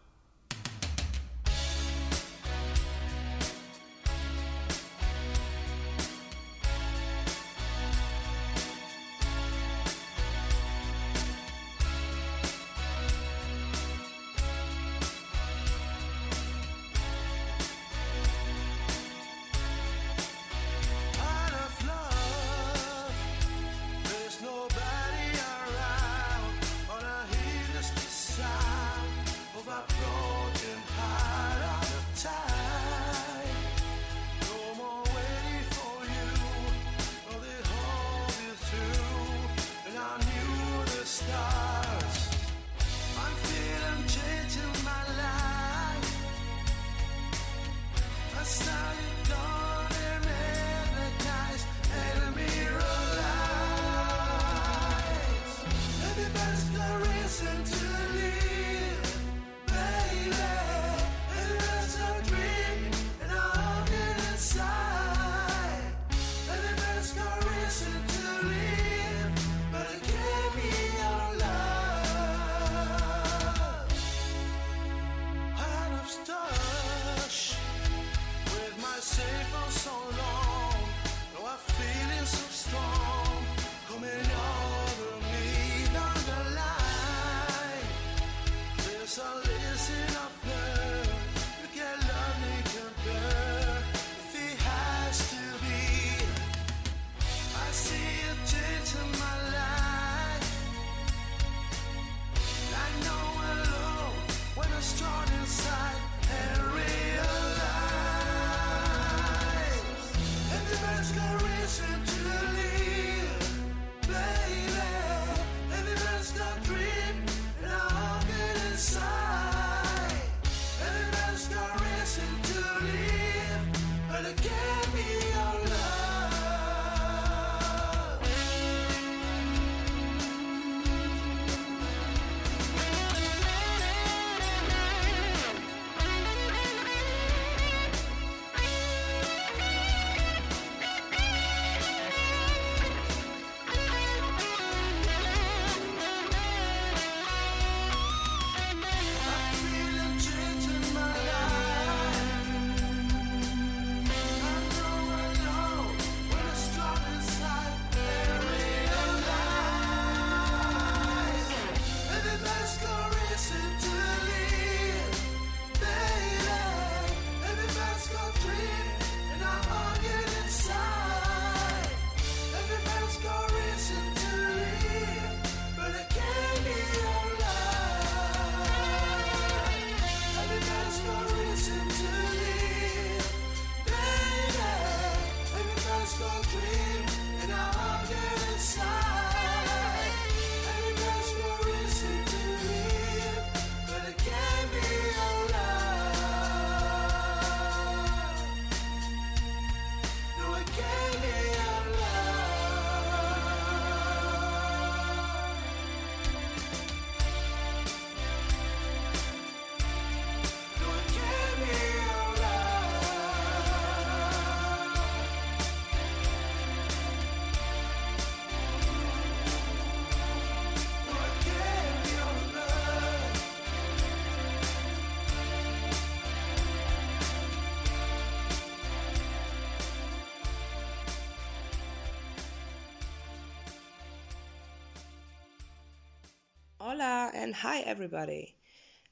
And 237.51 237.57
hi 237.57 237.81
everybody. 237.81 238.55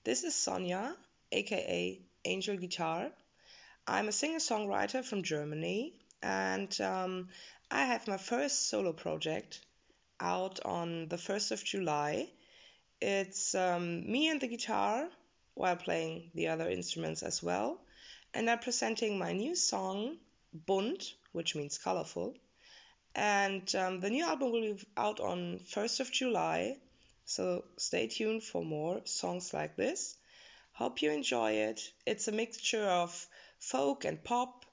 This 0.04 0.22
is 0.22 0.32
Sonja, 0.32 0.94
aka 1.32 2.00
Angel 2.24 2.56
Guitar. 2.56 3.10
I'm 3.84 4.06
a 4.06 4.12
singer 4.12 4.38
songwriter 4.38 5.04
from 5.04 5.24
Germany 5.24 5.94
and 6.22 6.80
um, 6.80 7.30
I 7.68 7.84
have 7.86 8.06
my 8.06 8.16
first 8.16 8.68
solo 8.68 8.92
project 8.92 9.58
out 10.20 10.60
on 10.64 11.08
the 11.08 11.16
1st 11.16 11.50
of 11.50 11.64
July. 11.64 12.28
It's 13.00 13.56
um, 13.56 14.08
me 14.08 14.28
and 14.28 14.40
the 14.40 14.46
guitar 14.46 15.08
while 15.54 15.74
playing 15.74 16.30
the 16.32 16.46
other 16.46 16.70
instruments 16.70 17.24
as 17.24 17.42
well. 17.42 17.80
And 18.32 18.48
I'm 18.48 18.60
presenting 18.60 19.18
my 19.18 19.32
new 19.32 19.56
song, 19.56 20.16
Bunt, 20.54 21.12
which 21.32 21.56
means 21.56 21.76
colorful. 21.76 22.36
And 23.16 23.74
um, 23.74 23.98
the 23.98 24.10
new 24.10 24.24
album 24.24 24.52
will 24.52 24.60
be 24.60 24.86
out 24.96 25.18
on 25.18 25.58
1st 25.74 25.98
of 25.98 26.12
July. 26.12 26.76
So 27.28 27.64
stay 27.76 28.06
tuned 28.06 28.42
for 28.42 28.64
more 28.64 29.02
songs 29.04 29.52
like 29.52 29.76
this. 29.76 30.16
Hope 30.72 31.02
you 31.02 31.10
enjoy 31.10 31.50
it. 31.68 31.82
It's 32.06 32.26
a 32.26 32.32
mixture 32.32 32.86
of 32.86 33.26
folk 33.58 34.06
and 34.06 34.24
pop 34.24 34.64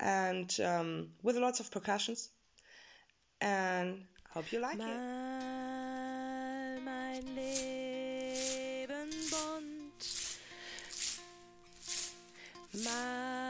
and 0.00 0.48
um, 0.60 1.10
with 1.22 1.36
lots 1.36 1.60
of 1.60 1.70
percussions. 1.70 2.30
And 3.42 4.06
hope 4.30 4.50
you 4.52 4.60
like 4.60 4.76
it. 4.76 4.78
Mal 4.78 6.80
mein 6.80 7.34
Leben 7.36 9.10
bunt. 9.30 10.38
Mal 12.84 13.47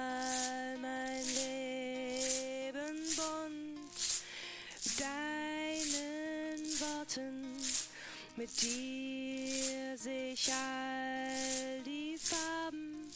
mit 8.38 8.62
dir 8.62 9.98
sich 9.98 10.52
all 10.52 11.82
die 11.84 12.16
Farben, 12.16 13.10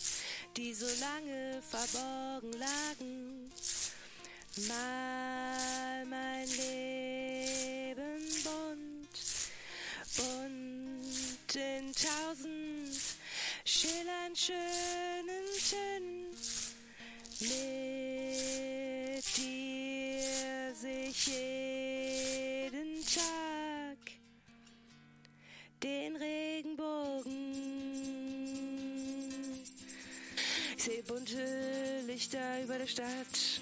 die 0.56 0.74
so 0.74 0.86
lange 1.00 1.62
verborgen 1.62 2.52
lagen. 2.58 3.52
Mal 4.66 6.04
mein 6.06 6.48
Leben 6.48 8.26
bunt, 8.42 9.08
bunt 10.16 11.54
in 11.54 11.92
tausend 11.94 12.98
schillernd 13.64 14.36
schönen 14.36 15.46
Tönen. 15.70 16.36
Mit 17.40 19.36
dir 19.36 20.74
sich 20.74 21.26
jeden 21.28 21.71
den 25.82 26.16
Regenbogen. 26.16 27.32
Ich 30.76 30.82
sehe 30.84 31.02
bunte 31.02 32.00
Lichter 32.06 32.62
über 32.62 32.78
der 32.78 32.86
Stadt, 32.86 33.60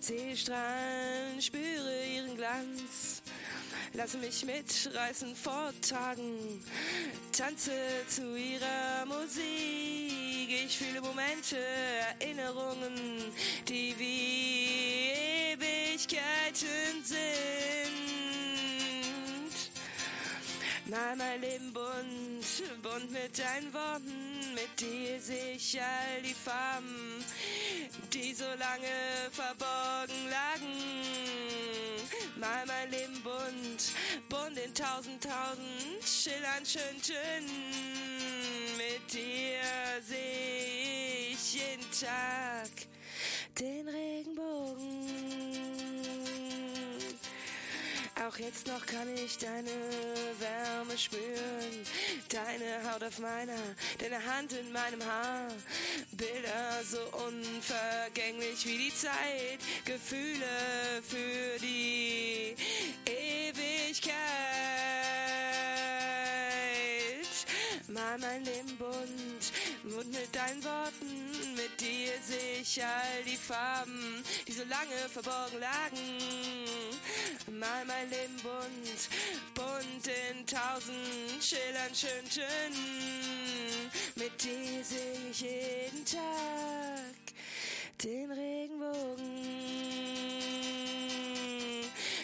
sehe 0.00 0.36
Strahlen, 0.36 1.40
spüre 1.40 2.06
ihren 2.14 2.36
Glanz. 2.36 3.22
Lasse 3.92 4.18
mich 4.18 4.44
mitreißen 4.44 5.34
vor 5.34 5.72
Tagen, 5.80 6.62
tanze 7.32 7.72
zu 8.08 8.36
ihrer 8.36 9.06
Musik. 9.06 10.50
Ich 10.66 10.76
fühle 10.76 11.00
Momente, 11.00 11.56
Erinnerungen, 12.18 13.32
die 13.66 13.94
wie 13.98 15.12
Ewigkeiten 15.54 17.02
sind. 17.04 18.05
Mal 20.88 21.16
mein 21.16 21.40
Leben 21.40 21.72
bunt, 21.72 22.80
bunt 22.80 23.10
mit 23.10 23.36
deinen 23.36 23.74
Worten, 23.74 24.54
mit 24.54 24.80
dir 24.80 25.20
sich 25.20 25.80
all 25.80 26.22
die 26.22 26.32
Farben, 26.32 27.24
die 28.12 28.32
so 28.32 28.44
lange 28.44 29.28
verborgen 29.32 30.30
lagen. 30.30 30.76
Mal 32.36 32.64
mein 32.66 32.90
Leben 32.92 33.20
bunt, 33.24 33.94
bunt 34.28 34.56
in 34.58 34.72
tausend, 34.72 35.24
tausend 35.24 36.04
schillernd 36.04 36.68
schön 36.68 37.02
Tönen. 37.02 37.50
Mit 38.76 39.12
dir 39.12 39.62
seh 40.06 41.32
ich 41.32 41.54
jeden 41.54 41.90
Tag 41.90 42.70
den 43.58 43.88
Regenbogen. 43.88 44.95
Auch 48.26 48.38
jetzt 48.38 48.66
noch 48.66 48.84
kann 48.86 49.06
ich 49.14 49.38
deine 49.38 49.70
Wärme 50.40 50.98
spüren, 50.98 51.86
deine 52.28 52.90
Haut 52.90 53.04
auf 53.04 53.20
meiner, 53.20 53.52
deine 53.98 54.24
Hand 54.24 54.52
in 54.52 54.72
meinem 54.72 55.04
Haar. 55.04 55.48
Bilder 56.10 56.82
so 56.82 56.98
unvergänglich 57.24 58.66
wie 58.66 58.78
die 58.78 58.94
Zeit, 58.94 59.60
Gefühle 59.84 61.02
für 61.06 61.60
die 61.60 62.56
Ewigkeit. 63.06 64.16
Mal 67.86 68.18
mein 68.18 68.44
Leben 68.44 68.76
bunt, 68.76 69.45
bunt 69.96 70.12
mit 70.12 70.36
deinen 70.36 70.62
Worten, 70.62 71.54
mit 71.54 71.80
dir 71.80 72.12
sich 72.20 72.84
all 72.84 73.24
die 73.24 73.36
Farben, 73.36 74.22
die 74.46 74.52
so 74.52 74.62
lange 74.64 75.08
verborgen 75.10 75.58
lagen. 75.58 76.20
Mal 77.58 77.82
mein 77.86 78.10
Leben 78.10 78.36
bunt, 78.42 79.08
bunt 79.54 80.06
in 80.06 80.46
tausend 80.46 81.42
schillernd 81.42 81.96
schön 81.96 82.28
Tönen. 82.28 83.90
Mit 84.16 84.44
dir 84.44 84.84
sing 84.84 85.30
ich 85.30 85.40
jeden 85.40 86.04
Tag 86.04 87.14
den 88.04 88.30
Regenbogen. 88.32 89.46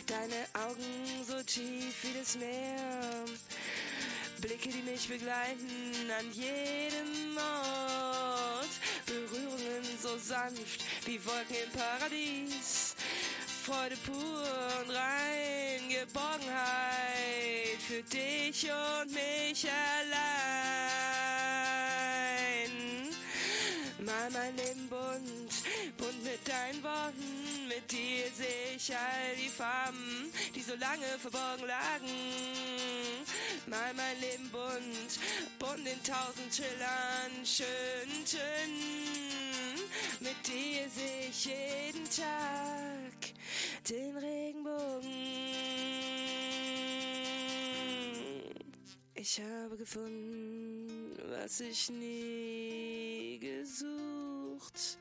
Deine 0.06 0.44
Augen 0.66 1.24
so 1.26 1.42
tief 1.44 2.02
wie 2.02 2.12
das 2.18 2.36
Meer. 2.36 3.24
Blicke, 4.42 4.68
die 4.70 4.82
mich 4.82 5.08
begleiten 5.08 6.10
an 6.18 6.32
jedem 6.32 7.36
Ort. 7.36 8.68
Berührungen 9.06 9.84
so 10.02 10.18
sanft 10.18 10.84
wie 11.06 11.24
Wolken 11.24 11.56
im 11.64 11.70
Paradies. 11.78 12.96
Freude 13.64 13.96
pur 14.04 14.42
und 14.82 14.90
rein, 14.90 15.88
Geborgenheit 15.88 17.78
für 17.86 18.02
dich 18.02 18.68
und 18.68 19.12
mich 19.12 19.68
allein. 19.70 20.32
Mal 24.04 24.28
mein 24.32 24.56
Leben 24.56 24.88
bunt, 24.88 25.51
mit 26.32 26.48
deinen 26.48 26.82
Worten, 26.82 27.68
mit 27.68 27.92
dir 27.92 28.24
seh 28.34 28.76
ich 28.76 28.96
all 28.96 29.36
die 29.36 29.50
Farben, 29.50 30.32
die 30.54 30.62
so 30.62 30.74
lange 30.76 31.18
verborgen 31.18 31.66
lagen. 31.66 32.08
Mal 33.66 33.92
mein 33.94 34.18
Leben 34.18 34.48
bunt, 34.50 35.12
bunt 35.58 35.86
in 35.86 36.02
tausend 36.02 36.54
Schillern, 36.54 37.44
schönen 37.44 38.24
Tönen. 38.24 39.78
Mit 40.20 40.46
dir 40.46 40.88
seh 40.88 41.28
ich 41.28 41.44
jeden 41.44 42.04
Tag 42.04 43.34
den 43.90 44.16
Regenbogen. 44.16 45.12
Ich 49.14 49.38
habe 49.38 49.76
gefunden, 49.76 51.14
was 51.28 51.60
ich 51.60 51.90
nie 51.90 53.38
gesucht. 53.38 54.98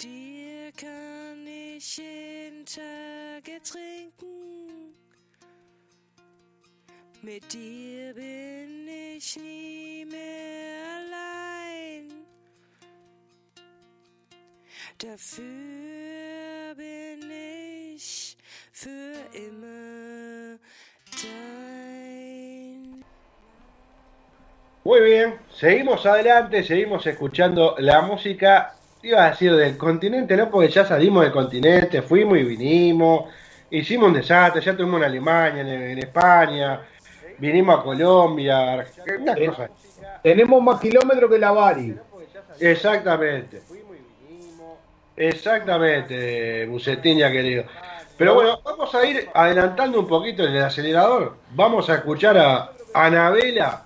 Dir 0.00 0.72
kann 0.72 1.46
ich 1.46 2.00
Tage 2.64 3.60
trinken. 3.62 4.94
Mit 7.22 7.52
dir 7.52 8.14
bin 8.14 8.88
ich 8.88 9.36
nie 9.36 10.04
mehr 10.04 10.96
allein. 10.98 12.12
Dafür 14.98 16.74
bin 16.76 17.30
ich 17.94 18.36
für 18.72 19.14
immer 19.32 20.58
dein. 21.22 23.04
Muy 24.84 25.00
bien, 25.00 25.34
seguimos 25.50 26.04
adelante, 26.06 26.62
seguimos 26.62 27.06
escuchando 27.06 27.74
la 27.78 28.02
música, 28.02 28.74
iba 29.04 29.24
a 29.24 29.30
decir 29.30 29.54
del 29.54 29.76
continente, 29.76 30.36
no, 30.36 30.50
porque 30.50 30.68
ya 30.68 30.84
salimos 30.84 31.22
del 31.24 31.32
continente, 31.32 32.02
fuimos 32.02 32.38
y 32.38 32.44
vinimos, 32.44 33.26
hicimos 33.70 34.08
un 34.08 34.14
desastre, 34.14 34.62
ya 34.62 34.76
tuvimos 34.76 34.98
en 35.00 35.04
Alemania, 35.04 35.60
en, 35.62 35.68
en 35.68 35.98
España, 35.98 36.80
vinimos 37.38 37.78
a 37.78 37.82
Colombia, 37.82 38.86
una 39.20 39.32
Eh, 39.32 39.46
cosa. 39.46 39.68
Tenemos 40.22 40.62
más 40.62 40.80
kilómetros 40.80 41.30
que 41.30 41.38
la 41.38 41.50
Bari. 41.52 41.94
Exactamente. 42.60 43.60
Exactamente, 45.16 46.66
Bucetiña 46.66 47.30
querido. 47.30 47.64
Pero 48.16 48.34
bueno, 48.34 48.60
vamos 48.64 48.94
a 48.94 49.04
ir 49.06 49.28
adelantando 49.34 50.00
un 50.00 50.06
poquito 50.08 50.44
el 50.44 50.56
acelerador. 50.62 51.36
Vamos 51.50 51.88
a 51.90 51.96
escuchar 51.96 52.38
a 52.38 52.70
Anabela 52.94 53.84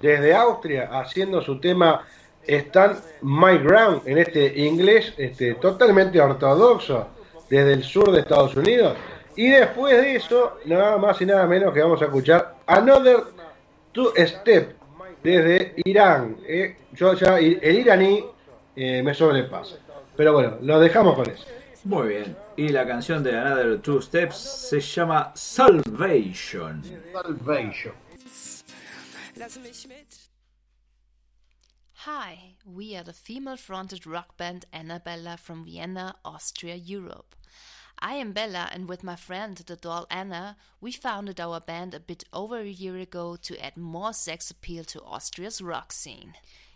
desde 0.00 0.34
Austria 0.34 0.88
haciendo 0.92 1.40
su 1.42 1.60
tema 1.60 2.06
Stand 2.48 2.98
My 3.22 3.58
Ground 3.58 4.02
en 4.06 4.18
este 4.18 4.58
inglés 4.58 5.12
este, 5.16 5.54
totalmente 5.54 6.20
ortodoxo 6.20 7.08
desde 7.48 7.74
el 7.74 7.84
sur 7.84 8.10
de 8.10 8.20
Estados 8.20 8.56
Unidos. 8.56 8.96
Y 9.36 9.48
después 9.50 9.96
de 9.96 10.16
eso, 10.16 10.58
nada 10.64 10.98
más 10.98 11.20
y 11.20 11.26
nada 11.26 11.46
menos 11.46 11.72
que 11.72 11.80
vamos 11.80 12.02
a 12.02 12.06
escuchar 12.06 12.56
Another 12.66 13.18
Two 13.92 14.12
Step 14.16 14.76
desde 15.22 15.74
Irán. 15.84 16.36
Eh, 16.46 16.76
yo 16.92 17.14
ya 17.14 17.38
el 17.38 17.78
iraní 17.78 18.24
eh, 18.74 19.02
me 19.02 19.14
sobrepasa. 19.14 19.76
Pero 20.16 20.32
bueno, 20.32 20.58
lo 20.62 20.80
dejamos 20.80 21.14
con 21.14 21.30
eso. 21.30 21.44
Muy 21.84 22.08
bien. 22.08 22.36
Y 22.56 22.68
la 22.70 22.86
canción 22.86 23.22
de 23.22 23.38
Another 23.38 23.78
Two 23.80 24.02
Steps 24.02 24.36
se 24.36 24.80
llama 24.80 25.32
Salvation. 25.34 26.82
Salvation. 27.12 27.94
Hi, 32.10 32.54
we 32.64 32.96
are 32.96 33.02
the 33.02 33.12
female 33.12 33.58
fronted 33.58 34.06
rock 34.06 34.38
band 34.38 34.64
Annabella 34.72 35.36
from 35.36 35.66
Vienna, 35.66 36.16
Austria, 36.24 36.74
Europe. 36.74 37.36
I 37.98 38.14
am 38.14 38.32
Bella, 38.32 38.70
and 38.72 38.88
with 38.88 39.04
my 39.04 39.14
friend, 39.14 39.58
the 39.58 39.76
doll 39.76 40.06
Anna, 40.10 40.56
we 40.80 40.90
founded 40.90 41.38
our 41.38 41.60
band 41.60 41.92
a 41.92 42.00
bit 42.00 42.24
over 42.32 42.60
a 42.60 42.66
year 42.66 42.96
ago 42.96 43.36
to 43.42 43.62
add 43.62 43.76
more 43.76 44.14
sex 44.14 44.50
appeal 44.50 44.84
to 44.84 45.02
Austria's 45.02 45.60
rock 45.60 45.92
scene. 45.92 46.32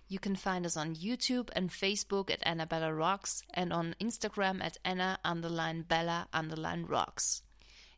You 0.06 0.18
can 0.18 0.36
find 0.36 0.66
us 0.66 0.76
on 0.76 0.96
YouTube 0.96 1.48
and 1.56 1.70
Facebook 1.70 2.30
at 2.30 2.46
Annabella 2.46 2.92
Rocks 2.92 3.42
and 3.54 3.72
on 3.72 3.96
Instagram 3.98 4.62
at 4.62 4.76
Anna 4.84 5.18
underline 5.24 5.80
Bella 5.80 6.28
underline 6.34 6.84
Rocks. 6.84 7.40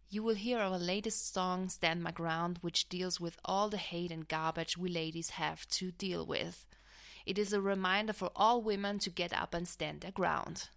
You 0.08 0.22
will 0.22 0.36
hear 0.36 0.60
our 0.60 0.78
latest 0.78 1.34
song, 1.34 1.68
Stand 1.68 2.00
My 2.00 2.12
Ground, 2.12 2.58
which 2.60 2.88
deals 2.88 3.20
with 3.20 3.36
all 3.44 3.70
the 3.70 3.76
hate 3.76 4.12
and 4.12 4.28
garbage 4.28 4.78
we 4.78 4.88
ladies 4.88 5.30
have 5.30 5.66
to 5.70 5.90
deal 5.90 6.24
with. 6.24 6.64
It 7.26 7.38
is 7.38 7.52
a 7.52 7.60
reminder 7.60 8.12
for 8.12 8.30
all 8.36 8.60
women 8.60 8.98
to 9.00 9.10
get 9.10 9.32
up 9.32 9.54
and 9.54 9.66
stand 9.66 10.02
their 10.02 10.12
ground. 10.12 10.68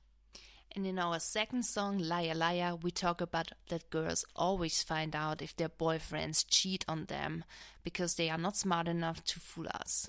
And 0.76 0.86
in 0.86 1.00
our 1.00 1.20
second 1.20 1.64
song, 1.64 1.98
Liar 1.98 2.36
Liar, 2.36 2.76
we 2.76 2.92
talk 2.92 3.20
about 3.20 3.52
that 3.70 3.90
girls 3.90 4.26
always 4.36 4.84
find 4.84 5.16
out 5.16 5.42
if 5.42 5.56
their 5.56 5.70
boyfriends 5.70 6.46
cheat 6.48 6.86
on 6.88 7.06
them 7.06 7.44
because 7.84 8.16
they 8.16 8.30
are 8.30 8.38
not 8.38 8.58
smart 8.58 8.88
enough 8.88 9.24
to 9.26 9.40
fool 9.40 9.68
us. 9.74 10.08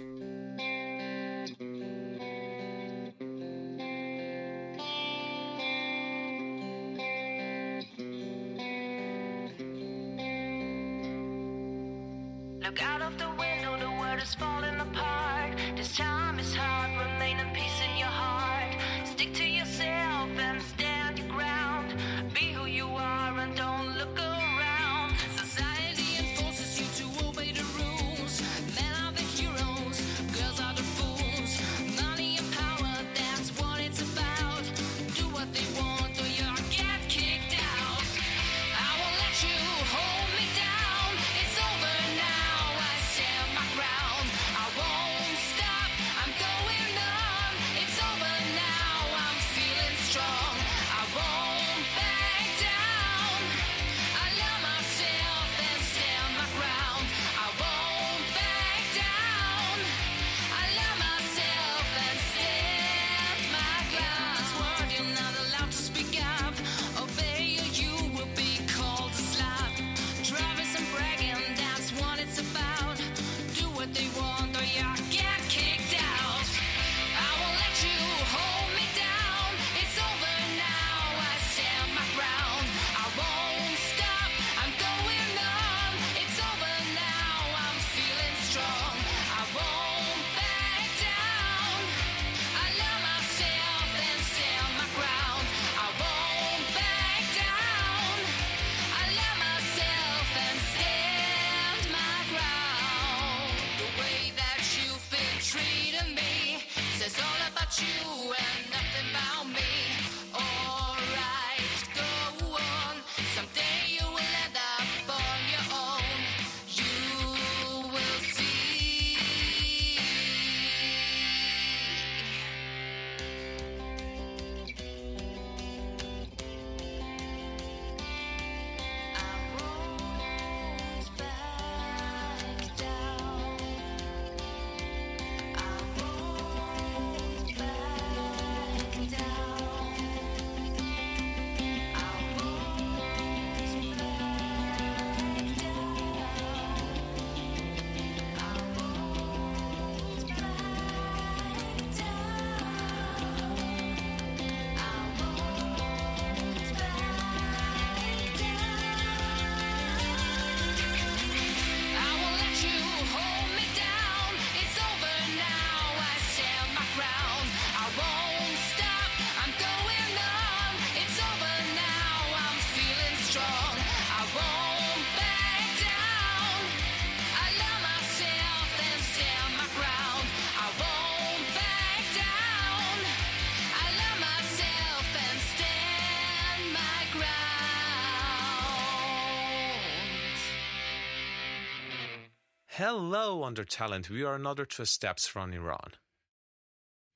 Hello, 192.78 193.42
Under 193.42 193.64
Talent. 193.64 194.08
We 194.08 194.22
are 194.22 194.36
another 194.36 194.64
two 194.64 194.84
steps 194.84 195.26
from 195.26 195.52
Iran. 195.52 195.94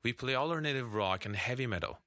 We 0.03 0.13
play 0.13 0.35
alternative 0.35 0.93
rock 0.93 1.25
and 1.25 1.37
heavy 1.37 1.69
metal. 1.69 2.01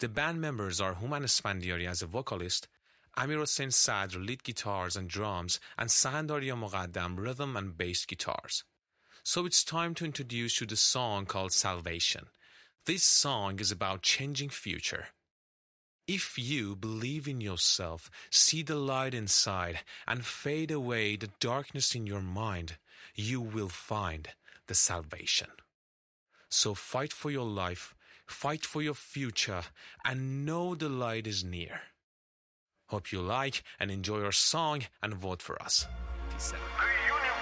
The 0.00 0.08
band 0.10 0.42
members 0.42 0.78
are 0.78 0.96
Human 0.96 1.22
Esfandiari 1.22 1.88
as 1.88 2.02
a 2.02 2.06
vocalist, 2.06 2.68
Amir 3.16 3.38
Hossein 3.38 3.70
Sadr 3.70 4.18
lead 4.18 4.44
guitars 4.44 4.96
and 4.96 5.08
drums, 5.08 5.60
and 5.78 5.88
Sahandaria 5.88 6.54
Muqaddam 6.62 7.18
rhythm 7.18 7.56
and 7.56 7.74
bass 7.74 8.04
guitars. 8.04 8.64
So 9.22 9.46
it's 9.46 9.64
time 9.64 9.94
to 9.94 10.04
introduce 10.04 10.60
you 10.60 10.66
the 10.66 10.76
song 10.76 11.24
called 11.24 11.52
Salvation. 11.52 12.26
This 12.84 13.02
song 13.02 13.60
is 13.60 13.72
about 13.72 14.02
changing 14.02 14.50
future. 14.50 15.06
If 16.08 16.38
you 16.38 16.74
believe 16.74 17.28
in 17.28 17.42
yourself, 17.42 18.10
see 18.30 18.62
the 18.62 18.76
light 18.76 19.12
inside, 19.12 19.80
and 20.06 20.24
fade 20.24 20.70
away 20.70 21.16
the 21.16 21.28
darkness 21.38 21.94
in 21.94 22.06
your 22.06 22.22
mind, 22.22 22.78
you 23.14 23.42
will 23.42 23.68
find 23.68 24.30
the 24.68 24.74
salvation. 24.74 25.48
So 26.48 26.72
fight 26.72 27.12
for 27.12 27.30
your 27.30 27.44
life, 27.44 27.94
fight 28.26 28.64
for 28.64 28.80
your 28.80 28.94
future, 28.94 29.64
and 30.02 30.46
know 30.46 30.74
the 30.74 30.88
light 30.88 31.26
is 31.26 31.44
near. 31.44 31.82
Hope 32.86 33.12
you 33.12 33.20
like 33.20 33.62
and 33.78 33.90
enjoy 33.90 34.24
our 34.24 34.32
song 34.32 34.84
and 35.02 35.12
vote 35.12 35.42
for 35.42 35.60
us. 35.60 35.86
Peace 36.30 36.54
out. 36.54 37.37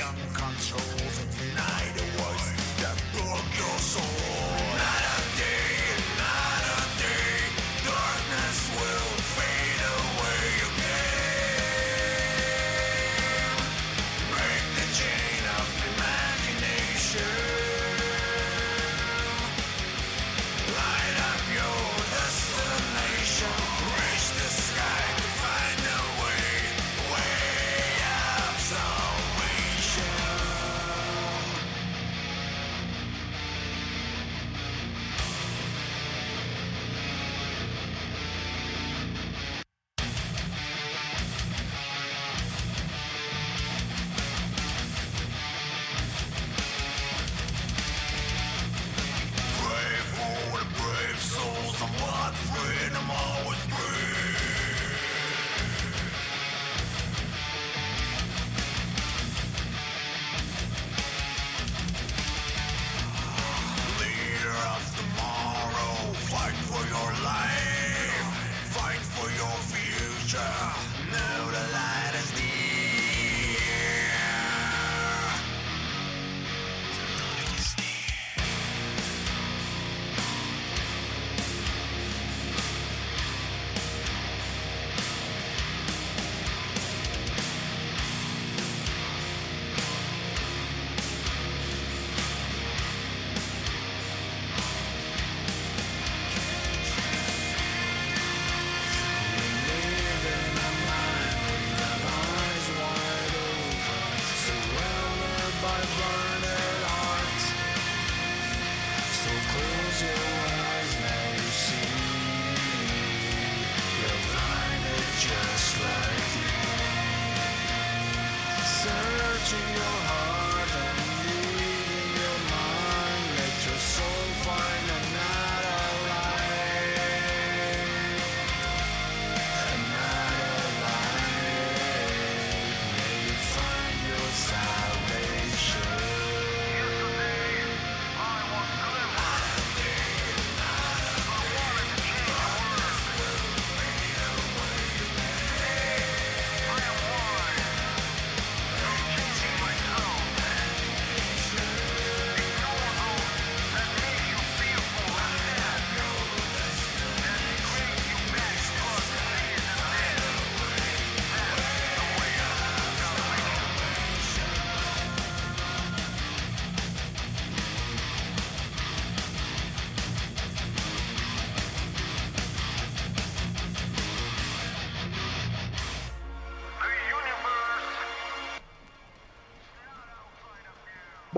young 0.00 0.16
control. 0.32 0.99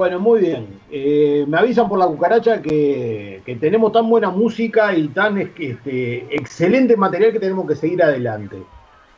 Bueno, 0.03 0.19
muy 0.19 0.41
bien. 0.41 0.81
Eh, 0.91 1.45
me 1.47 1.59
avisan 1.59 1.89
por 1.89 1.97
la 1.97 2.09
cucaracha 2.09 2.61
que, 2.61 3.41
tenemos 3.61 3.93
tan 3.93 4.11
buena 4.11 4.31
música 4.31 4.93
y 4.97 5.07
tan 5.07 5.39
este, 5.39 6.27
excelente 6.35 6.97
material 6.97 7.31
que 7.31 7.39
tenemos 7.39 7.69
que 7.69 7.77
seguir 7.77 8.03
adelante. 8.03 8.57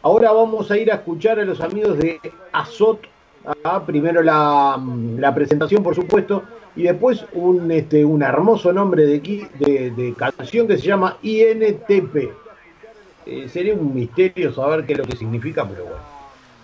Ahora 0.02 0.30
vamos 0.32 0.70
a 0.70 0.76
ir 0.76 0.92
a 0.92 0.96
escuchar 0.96 1.40
a 1.40 1.44
los 1.46 1.62
amigos 1.62 1.96
de 1.96 2.20
Azot. 2.52 2.98
ah, 3.64 3.82
primero 3.86 4.22
la, 4.22 5.32
presentación, 5.34 5.82
por 5.82 5.94
supuesto, 5.94 6.42
y 6.76 6.82
después 6.82 7.24
un, 7.32 7.70
este, 7.70 8.02
hermoso 8.02 8.70
nombre 8.70 9.06
de 9.06 10.14
canción 10.18 10.68
que 10.68 10.76
se 10.76 10.86
llama 10.86 11.16
INTP. 11.22 12.30
Eh, 13.24 13.48
sería 13.48 13.72
un 13.72 13.94
misterio 13.94 14.52
saber 14.52 14.84
qué 14.84 14.92
es 14.92 14.98
lo 14.98 15.06
que 15.06 15.16
significa, 15.16 15.66
pero 15.66 15.84
bueno. 15.84 16.14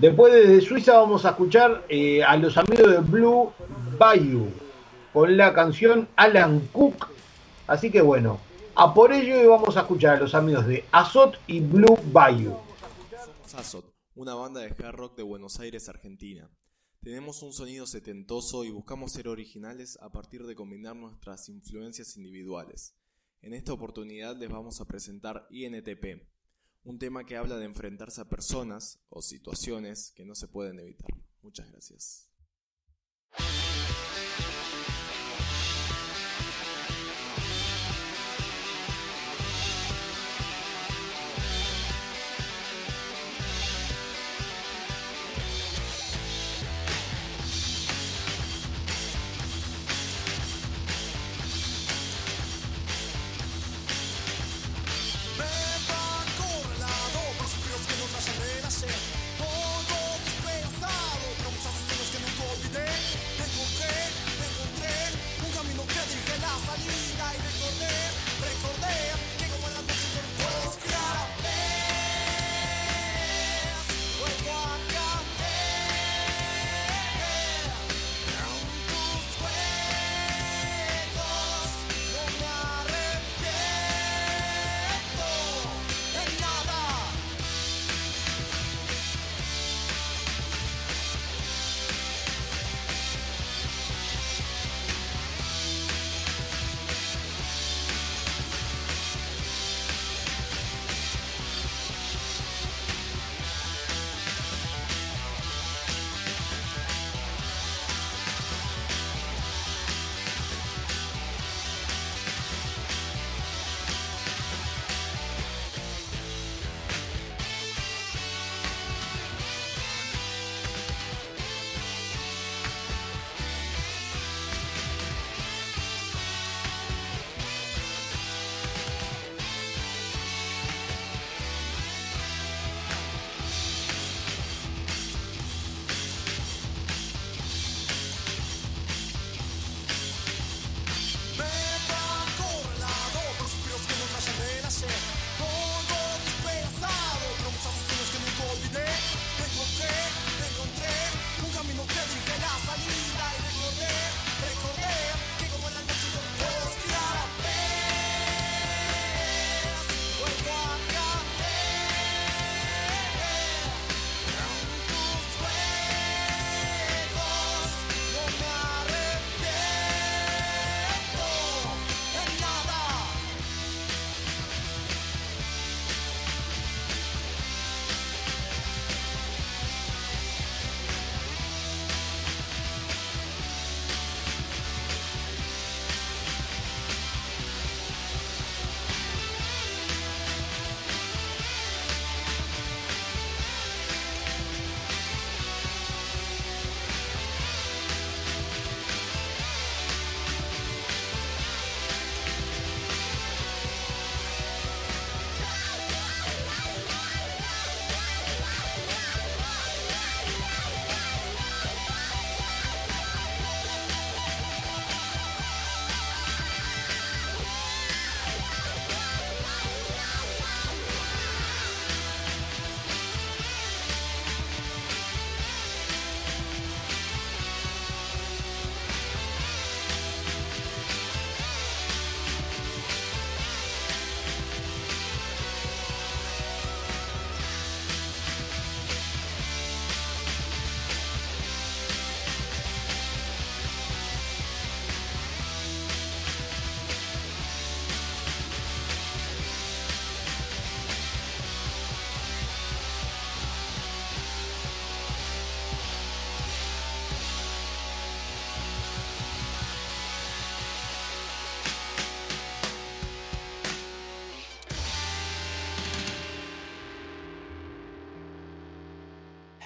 Después 0.01 0.33
desde 0.33 0.63
Suiza 0.63 0.97
vamos 0.97 1.27
a 1.27 1.31
escuchar 1.31 1.83
eh, 1.91 2.25
a 2.25 2.35
los 2.39 2.57
amigos 2.57 2.91
de 2.91 2.99
Blue 3.01 3.53
Bayou 4.01 4.51
con 5.13 5.37
la 5.37 5.53
canción 5.53 6.09
Alan 6.17 6.67
Cook. 6.69 7.09
Así 7.67 7.91
que 7.91 8.01
bueno, 8.01 8.41
a 8.75 8.95
por 8.95 9.13
ello 9.13 9.51
vamos 9.51 9.77
a 9.77 9.81
escuchar 9.81 10.17
a 10.17 10.21
los 10.21 10.35
amigos 10.35 10.67
de 10.67 10.87
Azot 10.91 11.39
y 11.47 11.61
Blue 11.61 11.99
Bayou. 12.11 12.57
Somos 13.11 13.55
Azot, 13.55 13.95
una 14.15 14.35
banda 14.35 14.61
de 14.61 14.69
hard 14.69 14.97
rock 14.97 15.19
de 15.19 15.23
Buenos 15.23 15.61
Aires, 15.61 15.91
Argentina. 15.91 16.51
Tenemos 17.03 17.43
un 17.43 17.53
sonido 17.53 17.87
setentoso 17.87 18.65
y 18.65 18.71
buscamos 18.71 19.13
ser 19.13 19.29
originales 19.29 19.99
a 20.01 20.11
partir 20.11 20.47
de 20.47 20.55
combinar 20.55 20.97
nuestras 20.97 21.51
influencias 21.51 22.17
individuales. 22.17 22.97
En 23.43 23.53
esta 23.53 23.75
oportunidad 23.75 24.35
les 24.35 24.49
vamos 24.49 24.81
a 24.81 24.87
presentar 24.87 25.47
INTP, 25.51 26.27
un 26.85 26.99
tema 26.99 27.27
que 27.27 27.37
habla 27.37 27.59
de 27.59 27.67
enfrentarse 27.67 28.23
a 28.23 28.31
personas 28.31 29.05
o 29.11 29.21
situaciones 29.21 30.15
que 30.17 30.25
no 30.25 30.35
se 30.35 30.49
pueden 30.49 30.81
evitar. 30.81 31.11
Muchas 31.43 31.71
gracias. 31.71 32.30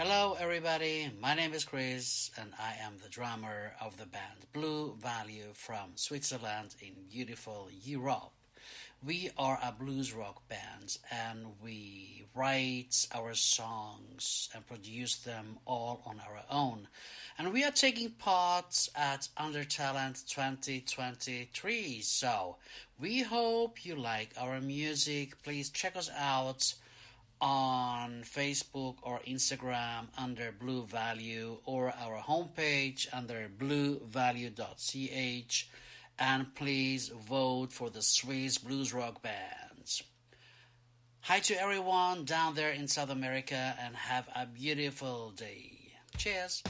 Hello, 0.06 0.36
everybody. 0.38 1.10
My 1.18 1.34
name 1.34 1.54
is 1.54 1.64
Chris, 1.64 2.30
and 2.38 2.52
I 2.60 2.74
am 2.84 2.98
the 3.02 3.08
drummer 3.08 3.72
of 3.80 3.96
the 3.96 4.04
band 4.04 4.44
Blue 4.52 4.94
Value 5.00 5.54
from 5.54 5.92
Switzerland 5.94 6.74
in 6.82 6.92
beautiful 7.10 7.70
Europe. 7.82 8.32
We 9.02 9.30
are 9.38 9.58
a 9.62 9.72
blues 9.72 10.12
rock 10.12 10.46
band, 10.46 10.98
and 11.10 11.46
we 11.62 12.26
write 12.34 13.08
our 13.14 13.32
songs 13.32 14.50
and 14.54 14.66
produce 14.66 15.16
them 15.16 15.56
all 15.64 16.02
on 16.04 16.20
our 16.20 16.42
own. 16.50 16.86
And 17.38 17.50
we 17.50 17.64
are 17.64 17.70
taking 17.70 18.10
part 18.10 18.90
at 18.94 19.30
Under 19.38 19.64
Talent 19.64 20.24
2023. 20.28 22.02
So 22.02 22.56
we 23.00 23.22
hope 23.22 23.86
you 23.86 23.96
like 23.96 24.34
our 24.38 24.60
music. 24.60 25.42
Please 25.42 25.70
check 25.70 25.96
us 25.96 26.10
out 26.14 26.74
on 27.40 28.22
Facebook 28.24 28.96
or 29.02 29.18
Instagram 29.26 30.06
under 30.16 30.52
Blue 30.52 30.84
Value 30.84 31.58
or 31.64 31.92
our 32.00 32.20
homepage 32.20 33.08
under 33.12 33.50
bluevalue.ch 33.58 35.68
and 36.18 36.54
please 36.54 37.08
vote 37.08 37.72
for 37.72 37.90
the 37.90 38.02
Swiss 38.02 38.58
blues 38.58 38.94
rock 38.94 39.20
bands. 39.22 40.02
Hi 41.22 41.40
to 41.40 41.60
everyone 41.60 42.24
down 42.24 42.54
there 42.54 42.70
in 42.70 42.86
South 42.86 43.10
America 43.10 43.74
and 43.80 43.96
have 43.96 44.28
a 44.34 44.46
beautiful 44.46 45.30
day. 45.30 45.72
Cheers. 46.18 46.62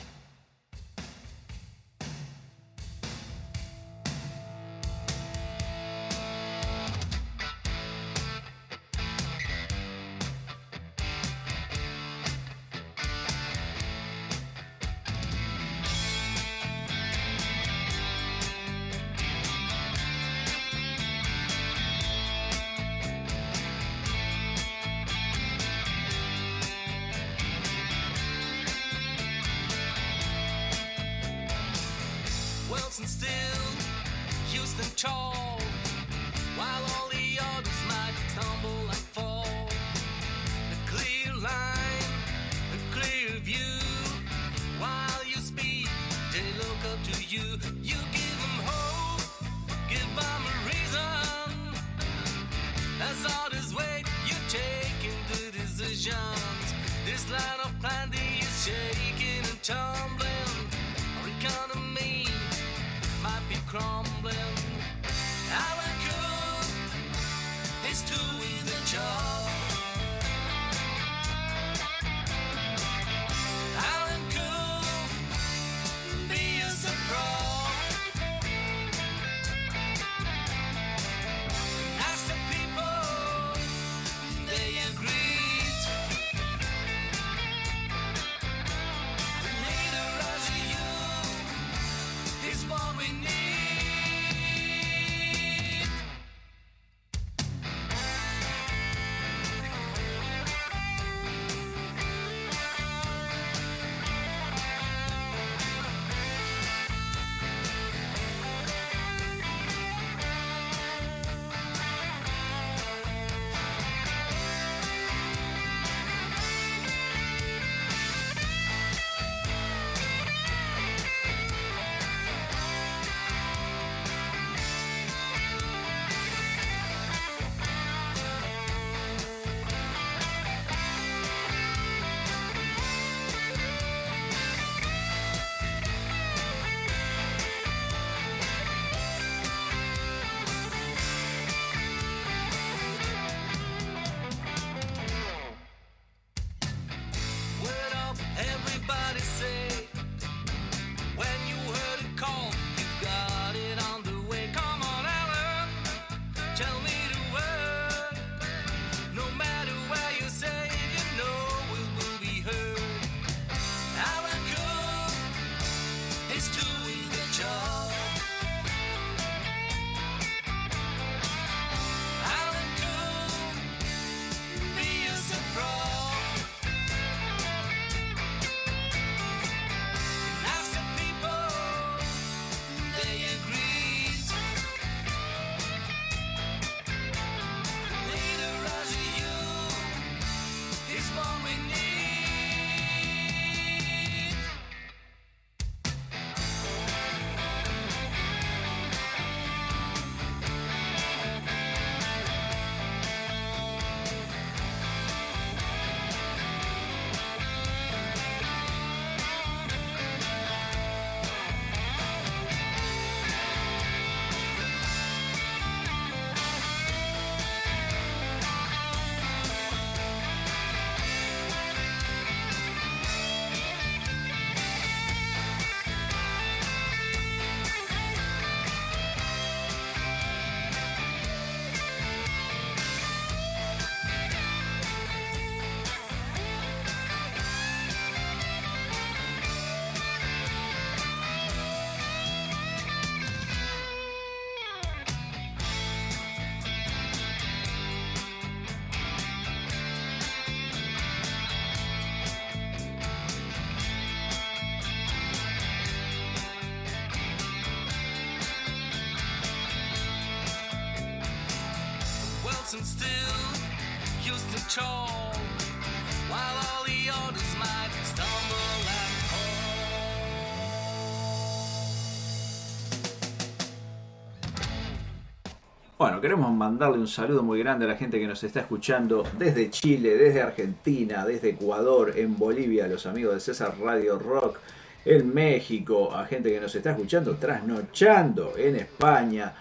Bueno, 275.96 276.20
queremos 276.20 276.52
mandarle 276.52 276.98
un 276.98 277.06
saludo 277.06 277.44
muy 277.44 277.60
grande 277.60 277.84
a 277.84 277.88
la 277.88 277.96
gente 277.96 278.18
que 278.18 278.26
nos 278.26 278.42
está 278.42 278.60
escuchando 278.60 279.22
desde 279.38 279.70
Chile, 279.70 280.16
desde 280.16 280.42
Argentina, 280.42 281.24
desde 281.24 281.50
Ecuador, 281.50 282.14
en 282.16 282.36
Bolivia, 282.36 282.86
a 282.86 282.88
los 282.88 283.06
amigos 283.06 283.34
de 283.34 283.40
César 283.40 283.74
Radio 283.80 284.18
Rock, 284.18 284.58
en 285.04 285.32
México, 285.32 286.12
a 286.12 286.26
gente 286.26 286.50
que 286.50 286.60
nos 286.60 286.74
está 286.74 286.90
escuchando 286.90 287.36
trasnochando 287.36 288.54
en 288.56 288.76
España 288.76 289.54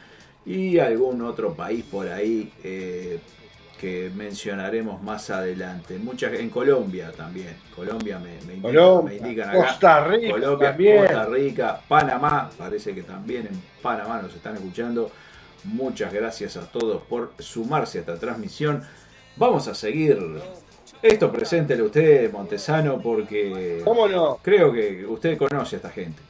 y 0.46 0.80
algún 0.80 1.22
otro 1.22 1.54
país 1.54 1.84
por 1.90 2.08
ahí 2.10 2.52
eh, 2.64 3.20
que 3.80 4.12
mencionaremos 4.16 5.02
más 5.02 5.30
adelante. 5.30 5.98
Muchas 5.98 6.34
en 6.34 6.50
Colombia 6.50 7.12
también. 7.16 7.56
Colombia 7.76 8.20
me, 8.20 8.32
me 8.46 8.54
indican, 8.56 8.62
Colombia, 8.62 9.20
me 9.22 9.28
indican 9.28 9.50
acá. 9.50 9.58
Costa 9.68 10.08
Rica 10.08 10.32
Colombia, 10.32 10.70
también. 10.70 10.98
Costa 11.00 11.26
Rica, 11.26 11.82
Panamá, 11.88 12.50
parece 12.58 12.94
que 12.96 13.04
también 13.04 13.48
en 13.48 13.62
Panamá 13.82 14.22
nos 14.22 14.34
están 14.34 14.56
escuchando. 14.56 15.12
Muchas 15.66 16.14
gracias 16.14 16.58
a 16.58 16.70
todos 16.70 17.02
por 17.04 17.34
sumarse 17.40 17.98
a 17.98 18.02
esta 18.02 18.18
transmisión. 18.18 18.84
Vamos 19.36 19.68
a 19.68 19.76
seguir. 19.76 20.18
Esto 21.02 21.32
preséntele 21.32 21.82
usted, 21.84 22.32
Montesano, 22.32 23.02
porque 23.02 23.82
¿Cómo 23.84 24.08
no? 24.08 24.40
creo 24.42 24.72
que 24.72 25.06
usted 25.06 25.38
conoce 25.38 25.76
a 25.76 25.78
esta 25.78 25.90
gente. 25.90 26.22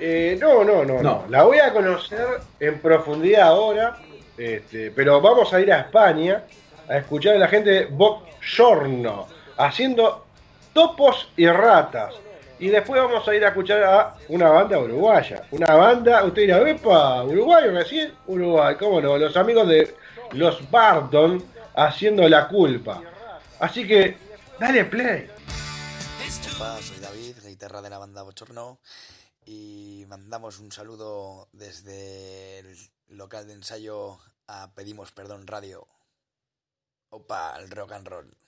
Eh, 0.00 0.38
no, 0.40 0.64
no, 0.64 0.84
no, 0.84 1.02
No. 1.02 1.24
La 1.28 1.42
voy 1.42 1.58
a 1.58 1.72
conocer 1.72 2.26
en 2.58 2.80
profundidad 2.80 3.48
ahora, 3.48 3.98
este, 4.38 4.90
pero 4.90 5.20
vamos 5.20 5.52
a 5.52 5.60
ir 5.60 5.70
a 5.70 5.80
España 5.80 6.44
a 6.88 6.96
escuchar 6.96 7.36
a 7.36 7.38
la 7.38 7.48
gente 7.48 7.70
de 7.70 7.88
Giorno 8.40 9.28
haciendo 9.58 10.24
topos 10.72 11.28
y 11.36 11.46
ratas. 11.46 12.14
Y 12.58 12.68
después 12.68 13.00
vamos 13.00 13.26
a 13.26 13.34
ir 13.34 13.44
a 13.44 13.48
escuchar 13.48 13.82
a 13.84 14.14
una 14.28 14.48
banda 14.50 14.78
uruguaya. 14.78 15.44
Una 15.50 15.74
banda, 15.74 16.24
usted 16.24 16.42
dirá, 16.42 16.68
¿epa? 16.68 17.22
¿Uruguayo 17.24 17.70
recién? 17.70 18.12
Uruguay, 18.26 18.76
cómo 18.78 19.00
no. 19.00 19.16
Los 19.18 19.36
amigos 19.36 19.68
de 19.68 19.94
los 20.32 20.70
Bardon 20.70 21.42
haciendo 21.74 22.28
la 22.28 22.48
culpa. 22.48 23.02
Así 23.60 23.86
que, 23.86 24.16
dale 24.58 24.84
play. 24.84 25.30
Hola, 26.58 26.76
soy 26.82 26.98
David, 27.00 27.36
guitarra 27.46 27.80
de 27.80 27.88
la 27.88 27.96
banda 27.96 28.22
Bochorno 28.22 28.78
y 29.52 30.06
mandamos 30.06 30.60
un 30.60 30.70
saludo 30.70 31.48
desde 31.52 32.60
el 32.60 32.76
local 33.08 33.48
de 33.48 33.54
ensayo 33.54 34.20
a 34.46 34.72
Pedimos 34.76 35.10
Perdón 35.10 35.48
Radio. 35.48 35.88
Opa, 37.08 37.56
el 37.58 37.68
rock 37.68 37.90
and 37.90 38.06
roll. 38.06 38.39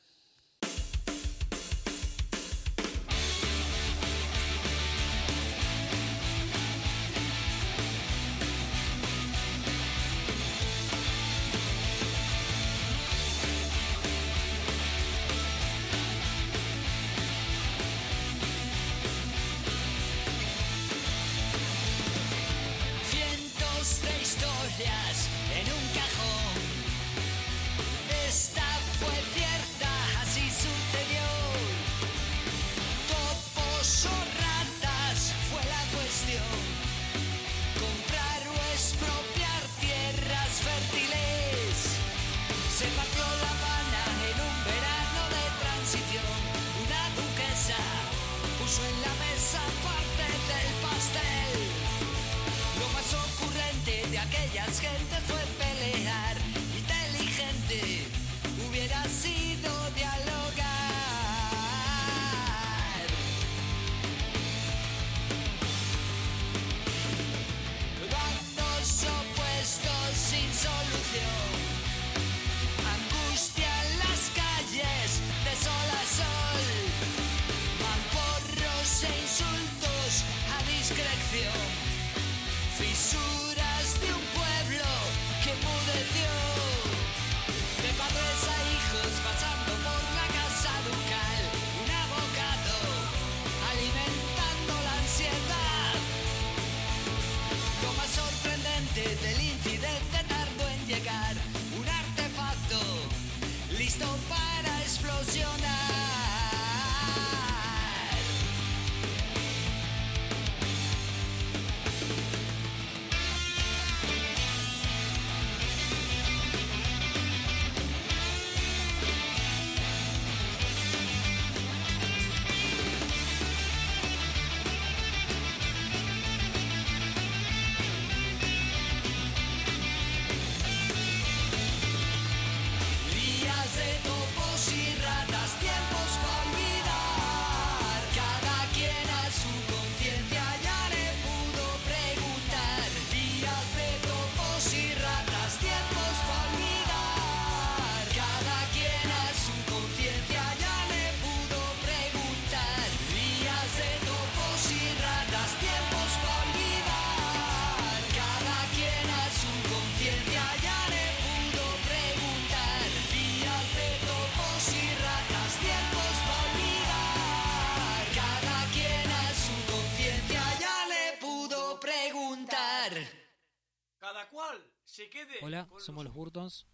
Somos 175.82 176.04
los 176.04 176.14
Burtons. 176.14 176.66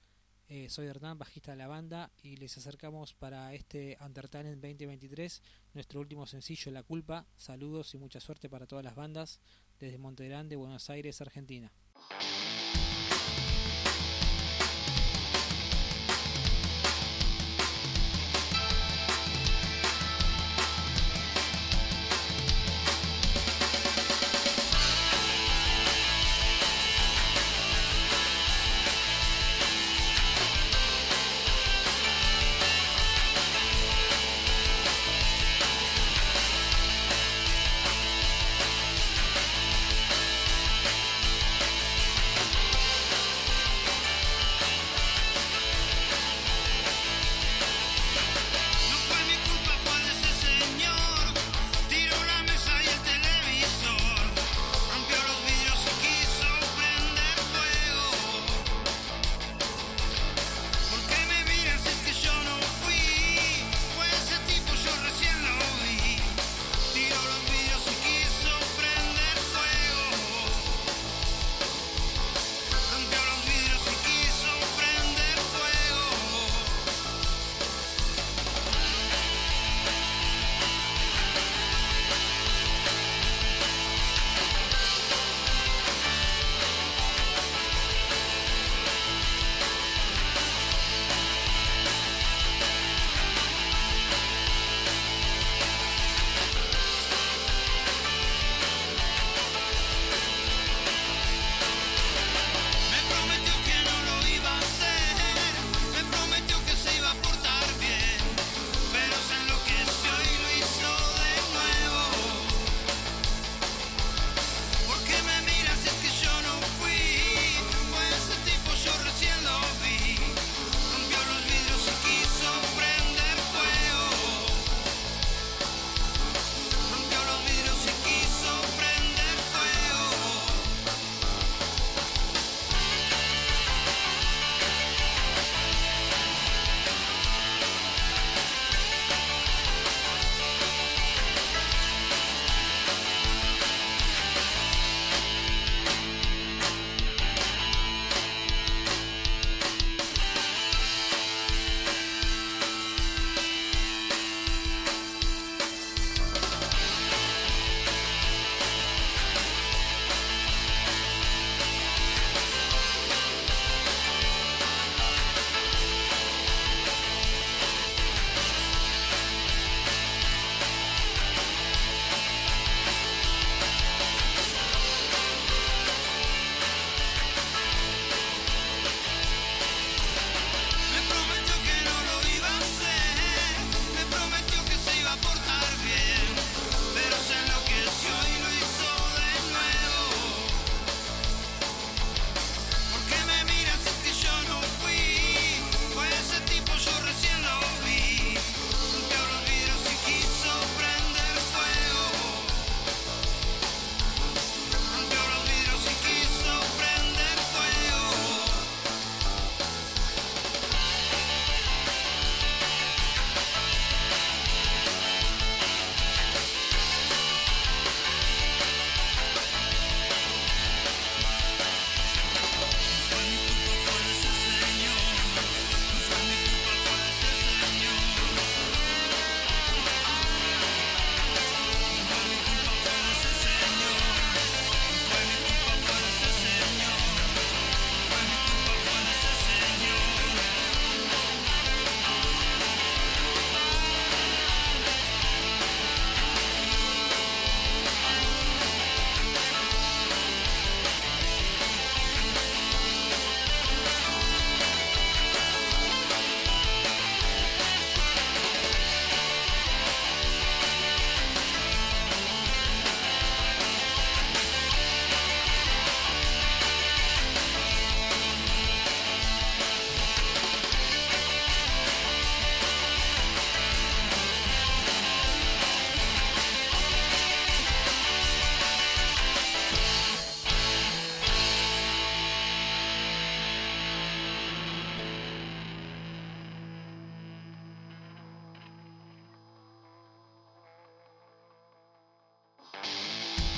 Eh, 0.48 0.68
soy 0.68 0.86
Hernán, 0.86 1.18
bajista 1.18 1.51
de 1.51 1.59
la 1.59 1.66
banda, 1.66 2.10
y 2.22 2.36
les 2.36 2.56
acercamos 2.56 3.12
para 3.14 3.52
este 3.55 3.98
Undertalent 4.01 4.62
2023 4.62 5.43
nuestro 5.74 6.01
último 6.01 6.26
sencillo, 6.26 6.72
La 6.72 6.82
Culpa. 6.82 7.26
Saludos 7.36 7.94
y 7.94 7.98
mucha 7.98 8.20
suerte 8.20 8.48
para 8.48 8.66
todas 8.66 8.85
las 8.85 8.94
bandas 8.94 9.40
desde 9.78 9.98
Montegrande, 9.98 10.56
Buenos 10.56 10.89
Aires, 10.90 11.20
Argentina. 11.20 11.70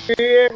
Bien. 0.07 0.51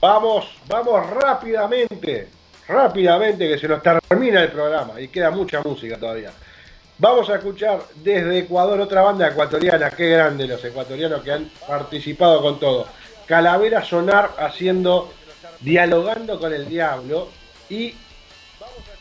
Vamos, 0.00 0.46
vamos 0.68 1.08
rápidamente, 1.10 2.28
rápidamente 2.68 3.48
que 3.48 3.58
se 3.58 3.68
nos 3.68 3.82
termina 3.82 4.42
el 4.42 4.52
programa 4.52 5.00
y 5.00 5.08
queda 5.08 5.30
mucha 5.30 5.62
música 5.62 5.96
todavía. 5.96 6.30
Vamos 6.98 7.28
a 7.30 7.36
escuchar 7.36 7.80
desde 7.96 8.38
Ecuador 8.38 8.80
otra 8.80 9.02
banda 9.02 9.28
ecuatoriana, 9.28 9.90
qué 9.90 10.10
grande 10.10 10.46
los 10.46 10.64
ecuatorianos 10.64 11.22
que 11.22 11.32
han 11.32 11.50
participado 11.66 12.40
con 12.42 12.60
todo. 12.60 12.86
Calavera 13.26 13.82
Sonar 13.82 14.32
haciendo, 14.38 15.12
dialogando 15.60 16.38
con 16.38 16.52
el 16.52 16.68
diablo 16.68 17.30
y 17.68 17.94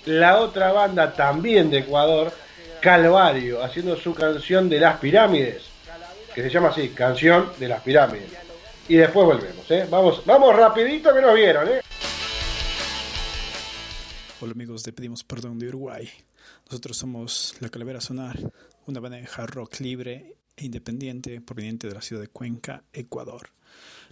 la 0.06 0.40
otra 0.40 0.72
banda 0.72 1.14
también 1.14 1.70
de 1.70 1.80
Ecuador, 1.80 2.32
Calvario, 2.80 3.64
haciendo 3.64 3.96
su 3.96 4.14
canción 4.14 4.70
de 4.70 4.80
las 4.80 5.00
pirámides, 5.00 5.64
que 6.34 6.42
se 6.42 6.50
llama 6.50 6.70
así, 6.70 6.90
canción 6.90 7.52
de 7.60 7.68
las 7.68 7.82
pirámides. 7.82 8.43
Y 8.88 8.96
después 8.96 9.26
volvemos, 9.26 9.72
¿eh? 9.72 9.88
Vamos, 9.90 10.26
vamos 10.26 10.56
rapidito 10.56 11.14
que 11.14 11.22
nos 11.22 11.34
vieron, 11.34 11.68
¿eh? 11.70 11.82
Hola 14.42 14.52
amigos 14.52 14.84
de 14.84 14.92
Pedimos 14.92 15.24
Perdón 15.24 15.58
de 15.58 15.70
Uruguay. 15.70 16.10
Nosotros 16.66 16.98
somos 16.98 17.56
La 17.62 17.70
Calavera 17.70 18.02
Sonar, 18.02 18.38
una 18.86 19.00
banda 19.00 19.18
de 19.18 19.30
hard 19.34 19.52
rock 19.52 19.80
libre 19.80 20.36
e 20.58 20.66
independiente 20.66 21.40
proveniente 21.40 21.88
de 21.88 21.94
la 21.94 22.02
ciudad 22.02 22.22
de 22.22 22.28
Cuenca, 22.28 22.84
Ecuador. 22.92 23.52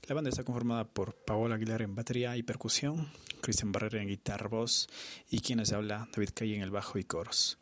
La 0.08 0.16
banda 0.16 0.30
está 0.30 0.46
conformada 0.46 0.86
por 0.86 1.16
Paola 1.16 1.56
Aguilar 1.56 1.82
en 1.82 1.94
batería 1.94 2.38
y 2.38 2.44
percusión, 2.44 3.10
Cristian 3.42 3.74
Barrera 3.74 4.02
en 4.02 4.08
guitarra, 4.08 4.48
voz 4.48 4.88
y 5.30 5.42
quien 5.42 5.60
les 5.60 5.74
habla, 5.74 6.08
David 6.16 6.30
Calle 6.34 6.56
en 6.56 6.62
el 6.62 6.72
bajo 6.72 6.98
y 6.98 7.04
coros. 7.04 7.61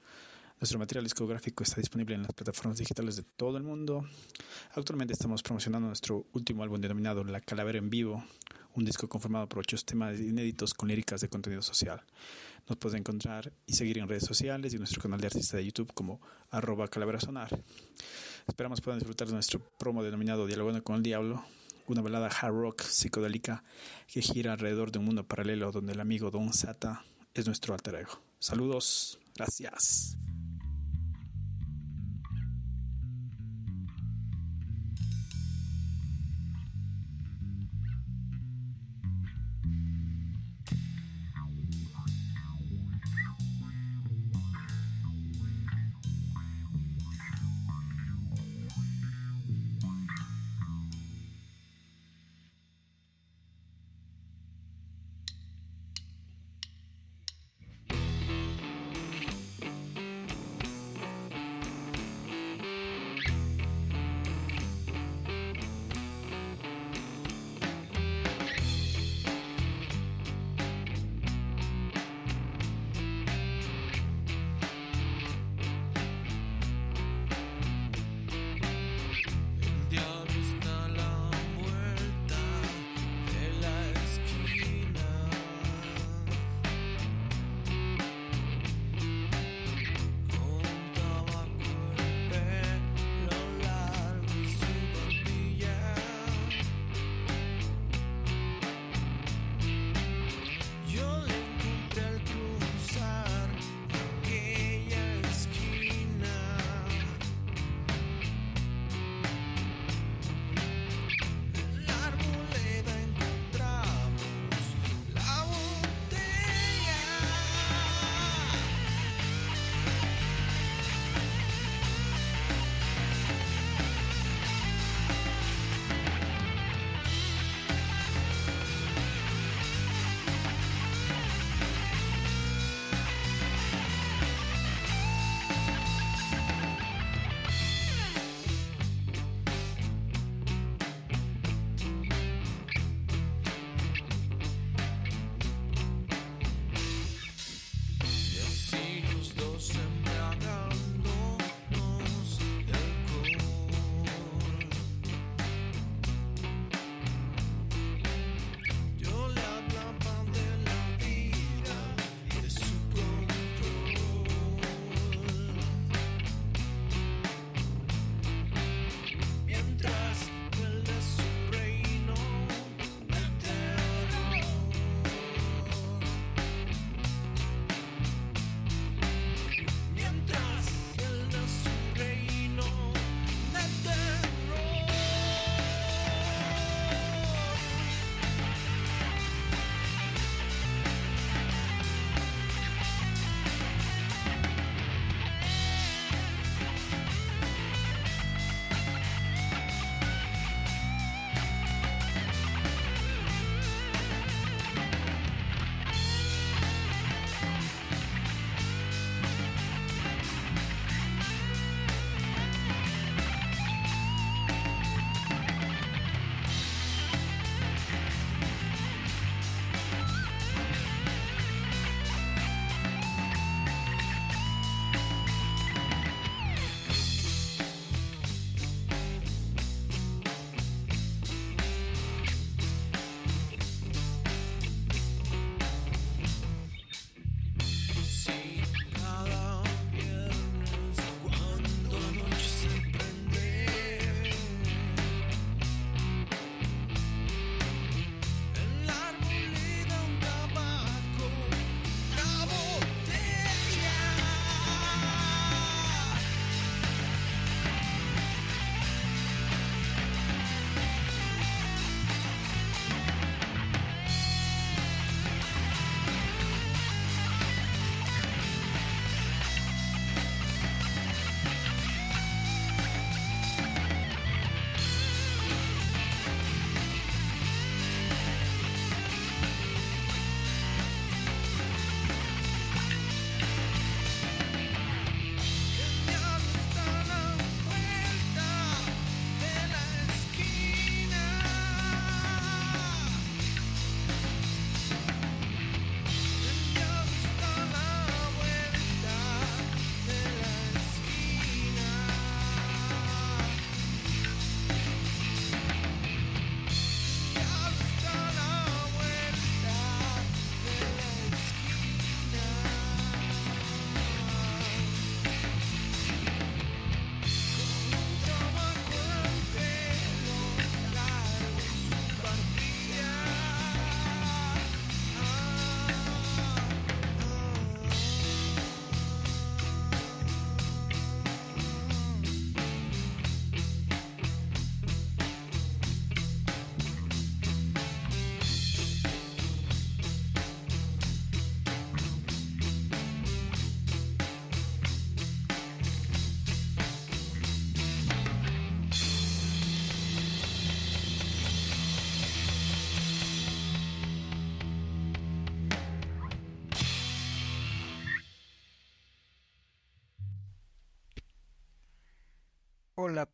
Nuestro 0.60 0.78
material 0.78 1.06
discográfico 1.06 1.64
está 1.64 1.78
disponible 1.78 2.16
en 2.16 2.24
las 2.24 2.34
plataformas 2.34 2.78
digitales 2.78 3.16
de 3.16 3.24
todo 3.24 3.56
el 3.56 3.64
mundo. 3.64 4.06
Actualmente 4.76 5.14
estamos 5.14 5.42
promocionando 5.42 5.88
nuestro 5.88 6.26
último 6.34 6.64
álbum 6.64 6.82
denominado 6.82 7.24
La 7.24 7.40
Calavera 7.40 7.78
en 7.78 7.90
Vivo, 7.90 8.26
un 8.76 8.84
disco 8.84 9.08
conformado 9.08 9.48
por 9.48 9.60
ocho 9.60 9.78
temas 9.78 10.20
inéditos 10.20 10.74
con 10.74 10.90
líricas 10.90 11.22
de 11.22 11.30
contenido 11.30 11.62
social. 11.62 12.02
Nos 12.68 12.78
puedes 12.78 13.00
encontrar 13.00 13.54
y 13.66 13.74
seguir 13.74 14.00
en 14.00 14.10
redes 14.10 14.26
sociales 14.26 14.74
y 14.74 14.76
en 14.76 14.82
nuestro 14.82 15.02
canal 15.02 15.22
de 15.22 15.28
artista 15.28 15.56
de 15.56 15.66
YouTube 15.66 15.94
como 15.94 16.20
arroba 16.52 16.90
calavera 16.90 17.22
sonar. 17.22 17.58
Esperamos 18.46 18.82
puedan 18.82 19.00
disfrutar 19.00 19.28
de 19.28 19.36
nuestro 19.36 19.62
promo 19.78 20.04
denominado 20.04 20.46
Dialogando 20.46 20.84
con 20.84 20.98
el 20.98 21.04
Diablo, 21.04 21.46
una 21.88 22.02
balada 22.02 22.28
hard 22.28 22.54
rock 22.54 22.82
psicodélica 22.82 23.64
que 24.08 24.22
gira 24.22 24.52
alrededor 24.52 24.92
de 24.92 25.00
un 25.00 25.06
mundo 25.06 25.26
paralelo 25.26 25.72
donde 25.72 25.94
el 25.94 26.02
amigo 26.02 26.32
Don 26.32 26.52
Sata 26.52 27.06
es 27.34 27.46
nuestro 27.46 27.74
alter 27.74 27.96
ego. 27.96 28.22
Saludos, 28.40 29.20
gracias. 29.36 30.18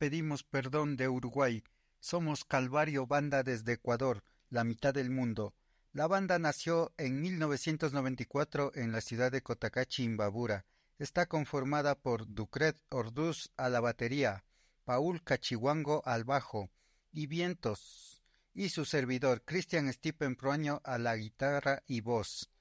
Pedimos 0.06 0.44
perdón 0.44 0.98
de 0.98 1.10
Uruguay. 1.10 1.64
Somos 2.00 2.46
Calvario 2.46 3.08
Banda 3.08 3.42
desde 3.42 3.74
Ecuador, 3.74 4.24
la 4.52 4.64
mitad 4.64 4.94
del 4.94 5.10
mundo. 5.10 5.56
La 5.94 6.06
banda 6.06 6.38
nació 6.38 6.94
en 6.98 7.20
1994 7.22 8.74
en 8.76 8.92
la 8.92 9.02
ciudad 9.02 9.32
de 9.32 9.42
Cotacachi, 9.42 10.04
Imbabura. 10.04 10.68
Está 11.00 11.26
conformada 11.26 11.96
por 11.96 12.32
Ducret 12.32 12.80
Orduz 12.90 13.50
a 13.58 13.68
la 13.68 13.80
batería, 13.80 14.44
Paul 14.84 15.24
Cachihuango 15.24 16.04
al 16.06 16.24
bajo 16.24 16.70
y 17.12 17.26
Vientos, 17.26 18.22
y 18.54 18.70
su 18.70 18.86
servidor 18.86 19.42
Cristian 19.44 19.92
Stipen 19.92 20.36
Proaño 20.36 20.82
a 20.84 21.00
la 21.00 21.16
guitarra 21.16 21.82
y 21.88 22.02
voz. 22.02 22.52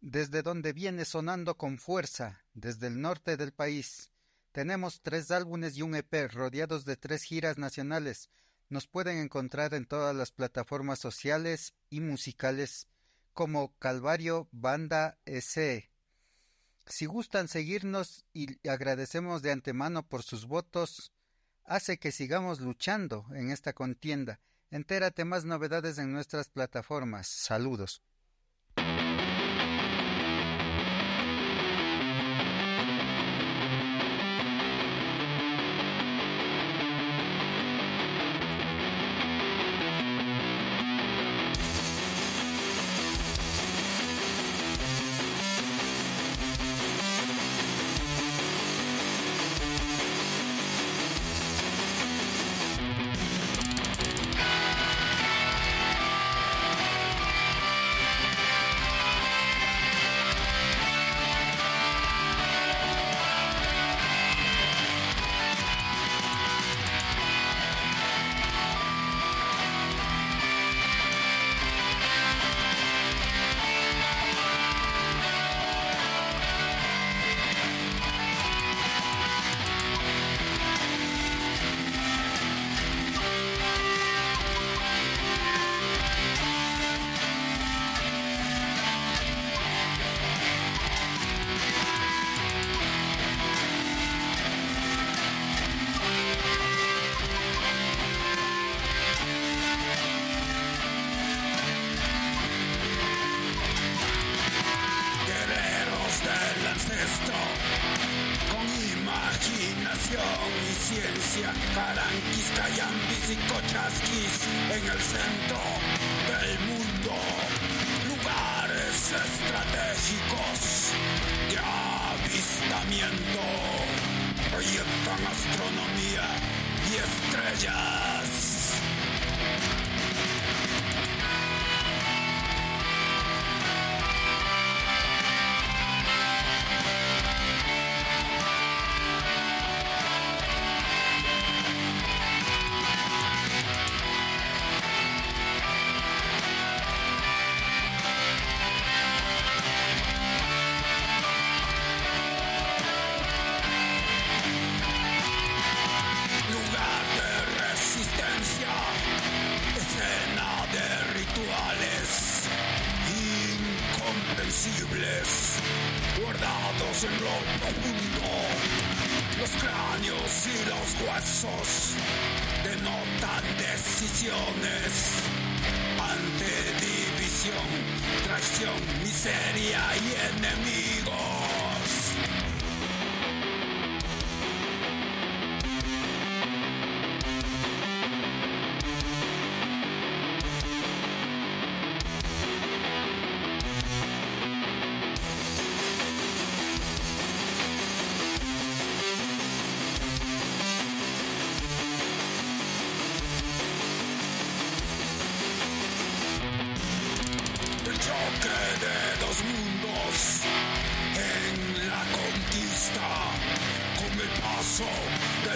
Desde 0.00 0.40
donde 0.40 0.72
viene 0.72 1.04
sonando 1.04 1.58
con 1.58 1.76
fuerza, 1.76 2.42
desde 2.54 2.86
el 2.86 3.02
norte 3.02 3.36
del 3.36 3.52
país. 3.52 4.10
Tenemos 4.52 5.00
tres 5.02 5.30
álbumes 5.30 5.76
y 5.76 5.82
un 5.82 5.94
EP 5.94 6.28
rodeados 6.32 6.84
de 6.84 6.96
tres 6.96 7.22
giras 7.22 7.56
nacionales. 7.56 8.30
Nos 8.68 8.88
pueden 8.88 9.18
encontrar 9.18 9.74
en 9.74 9.86
todas 9.86 10.14
las 10.14 10.32
plataformas 10.32 10.98
sociales 10.98 11.74
y 11.88 12.00
musicales 12.00 12.88
como 13.32 13.76
Calvario 13.78 14.48
Banda 14.50 15.18
SE. 15.24 15.90
Si 16.86 17.06
gustan 17.06 17.46
seguirnos 17.46 18.24
y 18.32 18.68
agradecemos 18.68 19.42
de 19.42 19.52
antemano 19.52 20.06
por 20.08 20.24
sus 20.24 20.46
votos, 20.46 21.12
hace 21.64 21.98
que 21.98 22.10
sigamos 22.10 22.60
luchando 22.60 23.26
en 23.32 23.50
esta 23.50 23.72
contienda. 23.72 24.40
Entérate 24.72 25.24
más 25.24 25.44
novedades 25.44 25.98
en 25.98 26.12
nuestras 26.12 26.48
plataformas. 26.48 27.28
Saludos. 27.28 28.02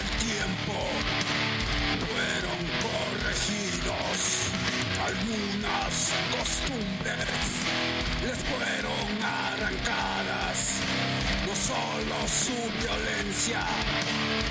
Del 0.05 0.17
tiempo. 0.19 0.73
Fueron 2.05 2.61
corregidos 2.85 4.17
algunas 5.09 6.11
costumbres. 6.31 7.27
Les 8.23 8.37
fueron 8.43 9.23
arrancadas. 9.23 10.81
No 11.45 11.55
solo 11.55 12.27
su 12.27 12.57
violencia 12.81 13.61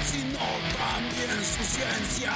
sino 0.07 0.39
también 0.79 1.45
su 1.45 1.65
ciencia 1.65 2.33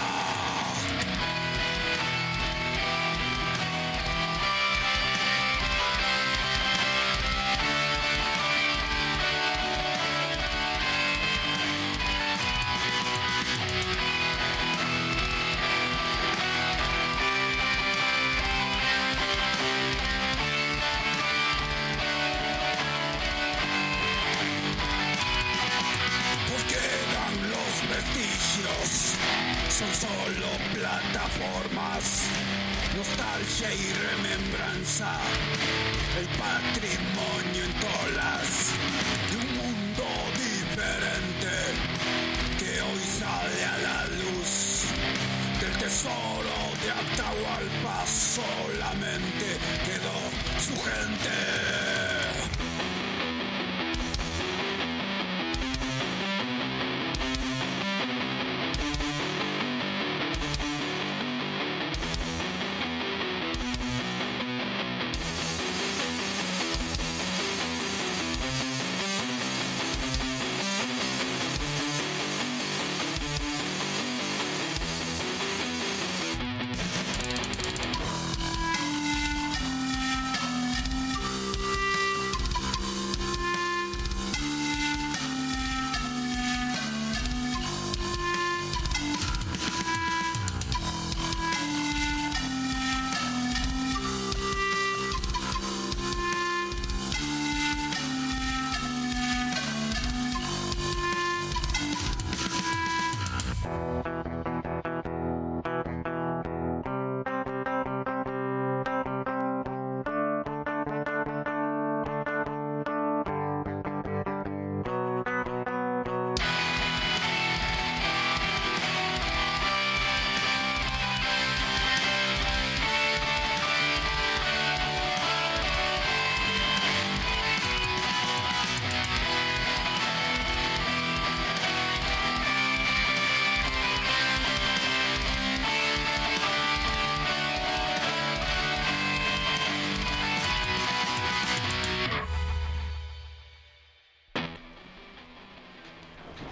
el 36.18 36.26
patrimonio 36.38 37.07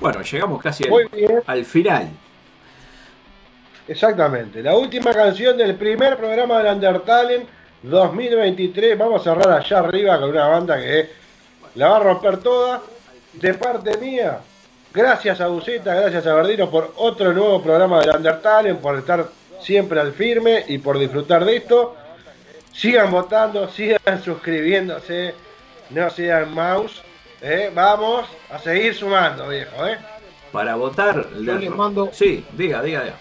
Bueno, 0.07 0.23
llegamos 0.23 0.63
casi 0.63 0.85
al, 1.47 1.65
final. 1.65 2.09
Exactamente. 3.89 4.63
La 4.63 4.77
última 4.77 5.13
canción 5.13 5.57
del 5.57 5.75
primer 5.75 6.17
programa 6.17 6.63
del 6.63 6.77
Undertale 6.77 7.45
2023. 7.83 8.97
Vamos 8.97 9.27
a 9.27 9.35
cerrar 9.35 9.59
allá 9.59 9.81
arriba 9.81 10.21
con 10.21 10.31
una 10.31 10.47
banda 10.47 10.79
que 10.79 11.11
la 11.75 11.89
va 11.89 11.97
a 11.97 12.01
romper 12.05 12.37
toda. 12.37 12.83
De 13.33 13.55
parte 13.55 13.99
mía, 13.99 14.39
gracias 14.95 15.41
a 15.41 15.49
Buceta, 15.49 15.93
gracias 15.97 16.25
a 16.25 16.35
Verdino 16.35 16.71
por 16.71 16.95
otro 16.99 17.33
nuevo 17.33 17.61
programa 17.61 17.99
del 17.99 18.15
Undertale, 18.15 18.77
por 18.77 18.97
estar 18.99 19.27
siempre 19.61 19.99
al 19.99 20.13
firme 20.13 20.67
y 20.69 20.79
por 20.79 21.01
disfrutar 21.01 21.45
de 21.45 21.57
esto. 21.57 21.97
Sigan 22.73 23.11
votando, 23.11 23.69
sigan 23.69 24.23
suscribiéndose, 24.25 25.35
no 25.91 26.09
sean 26.11 26.55
mouse. 26.55 27.03
¿Eh? 27.43 27.71
Vamos 27.75 28.27
a 28.51 28.59
seguir 28.59 28.95
sumando, 28.95 29.49
viejo. 29.49 29.87
¿eh? 29.87 29.97
Para 30.53 30.75
votar, 30.77 31.27
Yo 31.43 31.55
les 31.59 31.71
mando- 31.71 32.11
Sí, 32.13 32.45
diga, 32.57 32.83
diga, 32.83 33.03
diga. 33.05 33.17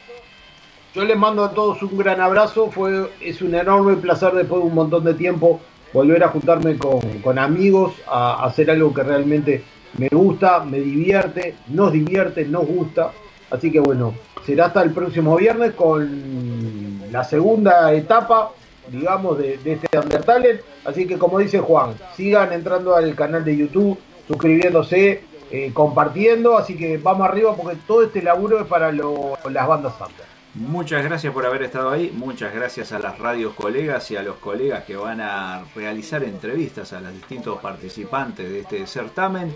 Yo 0.93 1.03
les 1.03 1.17
mando 1.17 1.43
a 1.43 1.51
todos 1.51 1.81
un 1.83 1.97
gran 1.97 2.21
abrazo. 2.21 2.71
Fue, 2.71 3.09
es 3.19 3.41
un 3.41 3.53
enorme 3.53 3.95
placer 3.97 4.31
después 4.33 4.61
de 4.61 4.67
un 4.67 4.73
montón 4.75 5.03
de 5.03 5.13
tiempo 5.13 5.59
volver 5.91 6.23
a 6.23 6.29
juntarme 6.29 6.77
con, 6.77 6.99
con 7.21 7.37
amigos, 7.39 7.93
a, 8.07 8.43
a 8.43 8.45
hacer 8.45 8.69
algo 8.71 8.93
que 8.93 9.03
realmente 9.03 9.63
me 9.97 10.07
gusta, 10.09 10.59
me 10.61 10.79
divierte, 10.79 11.55
nos 11.67 11.91
divierte, 11.91 12.45
nos 12.45 12.65
gusta. 12.65 13.11
Así 13.51 13.71
que 13.71 13.79
bueno, 13.79 14.13
será 14.45 14.65
hasta 14.67 14.81
el 14.83 14.91
próximo 14.91 15.35
viernes 15.35 15.73
con 15.73 17.01
la 17.11 17.23
segunda 17.23 17.91
etapa, 17.93 18.51
digamos, 18.89 19.37
de, 19.37 19.57
de 19.57 19.73
este 19.73 19.97
Undertale. 19.97 20.61
Así 20.83 21.07
que 21.07 21.17
como 21.17 21.39
dice 21.39 21.59
Juan, 21.59 21.95
sigan 22.15 22.53
entrando 22.53 22.95
al 22.95 23.15
canal 23.15 23.43
de 23.43 23.57
YouTube, 23.57 23.97
suscribiéndose, 24.27 25.23
eh, 25.51 25.71
compartiendo. 25.73 26.57
Así 26.57 26.75
que 26.75 26.97
vamos 26.97 27.27
arriba 27.27 27.55
porque 27.55 27.77
todo 27.87 28.03
este 28.03 28.21
laburo 28.21 28.59
es 28.59 28.67
para 28.67 28.91
las 28.91 29.67
bandas 29.67 29.93
under. 29.99 30.35
Muchas 30.55 31.03
gracias 31.03 31.33
por 31.33 31.45
haber 31.45 31.63
estado 31.63 31.89
ahí, 31.89 32.13
muchas 32.15 32.53
gracias 32.53 32.93
a 32.93 32.99
las 32.99 33.19
radios 33.19 33.53
colegas 33.55 34.09
y 34.11 34.15
a 34.15 34.23
los 34.23 34.37
colegas 34.37 34.85
que 34.85 34.95
van 34.95 35.19
a 35.19 35.65
realizar 35.75 36.23
entrevistas 36.23 36.93
a 36.93 37.01
los 37.01 37.11
distintos 37.11 37.59
participantes 37.59 38.49
de 38.49 38.59
este 38.61 38.87
certamen. 38.87 39.53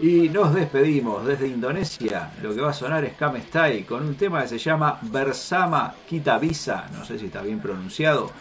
Y 0.00 0.28
nos 0.30 0.52
despedimos 0.52 1.24
desde 1.24 1.46
Indonesia. 1.46 2.32
Lo 2.42 2.52
que 2.52 2.60
va 2.60 2.70
a 2.70 2.74
sonar 2.74 3.04
es 3.04 3.12
Kamestai 3.12 3.84
con 3.84 4.04
un 4.04 4.16
tema 4.16 4.42
que 4.42 4.48
se 4.48 4.58
llama 4.58 4.98
Bersama 5.02 5.94
Kitabisa. 6.08 6.88
No 6.92 7.04
sé 7.04 7.20
si 7.20 7.26
está 7.26 7.40
bien 7.42 7.60
pronunciado, 7.60 8.32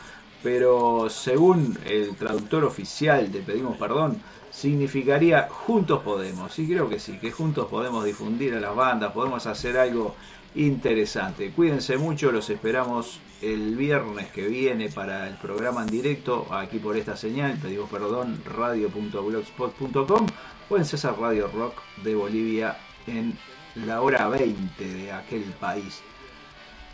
pero 0.44 1.10
según 1.10 1.78
el 1.86 2.16
traductor 2.16 2.64
oficial 2.64 3.30
Te 3.32 3.42
Pedimos 3.42 3.78
Perdón, 3.78 4.22
significaría 4.50 5.48
Juntos 5.50 6.02
Podemos. 6.04 6.58
Y 6.60 6.68
creo 6.68 6.90
que 6.90 7.00
sí, 7.00 7.18
que 7.20 7.32
juntos 7.32 7.68
podemos 7.68 8.04
difundir 8.04 8.56
a 8.56 8.60
las 8.60 8.76
bandas, 8.76 9.12
podemos 9.14 9.46
hacer 9.48 9.78
algo 9.78 10.16
interesante. 10.56 11.52
Cuídense 11.52 11.98
mucho, 11.98 12.32
los 12.32 12.50
esperamos 12.50 13.20
el 13.42 13.76
viernes 13.76 14.28
que 14.32 14.48
viene 14.48 14.90
para 14.90 15.28
el 15.28 15.36
programa 15.36 15.82
en 15.82 15.88
directo 15.88 16.48
aquí 16.52 16.78
por 16.78 16.96
esta 16.98 17.16
señal, 17.16 17.58
pedimos 17.58 17.90
perdón, 17.90 18.42
radio.blogspot.com 18.46 20.28
o 20.70 20.78
en 20.78 20.86
César 20.86 21.18
Radio 21.20 21.48
Rock 21.48 21.82
de 22.04 22.16
Bolivia 22.16 22.78
en 23.08 23.38
la 23.76 24.02
hora 24.02 24.28
20 24.28 24.86
de 24.86 25.12
aquel 25.12 25.44
país. 25.60 26.02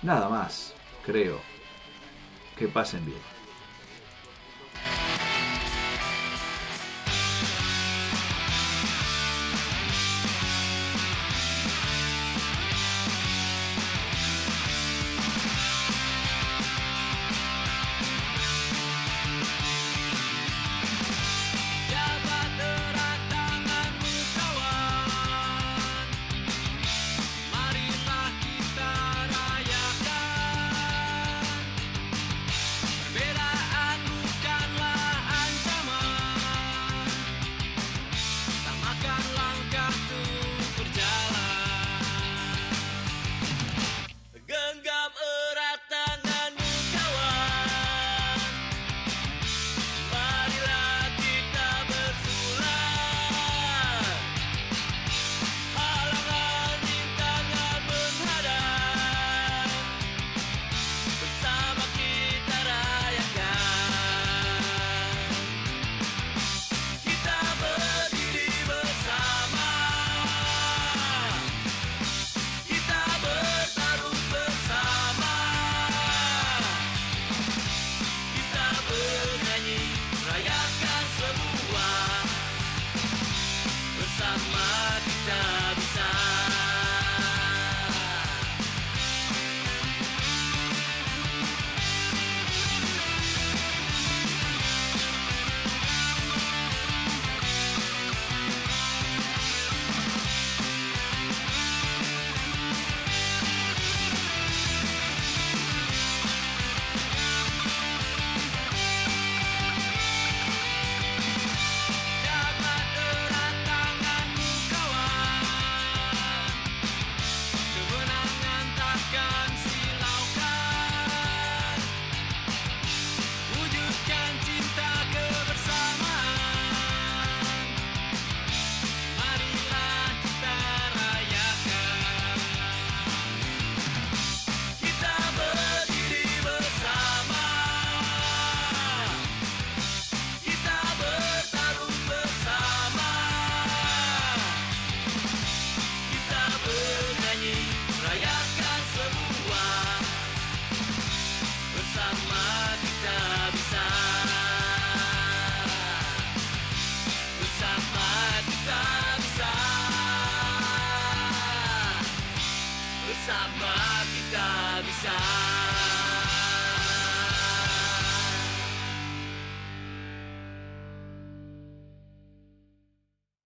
Nada 0.03 0.29
más, 0.29 0.73
creo. 1.05 1.39
Que 2.57 2.67
pasen 2.67 3.05
bien. 3.05 3.36
Bye. 4.87 5.36